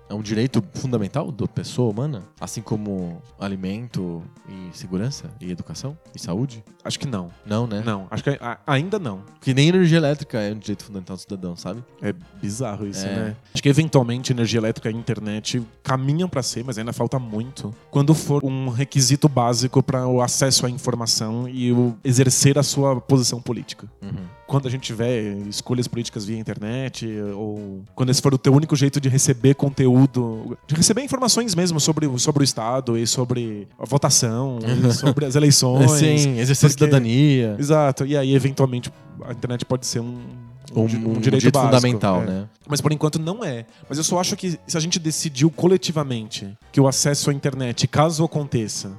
[0.07, 2.21] É um direito fundamental da pessoa humana?
[2.39, 6.63] Assim como alimento e segurança e educação e saúde?
[6.83, 7.31] Acho que não.
[7.43, 7.81] Não, né?
[7.83, 9.21] Não, acho que a- ainda não.
[9.41, 11.83] Que nem energia elétrica é um direito fundamental do cidadão, sabe?
[12.03, 13.15] É bizarro isso, É.
[13.15, 13.35] né?
[13.51, 17.73] Acho que eventualmente energia elétrica e internet caminham pra ser, mas ainda falta muito.
[17.89, 23.01] Quando for um requisito básico para o acesso à informação e o exercer a sua
[23.01, 23.87] posição política.
[24.03, 24.35] Uhum.
[24.45, 28.75] Quando a gente tiver escolhas políticas via internet, ou quando esse for o teu único
[28.75, 29.94] jeito de receber conteúdo,
[30.67, 35.35] de receber informações mesmo sobre, sobre o Estado e sobre a votação, e sobre as
[35.35, 35.91] eleições.
[35.91, 37.55] Sim, exercer porque- cidadania.
[37.59, 38.05] Exato.
[38.05, 38.91] E aí, eventualmente,
[39.23, 40.17] a internet pode ser um,
[40.75, 42.25] Um, um direito, direito, básico, fundamental, é.
[42.25, 42.49] né?
[42.67, 43.65] Mas por enquanto não é.
[43.87, 47.87] Mas eu só acho que se a gente decidiu coletivamente que o acesso à internet,
[47.87, 48.91] caso aconteça,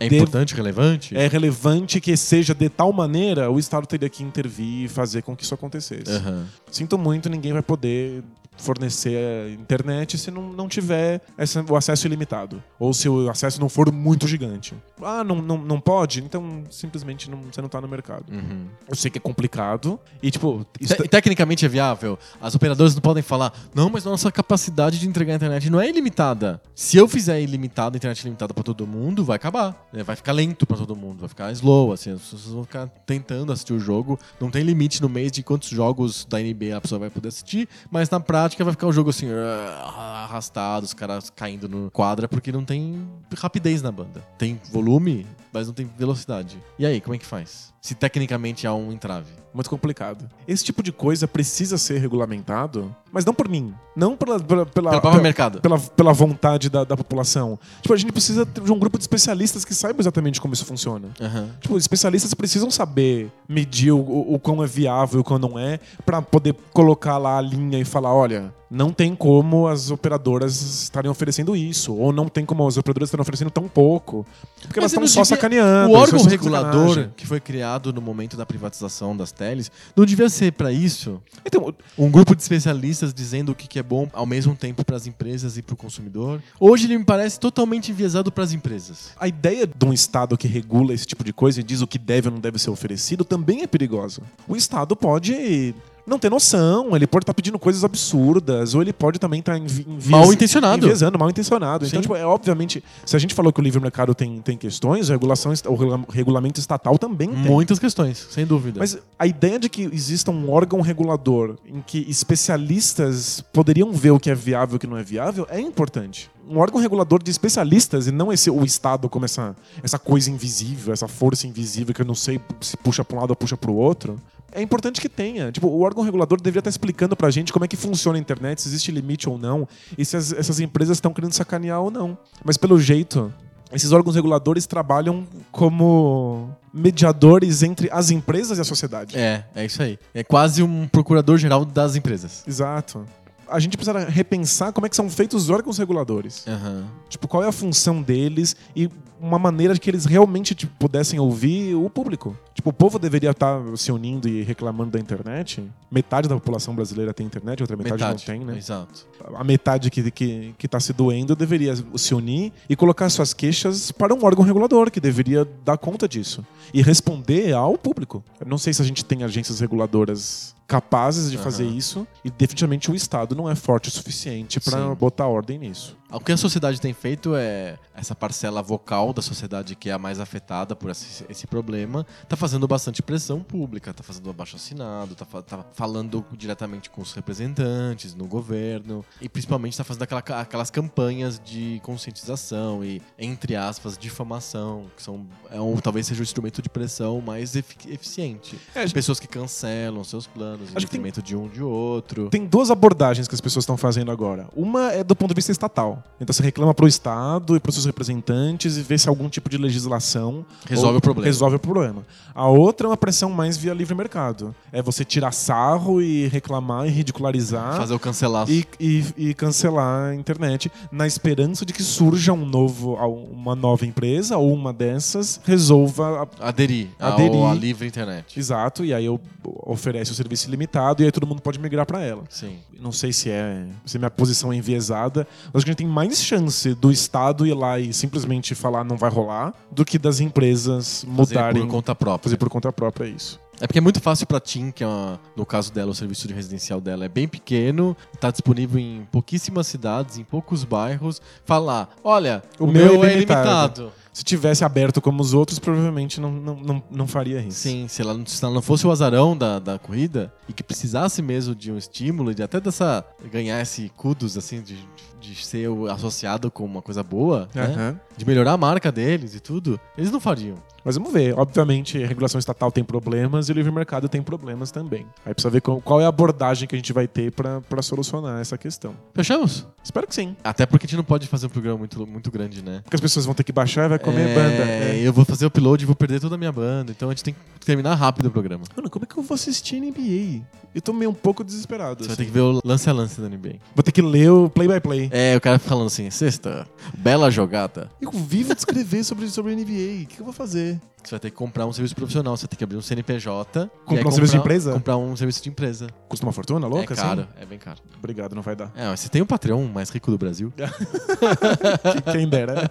[0.00, 1.14] É importante, relevante?
[1.14, 5.36] é relevante que seja de tal maneira, o Estado teria que intervir e fazer com
[5.36, 6.10] que isso acontecesse.
[6.10, 6.46] Aham.
[6.70, 8.24] Sinto muito, ninguém vai poder
[8.56, 12.62] fornecer internet se não, não tiver essa- o acesso ilimitado.
[12.78, 14.74] Ou se o acesso não for muito gigante.
[15.02, 16.22] Ah, não, não, não pode?
[16.22, 18.24] Então simplesmente não, você não tá no mercado.
[18.30, 18.66] Uhum.
[18.88, 19.98] Eu sei que é complicado.
[20.22, 22.18] E, tipo, Te- tecnicamente é viável.
[22.40, 25.88] As operadoras não podem falar, não, mas nossa capacidade de entregar a internet não é
[25.88, 26.60] ilimitada.
[26.74, 29.88] Se eu fizer ilimitada, internet ilimitada pra todo mundo, vai acabar.
[29.92, 30.02] né?
[30.02, 33.52] Vai ficar lento pra todo mundo, vai ficar slow, assim, as pessoas vão ficar tentando
[33.52, 34.18] assistir o jogo.
[34.40, 37.68] Não tem limite no mês de quantos jogos da NBA a pessoa vai poder assistir,
[37.90, 42.28] mas na prática vai ficar o jogo assim, ah, arrastado, os caras caindo no quadra,
[42.28, 44.22] porque não tem rapidez na banda.
[44.38, 46.58] Tem volume, mas não tem velocidade.
[46.78, 47.70] E aí, como é que faz?
[47.80, 49.32] Se tecnicamente há um entrave.
[49.54, 50.28] muito complicado.
[50.46, 53.74] Esse tipo de coisa precisa ser regulamentado, mas não por mim.
[53.96, 55.60] Não pela, pela, pela, próprio pela- mercado.
[55.62, 57.58] pela, pela vontade da, da população.
[57.80, 61.08] Tipo, a gente precisa de um grupo de especialistas que saibam exatamente como isso funciona.
[61.20, 61.48] Aham.
[61.58, 65.58] Tipo, especialistas precisam saber medir o, o, o quão é viável e o quão não
[65.58, 68.29] é, pra poder colocar lá a linha e falar, olha,
[68.70, 73.22] não tem como as operadoras estarem oferecendo isso, ou não tem como as operadoras estarem
[73.22, 74.24] oferecendo tão pouco,
[74.62, 75.92] porque elas Mas estão ele não só devia- sacaneando.
[75.92, 77.12] O órgão regulador sacanagem.
[77.16, 81.74] que foi criado no momento da privatização das teles não devia ser pra isso Então,
[81.98, 85.06] um grupo de especialistas dizendo o que que é bom ao mesmo tempo para as
[85.06, 86.40] empresas e para o consumidor.
[86.58, 89.10] Hoje ele me parece totalmente enviesado para as empresas.
[89.18, 91.98] A ideia de um Estado que regula esse tipo de coisa e diz o que
[91.98, 94.22] deve ou não deve ser oferecido também é perigosa.
[94.46, 95.74] O Estado pode
[96.06, 99.86] não ter noção, ele pode estar pedindo coisas absurdas, ou ele pode também estar envi
[99.88, 100.84] envies- Mal intencionado.
[100.84, 101.84] enviesando, mal intencionado.
[101.86, 102.02] Então, Sim.
[102.02, 105.12] tipo, é obviamente, se a gente falou que o livre mercado tem, tem questões, a
[105.14, 107.38] regulação, o regula- regulamento estatal também tem.
[107.38, 108.80] Muitas questões, sem dúvida.
[108.80, 114.20] Mas a ideia de que exista um órgão regulador em que especialistas poderiam ver o
[114.20, 116.30] que é viável e o que não é viável é importante.
[116.48, 120.92] Um órgão regulador de especialistas e não esse o Estado como essa, essa coisa invisível,
[120.92, 123.70] essa força invisível que eu não sei se puxa para um lado ou puxa para
[123.70, 124.20] o outro.
[124.52, 125.52] É importante que tenha.
[125.52, 128.60] Tipo, o órgão regulador deveria estar explicando pra gente como é que funciona a internet,
[128.62, 129.66] se existe limite ou não,
[129.96, 132.18] e se as- essas empresas estão querendo sacanear ou não.
[132.44, 133.32] Mas pelo jeito,
[133.72, 139.16] esses órgãos reguladores trabalham como mediadores entre as empresas e a sociedade.
[139.16, 139.98] É, é isso aí.
[140.14, 142.42] É quase um procurador-geral das empresas.
[142.46, 143.04] Exato.
[143.48, 146.44] A gente precisa repensar como é que são feitos os órgãos reguladores.
[146.46, 146.86] Aham.
[147.08, 148.88] Tipo, qual é a função deles e
[149.20, 152.36] uma maneira de que eles realmente tipo, pudessem ouvir o público.
[152.54, 155.62] Tipo, o povo deveria estar se unindo e reclamando da internet.
[155.90, 158.24] Metade da população brasileira tem internet, outra metade, Metade.
[158.28, 158.56] não tem, né?
[158.56, 159.06] Exato.
[159.34, 163.92] A metade que, que, que tá se doendo deveria se unir e colocar suas queixas
[163.92, 168.24] para um órgão regulador que deveria dar conta disso e responder ao público.
[168.40, 171.74] Eu não sei se a gente tem agências reguladoras capazes de fazer Aham.
[171.76, 175.99] isso e definitivamente o Estado não é forte o suficiente para botar ordem nisso.
[176.12, 179.98] O que a sociedade tem feito é essa parcela vocal da sociedade que é a
[179.98, 185.14] mais afetada por esse, esse problema, tá fazendo bastante pressão pública, tá fazendo abaixo assinado,
[185.14, 190.68] tá, tá falando diretamente com os representantes no governo e principalmente tá fazendo aquela, aquelas
[190.70, 196.60] campanhas de conscientização e entre aspas difamação, que são é um, talvez seja o instrumento
[196.60, 198.58] de pressão mais efi- eficiente.
[198.74, 202.28] É, Pessoas que cancelam seus planos, em que tem- detrimento de um de outro.
[202.30, 204.48] Tem duas abordagens que as pessoas estão fazendo agora.
[204.56, 205.99] Uma é do ponto de vista estatal.
[206.20, 209.56] Então você reclama pro Estado e pros seus representantes e vê se algum tipo de
[209.56, 211.26] legislação Resolve o problema.
[211.26, 212.06] Resolve o problema.
[212.34, 214.54] A outra é uma pressão mais via livre mercado.
[214.72, 220.10] É você tirar sarro e reclamar e ridicularizar Fazer o cancelar e, e- e cancelar
[220.10, 222.94] a internet na esperança de que surja um novo,
[223.32, 227.44] uma nova empresa ou uma dessas resolva a- aderir, Aderir.
[227.44, 228.38] À livre internet.
[228.38, 229.20] Exato, e aí eu
[229.66, 232.24] oferece o serviço ilimitado e aí todo mundo pode migrar para ela.
[232.28, 232.58] Sim.
[232.78, 235.86] Não sei se é se minha posição é enviesada, mas acho que a gente tem
[235.90, 240.20] mais chance do Estado ir lá e simplesmente falar não vai rolar do que das
[240.20, 242.22] empresas mudarem, Fazer por conta própria.
[242.24, 243.38] fazer por conta própria isso.
[243.62, 246.26] É porque é muito fácil pra TIM, que é uma- no caso dela, o serviço
[246.26, 251.90] de residencial dela é bem pequeno, tá disponível em pouquíssimas cidades, em poucos bairros, falar:
[252.02, 253.92] olha, o, meu, é ilimitado.
[254.14, 257.60] Se tivesse aberto como os outros, provavelmente não, não, não, não faria isso.
[257.60, 260.62] Sim, se ela, não- se ela não fosse o azarão da, da corrida e que
[260.62, 263.04] precisasse mesmo de um estímulo, de até dessa.
[263.30, 264.74] ganhar esse kudos, assim, de,
[265.20, 267.64] de ser associado com uma coisa boa, né?
[267.64, 268.00] Aham.
[268.16, 270.56] de melhorar a marca deles e tudo, eles não fariam.
[270.84, 271.38] Mas vamos ver.
[271.38, 275.06] Obviamente, a regulação estatal tem problemas e o livre mercado tem problemas também.
[275.24, 278.40] Aí precisa ver qual, é a abordagem que a gente vai ter pra pra solucionar
[278.40, 278.94] essa questão.
[279.14, 279.66] Fechamos?
[279.82, 280.36] Espero que sim.
[280.42, 282.80] Até porque a gente não pode fazer um programa muito, muito grande, né?
[282.82, 284.62] Porque as pessoas vão ter que baixar e vai comer É, banda.
[284.62, 285.00] É.
[285.02, 286.92] Eu vou fazer o upload e vou perder toda a minha banda.
[286.92, 288.64] Então a gente tem que terminar rápido o programa.
[288.76, 290.44] Mano, como é que eu vou assistir NBA?
[290.74, 292.02] Eu tô meio um pouco desesperado.
[292.02, 292.16] Você vai assim.
[292.16, 293.56] ter que ver o lance a lance da NBA.
[293.74, 295.08] Vou ter que ler o play-by-play.
[295.12, 296.66] É, o cara falando assim, sexta,
[296.96, 297.90] bela jogada.
[298.00, 300.04] Eu vivo de escrever sobre, sobre NBA.
[300.04, 300.69] O que eu vou fazer?
[301.02, 303.70] Você vai ter que comprar um serviço profissional, você vai ter que abrir um CNPJ.
[303.84, 304.72] Comprar aí um serviço de empresa?
[304.72, 305.86] Comprar um serviço de empresa.
[306.08, 306.92] Custa uma fortuna, louca?
[306.92, 307.30] é caro, assim?
[307.40, 307.80] é bem caro.
[307.96, 308.70] Obrigado, não vai dar.
[308.76, 310.52] É, mas você tem o Patreon mais rico do Brasil.
[312.12, 312.68] Quem dera.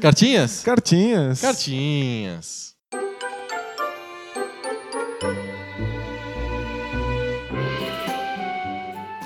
[0.00, 0.62] Cartinhas?
[0.62, 1.40] Cartinhas.
[1.40, 2.75] Cartinhas.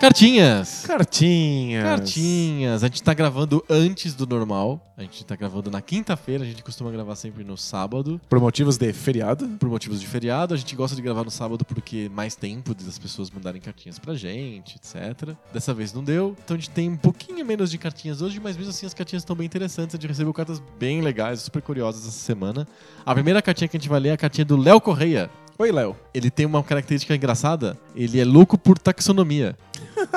[0.00, 0.86] Cartinhas.
[0.86, 1.84] Cartinhas.
[1.84, 2.82] Cartinhas.
[2.82, 4.80] A gente tá gravando antes do normal.
[4.96, 6.42] A gente tá gravando na quinta-feira.
[6.42, 8.18] A gente costuma gravar sempre no sábado.
[8.26, 9.46] Por motivos de feriado.
[9.58, 10.54] Por motivos de feriado.
[10.54, 14.14] A gente gosta de gravar no sábado porque mais tempo das pessoas mandarem cartinhas pra
[14.14, 15.36] gente, etc.
[15.52, 16.34] Dessa vez não deu.
[16.42, 19.20] Então a gente tem um pouquinho menos de cartinhas hoje, mas mesmo assim as cartinhas
[19.22, 19.94] estão bem interessantes.
[19.94, 22.66] A gente recebeu cartas bem legais, super curiosas essa semana.
[23.04, 25.28] A primeira cartinha que a gente vai ler é a cartinha do Léo Correia.
[25.60, 25.94] Oi, Léo.
[26.14, 27.76] Ele tem uma característica engraçada.
[27.94, 29.54] Ele é louco por taxonomia.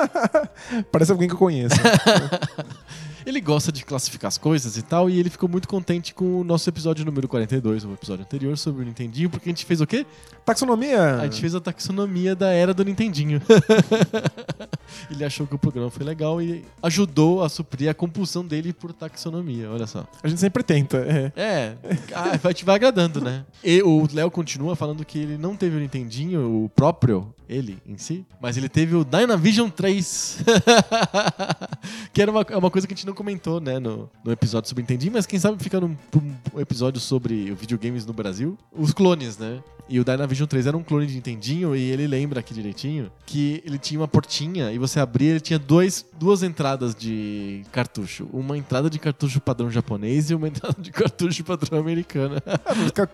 [0.90, 1.76] Parece alguém que eu conheço.
[3.26, 6.44] Ele gosta de classificar as coisas e tal, e ele ficou muito contente com o
[6.44, 9.86] nosso episódio número 42, o episódio anterior sobre o Nintendinho, porque a gente fez o
[9.86, 10.06] quê?
[10.44, 11.16] Taxonomia.
[11.16, 13.40] A gente fez a taxonomia da era do Nintendinho.
[15.10, 18.92] ele achou que o programa foi legal e ajudou a suprir a compulsão dele por
[18.92, 20.06] taxonomia, olha só.
[20.22, 20.98] A gente sempre tenta.
[20.98, 21.32] É.
[21.36, 21.76] É,
[22.14, 23.44] ah, vai te vai agradando, né?
[23.62, 27.96] E o Léo continua falando que ele não teve o Nintendinho, o próprio, ele em
[27.96, 30.38] si, mas ele teve o Dynavision 3.
[32.12, 34.68] que era uma, é uma coisa que a gente não comentou, né, no, no episódio
[34.68, 35.96] sobre Nintendinho, mas quem sabe fica num,
[36.54, 38.56] um episódio sobre videogames no Brasil.
[38.72, 39.62] Os clones, né?
[39.88, 43.62] E o Dynavision 3 era um clone de Nintendinho e ele lembra aqui direitinho que
[43.66, 48.26] ele tinha uma portinha e você abria ele tinha dois, duas entradas de cartucho.
[48.32, 52.36] Uma entrada de cartucho padrão japonês e uma entrada de cartucho padrão americano.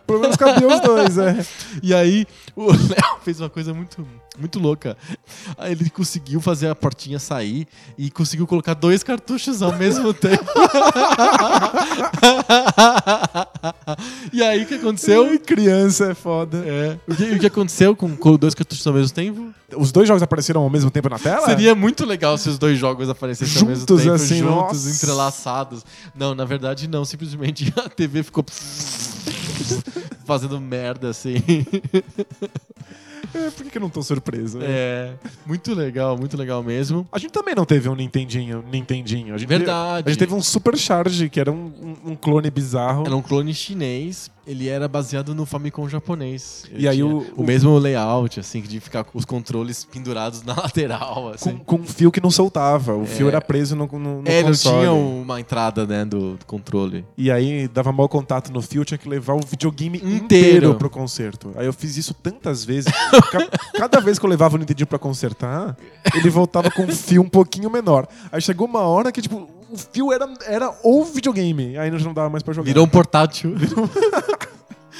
[0.06, 1.44] Pelo menos cabia os dois, é.
[1.82, 4.06] E aí o Léo fez uma coisa muito,
[4.40, 4.96] muito louca.
[5.56, 10.44] Aí ele conseguiu fazer a portinha sair e conseguiu colocar dois cartuchos ao mesmo tempo.
[14.32, 15.24] e aí o que aconteceu?
[15.26, 16.58] Ai, criança é foda.
[16.66, 16.98] É.
[17.06, 19.54] O que, o que aconteceu com, com dois cartuchos ao mesmo tempo?
[19.76, 21.46] Os dois jogos apareceram ao mesmo tempo na tela?
[21.46, 24.90] Seria muito legal se os dois jogos aparecessem ao mesmo Juntos, tempo, assim, juntos, nossa.
[24.90, 25.84] entrelaçados.
[26.14, 27.04] Não, na verdade não.
[27.04, 28.44] Simplesmente a TV ficou
[30.26, 31.34] fazendo merda assim.
[33.34, 34.58] É, por que, que eu não tô surpreso?
[34.62, 35.12] É,
[35.46, 37.06] muito legal, muito legal mesmo.
[37.12, 38.64] A gente também não teve um Nintendinho.
[38.70, 39.34] Nintendinho.
[39.34, 39.98] A gente Verdade.
[40.04, 41.72] Teve, a gente teve um Super Charge, que era um,
[42.04, 43.04] um- um clone bizarro.
[43.06, 46.64] Era um clone chinês, ele era baseado no Famicom japonês.
[46.72, 50.42] Ele E aí o- o o- mesmo layout, assim, de ficar com os controles pendurados
[50.44, 51.56] na lateral, assim.
[51.58, 52.94] Com, com um fio que não soltava.
[52.96, 53.28] O fio É.
[53.30, 54.78] era preso no, no, no é, ele não console.
[54.78, 57.04] tinha uma entrada, né, do, do controle.
[57.16, 60.24] E aí dava mau contato no fio, tinha que levar o videogame Inteiro.
[60.24, 61.52] inteiro, pro concerto.
[61.56, 62.92] Aí eu fiz isso tantas vezes.
[63.30, 65.76] Ca- Cada vez que eu levava o Nintendinho pra consertar,
[66.14, 68.06] ele voltava com um fio um pouquinho menor.
[68.32, 71.78] Aí chegou uma hora que, tipo, o fio era, era o videogame.
[71.78, 72.66] Aí não dava mais pra jogar.
[72.66, 73.54] Virou um portátil.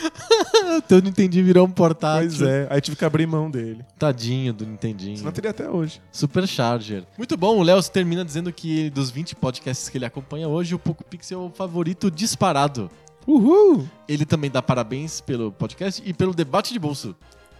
[0.88, 2.28] Teu Nintendinho virou um portátil.
[2.28, 3.84] Pois é, aí tive que abrir mão dele.
[3.98, 5.16] Tadinho do Nintendinho.
[5.16, 6.00] Senão teria até hoje.
[6.12, 7.04] Super Charger.
[7.16, 10.78] Muito bom, o Léo termina dizendo que dos 20 podcasts que ele acompanha hoje, o
[10.78, 12.90] Poco Pixel é o favorito disparado.
[13.26, 13.86] Uhul!
[14.08, 17.14] Ele também dá parabéns pelo podcast e pelo debate de bolso.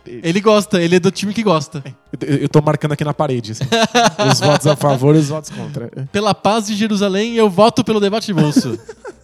[0.07, 1.85] Ele gosta, ele é do time que gosta.
[2.21, 3.65] Eu, eu tô marcando aqui na parede, assim.
[4.31, 5.89] os votos a favor e os votos contra.
[6.11, 8.79] Pela paz de Jerusalém, eu voto pelo debate de bolso.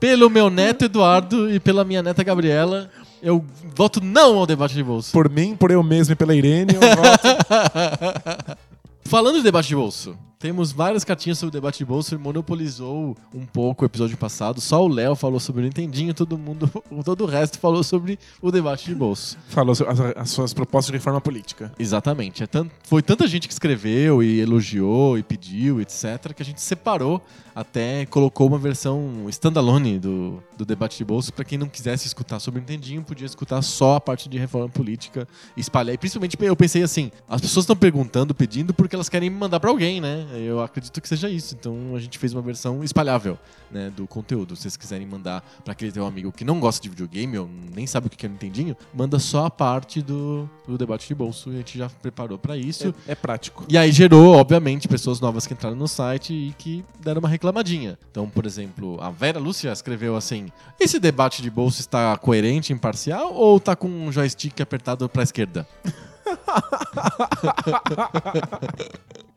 [0.00, 2.90] pelo meu neto Eduardo e pela minha neta Gabriela,
[3.22, 3.44] eu
[3.76, 5.12] voto não ao debate de bolso.
[5.12, 8.58] Por mim, por eu mesmo e pela Irene, eu voto.
[9.04, 13.14] Falando de debate de bolso, temos várias cartinhas sobre o debate de bolso e monopolizou
[13.34, 14.58] um pouco o episódio passado.
[14.58, 16.66] Só o Léo falou sobre o Nintendinho, todo mundo,
[17.04, 19.36] todo o resto falou sobre o debate de bolso.
[19.50, 21.70] Falou so- as, as suas propostas de reforma política.
[21.78, 22.42] Exatamente.
[22.42, 26.62] É tan- foi tanta gente que escreveu e elogiou e pediu, etc., que a gente
[26.62, 27.22] separou
[27.54, 32.40] até colocou uma versão standalone do, do debate de bolso para quem não quisesse escutar
[32.40, 35.92] sobre o Nintendinho, podia escutar só a parte de reforma política e espalhar.
[35.94, 39.60] E principalmente eu pensei assim, as pessoas estão perguntando, pedindo porque elas querem me mandar
[39.60, 40.26] para alguém, né?
[40.32, 41.54] Eu acredito que seja isso.
[41.58, 43.38] Então a gente fez uma versão espalhável,
[43.70, 44.56] né, do conteúdo.
[44.56, 47.86] Se vocês quiserem mandar para aquele teu amigo que não gosta de videogame ou nem
[47.86, 51.54] sabe o que é Nintendinho, manda só a parte do, do debate de bolso e
[51.54, 52.94] a gente já preparou para isso.
[53.06, 53.64] É, é prático.
[53.68, 57.98] E aí gerou, obviamente, pessoas novas que entraram no site e que deram uma reclamadinha.
[58.10, 60.48] Então, por exemplo, a Vera Lúcia escreveu assim:
[60.78, 65.66] esse debate de bolso está coerente, imparcial ou tá com um joystick apertado pra esquerda?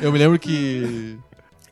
[0.00, 1.18] Eu me lembro que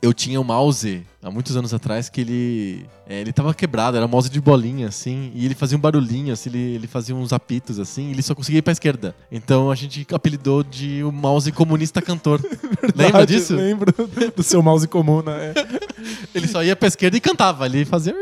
[0.01, 4.05] eu tinha um mouse há muitos anos atrás que ele é, ele tava quebrado, era
[4.05, 7.33] um mouse de bolinha assim, e ele fazia um barulhinho, assim, ele, ele fazia uns
[7.33, 9.15] apitos assim, e ele só conseguia ir pra esquerda.
[9.31, 12.41] Então a gente apelidou de o mouse comunista cantor.
[12.95, 13.55] Lembra disso?
[13.55, 13.93] Lembro
[14.35, 15.53] do seu mouse comum, né?
[16.33, 18.13] Ele só ia pra esquerda e cantava, ele fazia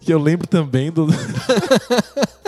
[0.00, 1.06] Que eu lembro também do.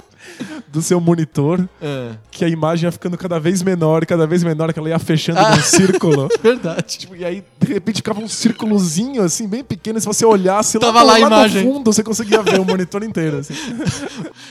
[0.69, 4.73] do seu monitor, É, que a imagem ia ficando cada vez menor, cada vez menor,
[4.73, 6.29] que ela ia fechando num círculo.
[6.43, 6.99] verdade.
[6.99, 9.99] Tipo, e aí, de repente, ficava um círculozinho, assim, bem pequeno.
[9.99, 11.63] E se você olhasse Tava lá, lá a no imagem.
[11.63, 13.39] fundo, você conseguia ver o monitor inteiro.
[13.39, 13.55] Assim.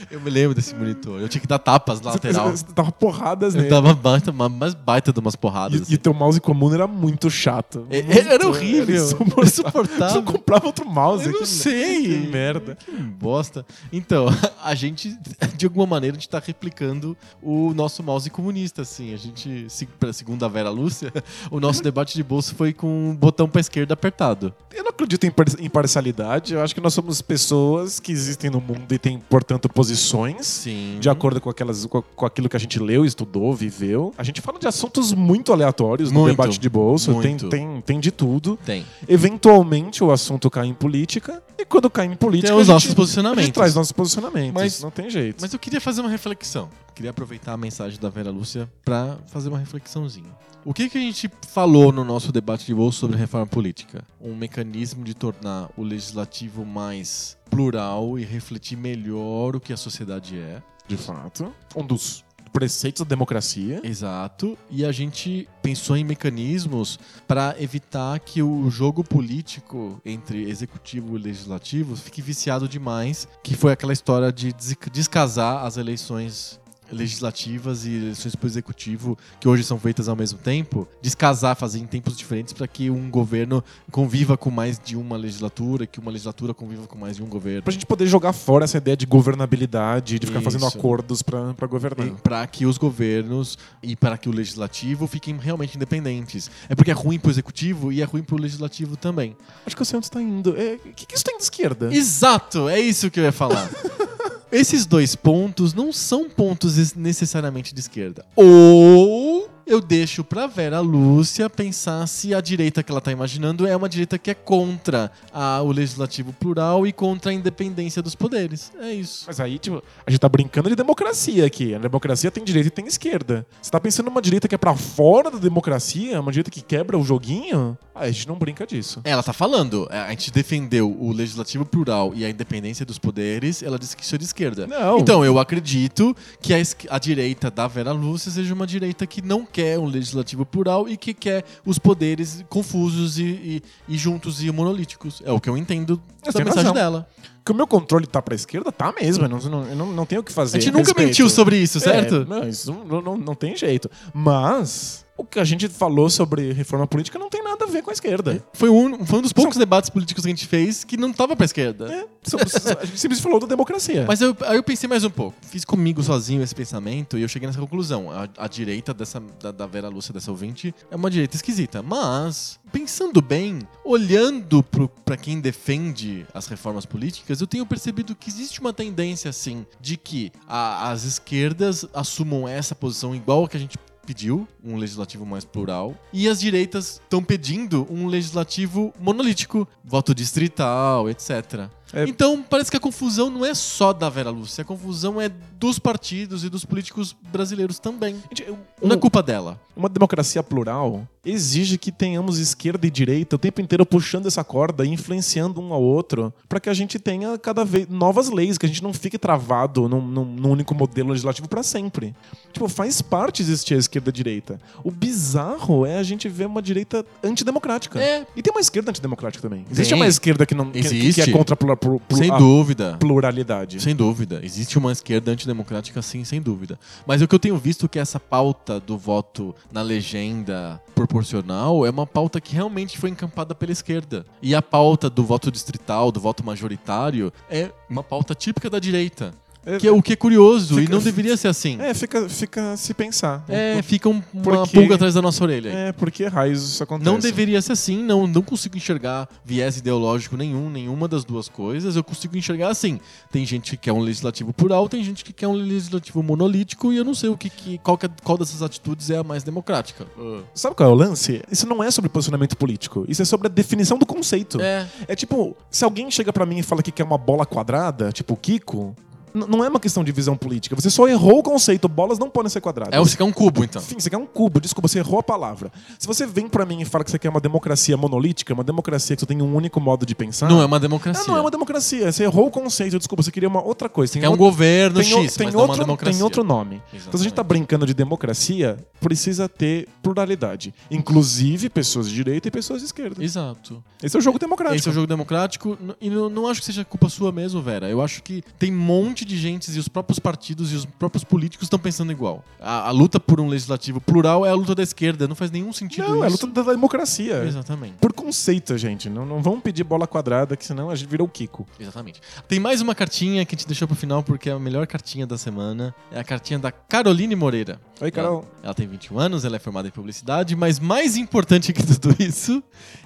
[0.09, 1.19] Eu me lembro desse monitor.
[1.21, 2.51] Eu tinha que dar tapas na lateral.
[2.51, 3.69] Você, dava porradas Eu nele.
[3.69, 5.79] dava baita, mais baita de umas porradas.
[5.79, 5.93] E, assim.
[5.93, 7.85] e teu mouse comum era muito chato.
[7.89, 9.43] É- Muito, era horrível, insuportável.
[9.43, 10.21] insuportável.
[10.23, 11.25] Você comprava outro mouse.
[11.25, 12.03] Eu não sei.
[12.03, 12.77] Que merda.
[12.85, 13.65] Que bosta.
[13.91, 14.25] Então,
[14.63, 15.15] a gente,
[15.55, 19.13] de alguma maneira, a gente tá replicando o nosso mouse comunista, assim.
[19.13, 21.11] A gente, se- segundo a Vera Lúcia,
[21.51, 24.53] o nosso debate de bolso foi com o botão pra esquerda apertado.
[24.73, 26.53] Eu não acredito em par- em parcialidade.
[26.53, 30.45] Eu acho que nós somos pessoas que existem no mundo e têm, portanto, posições.
[30.45, 30.97] Sim.
[30.99, 34.13] De acordo com, aquelas, com, aquilo que a gente leu, estudou, viveu.
[34.17, 36.31] A gente fala de assuntos muito aleatórios no Muito.
[36.37, 37.19] debate de bolso.
[37.21, 38.57] Tem, tem, tem de tudo.
[38.65, 38.85] Tem.
[39.07, 41.41] Eventualmente o assunto cai em política.
[41.57, 42.51] E quando cai em política.
[42.51, 43.43] Tem os a nossos gente, posicionamentos.
[43.43, 44.53] A gente traz nossos posicionamentos.
[44.53, 45.37] Mas- não tem jeito.
[45.41, 46.69] Mas eu queria fazer uma reflexão.
[46.93, 50.29] Queria aproveitar a mensagem da Vera Lúcia pra fazer uma reflexãozinha.
[50.65, 54.03] O que, que a gente falou no nosso debate de bolso sobre reforma política?
[54.19, 60.37] Um mecanismo de tornar o legislativo mais plural e refletir melhor o que a sociedade
[60.37, 60.61] é.
[60.85, 63.81] de fato, um dos preceitos da democracia.
[63.83, 64.57] Exato.
[64.69, 71.21] E a gente pensou em mecanismos para evitar que o jogo político entre executivo e
[71.21, 76.59] legislativo fique viciado demais, que foi aquela história de des- descasar as eleições
[76.91, 81.85] legislativas e eleições pro executivo, que hoje são feitas ao mesmo tempo, descasar, fazer em
[81.85, 86.53] tempos diferentes para que um governo conviva com mais de uma legislatura, que uma legislatura
[86.53, 87.63] conviva com mais de um governo.
[87.63, 90.77] Pra gente poder jogar fora essa ideia de governabilidade, de ficar fazendo Isso.
[90.77, 92.07] acordos pra, pra governar.
[92.23, 96.49] para que os governos e para que o legislativo fiquem realmente independentes.
[96.69, 99.35] É porque é ruim pro executivo e é ruim pro legislativo também.
[99.65, 100.55] Acho que eu sei onde você tá indo.
[100.57, 101.93] É, O que, que isso tem de esquerda?
[101.93, 103.69] Exato, é isso que eu ia falar.
[104.53, 108.23] Esses dois pontos não são pontos es- necessariamente de esquerda.
[108.35, 113.75] Ou eu deixo pra Vera Lúcia pensar se a direita que ela tá imaginando é
[113.75, 118.71] uma direita que é contra a- o legislativo plural e contra a independência dos poderes.
[118.79, 119.23] É isso.
[119.27, 121.73] Mas aí, tipo, a gente tá brincando de democracia aqui.
[121.73, 123.45] A democracia tem direita e tem esquerda.
[123.61, 126.19] Você tá pensando numa direita que é pra fora da democracia?
[126.19, 127.77] Uma direita que quebra o joguinho?
[127.95, 129.01] Aí a gente não brinca disso.
[129.03, 133.61] Ela tá falando, é, a gente defendeu o legislativo plural e a independência dos poderes,
[133.61, 134.65] ela disse que isso é de esquerda.
[134.67, 134.97] Não.
[134.99, 136.57] Então, eu acredito que a,
[136.89, 140.97] a direita da Vera Lúcia seja uma direita que não quer um legislativo plural e
[140.97, 145.21] que quer os poderes confusos e, e- e juntos e monolíticos.
[145.23, 146.73] É o que eu entendo Você da mensagem razão.
[146.73, 147.07] dela.
[147.45, 149.25] Que o meu controle tá pra esquerda, tá mesmo.
[149.25, 150.57] Eu não, não, eu não, não tenho o que fazer.
[150.57, 151.07] A gente nunca Respeito.
[151.07, 152.15] mentiu sobre isso, certo?
[152.15, 153.89] É, não, isso não, não, não tem jeito.
[154.13, 157.89] Mas o que a gente falou sobre reforma política não tem nada a ver com
[157.89, 158.43] a esquerda.
[158.53, 161.35] Foi um, foi um dos poucos debates políticos que a gente fez que não tava
[161.35, 161.85] pra esquerda.
[161.93, 164.05] É, a gente simplesmente falou da democracia.
[164.07, 165.35] Mas eu, aí eu pensei mais um pouco.
[165.43, 168.09] Fiz comigo sozinho esse pensamento e eu cheguei nessa conclusão.
[168.11, 171.81] A, a direita dessa, da, da Vera Lúcia, dessa ouvinte, é uma direita esquisita.
[171.83, 178.29] Mas, pensando bem, olhando pro, pra quem defende as reformas políticas, eu tenho percebido que
[178.29, 183.57] existe uma tendência, assim, de que a- as esquerdas assumam essa posição igual a que
[183.57, 189.67] a gente pediu, um legislativo mais plural, e as direitas estão pedindo um legislativo monolítico,
[189.83, 191.69] voto distrital, etc.
[191.93, 192.03] É.
[192.05, 195.29] Então, parece que a confusão não é só da Vera Lúcia, a confusão é
[195.59, 198.15] dos partidos e dos políticos brasileiros também.
[198.35, 198.51] Gente,
[198.81, 199.59] Não é culpa dela.
[199.75, 204.85] Uma democracia plural exige que tenhamos esquerda e direita o tempo inteiro puxando essa corda
[204.85, 208.65] e influenciando um ao outro para que a gente tenha cada vez novas leis, que
[208.65, 212.13] a gente não fique travado num, num- num único modelo legislativo para sempre.
[212.51, 214.59] Tipo, faz parte existir a esquerda e a direita.
[214.83, 218.01] O bizarro é a gente ver uma direita antidemocrática.
[218.03, 218.25] É.
[218.35, 219.65] E tem uma esquerda antidemocrática também.
[219.71, 219.97] Existe Tem.
[219.99, 220.81] uma esquerda que não que-
[221.13, 222.97] que, é contra a, plu- plu- Sem dúvida.
[222.99, 223.81] pluralidade.
[223.81, 224.39] Sem dúvida.
[224.43, 226.79] Existe uma esquerda antidemocrática, sim, sem dúvida.
[227.05, 231.85] Mas o que eu tenho visto é que essa pauta do voto na legenda proporcional
[231.85, 234.25] é uma pauta que realmente foi encampada pela esquerda.
[234.41, 239.33] E a pauta do voto distrital, do voto majoritário, é uma pauta típica da direita.
[239.65, 241.77] É, Que é o que é curioso Fica- e não deveria ser assim.
[241.79, 243.45] é, fica, fica a se pensar.
[243.47, 245.69] É, fica um- uma Porque- pulga atrás da nossa orelha.
[245.69, 247.09] É, porque raios isso acontece.
[247.09, 251.95] Não deveria ser assim, não, não consigo enxergar viés ideológico nenhum, nenhuma das duas coisas.
[251.95, 252.99] Eu consigo enxergar assim.
[253.31, 256.97] Tem gente que quer um legislativo plural, tem gente que quer um legislativo monolítico e
[256.97, 259.43] eu não sei o que, que- qual, que é- qual dessas atitudes é a mais
[259.43, 260.05] democrática.
[260.53, 261.41] Sabe qual é o lance?
[261.51, 263.05] Isso não é sobre posicionamento político.
[263.07, 264.59] Isso é sobre a definição do conceito.
[264.59, 268.11] É, É tipo, se alguém chega pra mim e fala que quer uma bola quadrada,
[268.11, 268.95] tipo o Kiko,
[269.33, 270.75] não é uma questão de visão política.
[270.75, 271.87] Você só errou o conceito.
[271.87, 272.93] Bolas não podem ser quadradas.
[272.93, 273.81] é você quer um cubo, então.
[273.81, 275.71] Enfim, você quer um cubo, desculpa, você errou a palavra.
[275.99, 279.15] Se você vem pra mim e fala que você quer uma democracia monolítica, uma democracia
[279.15, 280.47] que só tem um único modo de pensar.
[280.49, 281.23] Não é uma democracia.
[281.27, 282.11] não é uma democracia.
[282.11, 284.13] Você errou o conceito, desculpa, você queria uma outra coisa.
[284.13, 286.13] Tem Quer um outro- governo tem, o- X, tem mas não uma outro, democracia.
[286.13, 286.75] tem outro nome.
[286.75, 287.33] Então, se a gente Exatamente.
[287.33, 290.73] tá brincando de democracia, precisa ter pluralidade.
[290.89, 293.23] Inclusive pessoas de direita e pessoas de esquerda.
[293.23, 293.83] Exato.
[294.01, 294.75] Esse é o jogo democrático.
[294.79, 297.89] Esse é o jogo democrático e não, não acho que seja culpa sua mesmo, Vera.
[297.89, 301.23] Eu acho que tem um monte de gente e os próprios partidos e os próprios
[301.23, 302.43] políticos estão pensando igual.
[302.59, 305.27] A, a luta por um legislativo plural é a luta da esquerda.
[305.27, 306.45] Não faz nenhum sentido Não, é a isso.
[306.45, 307.43] luta da democracia.
[307.43, 307.95] Exatamente.
[307.99, 309.09] Por conceito, gente.
[309.09, 311.65] Não, não vamos pedir bola quadrada, que senão a gente virou o Kiko.
[311.79, 312.21] Exatamente.
[312.47, 315.25] Tem mais uma cartinha que a gente deixou pro final porque é a melhor cartinha
[315.25, 315.93] da semana.
[316.11, 317.79] É a cartinha da Caroline Moreira.
[318.01, 318.39] Oi, Carol.
[318.39, 322.15] Ela, ela tem 21 anos, ela é formada em publicidade, mas mais importante que tudo
[322.19, 322.61] isso,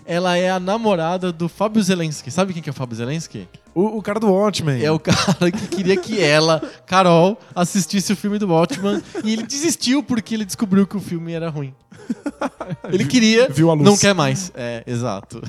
[0.07, 2.31] ela é a namorada do Fábio Zelensky.
[2.31, 3.47] Sabe quem que é o Fábio Zelensky?
[3.75, 4.81] O, o cara do Watchmen.
[4.83, 9.43] É o cara que queria que ela, Carol, assistisse o filme do Watchman e ele
[9.43, 11.73] desistiu porque ele descobriu que o filme era ruim.
[12.89, 13.85] Ele queria, Viu a luz.
[13.85, 14.49] não quer mais.
[14.55, 15.41] É, exato.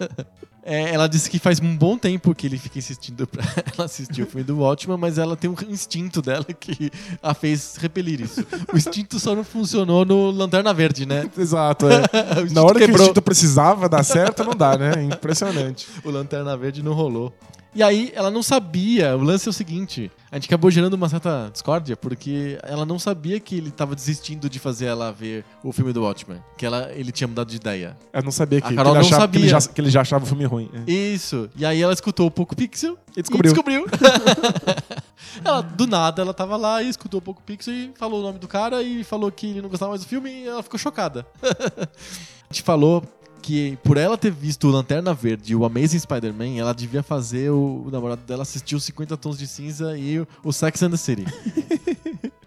[0.64, 3.42] É, ela disse que faz um bom tempo que ele fica insistindo pra
[3.74, 6.90] ela assistir o filme do Watchman, mas ela tem um instinto dela que
[7.20, 8.46] a fez repelir isso.
[8.72, 11.28] O instinto só não funcionou no Lanterna Verde, né?
[11.36, 12.02] Exato, é.
[12.52, 13.02] Na hora que o quebrou.
[13.06, 15.02] instinto precisava dar certo, não dá, né?
[15.02, 15.86] Impressionante.
[16.04, 17.34] o Lanterna Verde não rolou.
[17.74, 19.16] E aí, ela não sabia.
[19.16, 22.98] O lance é o seguinte: a gente acabou gerando uma certa discórdia, porque ela não
[22.98, 26.38] sabia que ele tava desistindo de fazer ela ver o filme do Watchmen.
[26.56, 27.96] Que ela, ele tinha mudado de ideia.
[28.12, 29.60] Eu não sabia que, A que Carol ele, não achava, que, ele sabia.
[29.60, 30.70] já, que ele já achava o filme ruim.
[30.86, 30.90] É.
[30.90, 31.48] Isso.
[31.56, 33.50] E aí ela escutou o Poco Pixel E descobriu.
[33.50, 33.86] E descobriu.
[35.44, 38.38] ela, do nada, ela tava lá e escutou o Poco Pixel e falou o nome
[38.38, 41.26] do cara e falou que ele não gostava mais do filme e ela ficou chocada.
[41.42, 43.02] a gente falou
[43.42, 47.50] que por ela ter visto o Lanterna Verde e o Amazing Spider-Man, ela devia fazer
[47.50, 50.90] o, o namorado dela assistir os 50 Tons de Cinza e o, o Sex and
[50.90, 51.24] the City.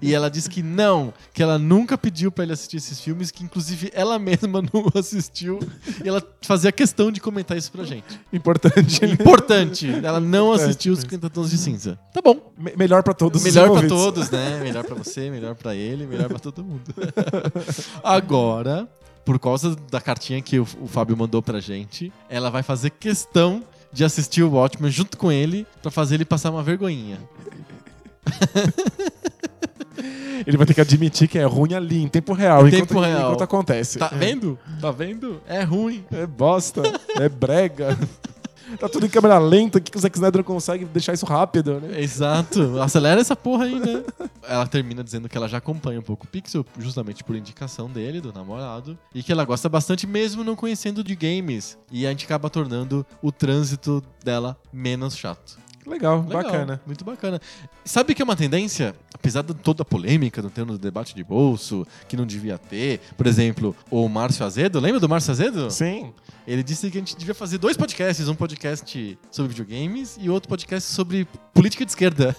[0.02, 3.44] E ela disse que não, que ela nunca pediu pra ele assistir esses filmes, que
[3.44, 5.58] inclusive ela mesma não assistiu.
[6.04, 8.20] E ela fazia questão de comentar isso pra gente.
[8.32, 9.04] Importante.
[9.04, 9.90] Importante.
[10.04, 11.10] Ela não Importante assistiu os mesmo.
[11.12, 11.98] 50 tons de cinza.
[12.14, 12.54] Tá bom.
[12.56, 13.98] Me- melhor pra todos os Melhor pra envolvidos.
[13.98, 14.60] todos, né?
[14.62, 16.84] Melhor pra você, melhor pra ele, melhor pra todo mundo.
[18.04, 18.88] Agora,
[19.26, 23.64] por causa da cartinha que o, o Fábio mandou pra gente, ela vai fazer questão
[23.92, 27.18] de assistir o Watchmen junto com ele pra fazer ele passar uma vergonhinha.
[30.46, 32.66] Ele vai ter que admitir que é ruim ali, em tempo real.
[32.66, 33.22] Em enquanto, tempo real.
[33.22, 33.98] Enquanto acontece.
[33.98, 34.60] Tá vendo?
[34.80, 35.42] Tá vendo?
[35.48, 36.04] É ruim.
[36.12, 36.84] É bosta.
[37.20, 37.98] é brega.
[38.78, 41.80] Tá tudo em câmera lenta, o que que o Zack Snyder consegue deixar isso rápido,
[41.80, 42.02] né?
[42.02, 42.80] Exato.
[42.82, 44.04] Acelera essa porra aí, né?
[44.48, 48.22] Ela termina dizendo que ela já acompanha um pouco o Pixel, justamente por indicação dele,
[48.22, 51.78] do namorado, e que ela gosta bastante mesmo não conhecendo de games.
[51.92, 55.58] E a gente acaba tornando o trânsito dela menos chato.
[55.86, 56.82] Legal, Legal, bacana.
[56.86, 57.40] Muito bacana.
[57.84, 61.24] Sabe que é uma tendência, apesar de toda a polêmica do termo do debate de
[61.24, 65.70] bolso, que não devia ter, por exemplo, o Márcio Azedo, lembra do Márcio Azedo?
[65.70, 66.12] Sim.
[66.48, 70.48] Ele disse que a gente devia fazer dois podcasts, um podcast sobre videogames e outro
[70.50, 72.36] podcast sobre política de esquerda.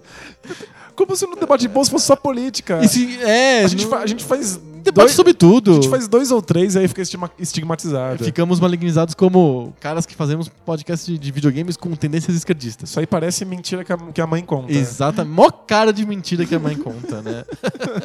[0.94, 2.86] Como se no debate de bolsa fosse só política.
[2.86, 4.60] Se- é, a, gente não- fa- a gente faz.
[4.80, 5.72] Debate dois- sobre tudo.
[5.72, 7.02] A gente faz dois ou três e aí fica
[7.38, 8.24] estigmatizado.
[8.24, 12.90] Ficamos malignizados como caras que fazemos podcast de, de videogames com tendências esquerdistas.
[12.90, 14.72] Isso aí parece mentira que a, que a mãe conta.
[14.72, 15.34] Exatamente.
[15.34, 17.44] Mó cara de mentira que a mãe conta, né?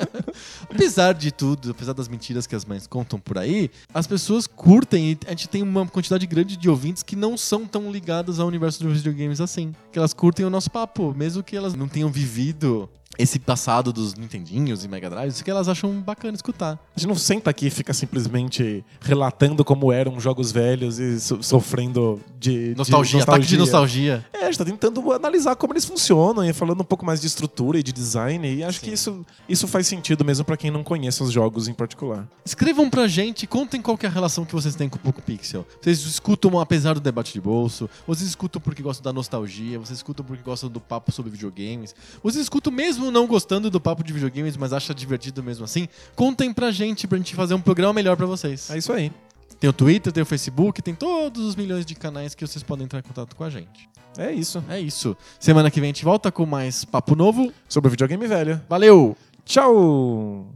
[0.70, 5.12] apesar de tudo, apesar das mentiras que as mães contam por aí, as pessoas curtem
[5.12, 8.48] e a gente tem uma quantidade grande de ouvintes que não são tão ligadas ao
[8.48, 9.74] universo dos videogames assim.
[9.92, 14.16] Que elas curtem o nosso papo, mesmo que elas não tenham vivido esse passado dos
[14.16, 16.80] Nintendinhos e Mega Drives, que elas acham bacana escutar.
[16.96, 21.42] A gente não senta aqui e fica simplesmente relatando como eram jogos velhos e so-
[21.44, 24.26] sofrendo de de Nostalgia, ataque de nostalgia.
[24.32, 27.28] É, a gente tá tentando analisar como eles funcionam e falando um pouco mais de
[27.28, 28.48] estrutura e de design.
[28.56, 28.86] E acho Sim.
[28.86, 32.28] que isso, isso faz sentido mesmo pra quem não conhece os jogos em particular.
[32.46, 35.66] Escrevam pra gente, contem qual é a relação que vocês têm com o Poco Pixel.
[35.82, 40.24] Vocês escutam apesar do debate de bolso, vocês escutam porque gostam da nostalgia, vocês escutam
[40.26, 44.58] porque gostam do papo sobre videogames, vocês escutam mesmo não gostando do papo de videogames,
[44.58, 45.88] mas acham divertido mesmo assim.
[46.16, 48.70] Contem pra gente, pra gente fazer um programa melhor pra vocês.
[48.70, 49.12] É isso aí.
[49.60, 52.86] Tem o Twitter, tem o Facebook, tem todos os milhões de canais que vocês podem
[52.86, 53.90] entrar em contato com a gente.
[54.18, 54.64] É isso.
[54.70, 55.16] É isso.
[55.40, 57.52] Semana que vem a gente volta com mais papo novo.
[57.68, 58.62] Sobre o videogame velho.
[58.70, 59.16] Valeu!
[59.44, 60.48] Tchau!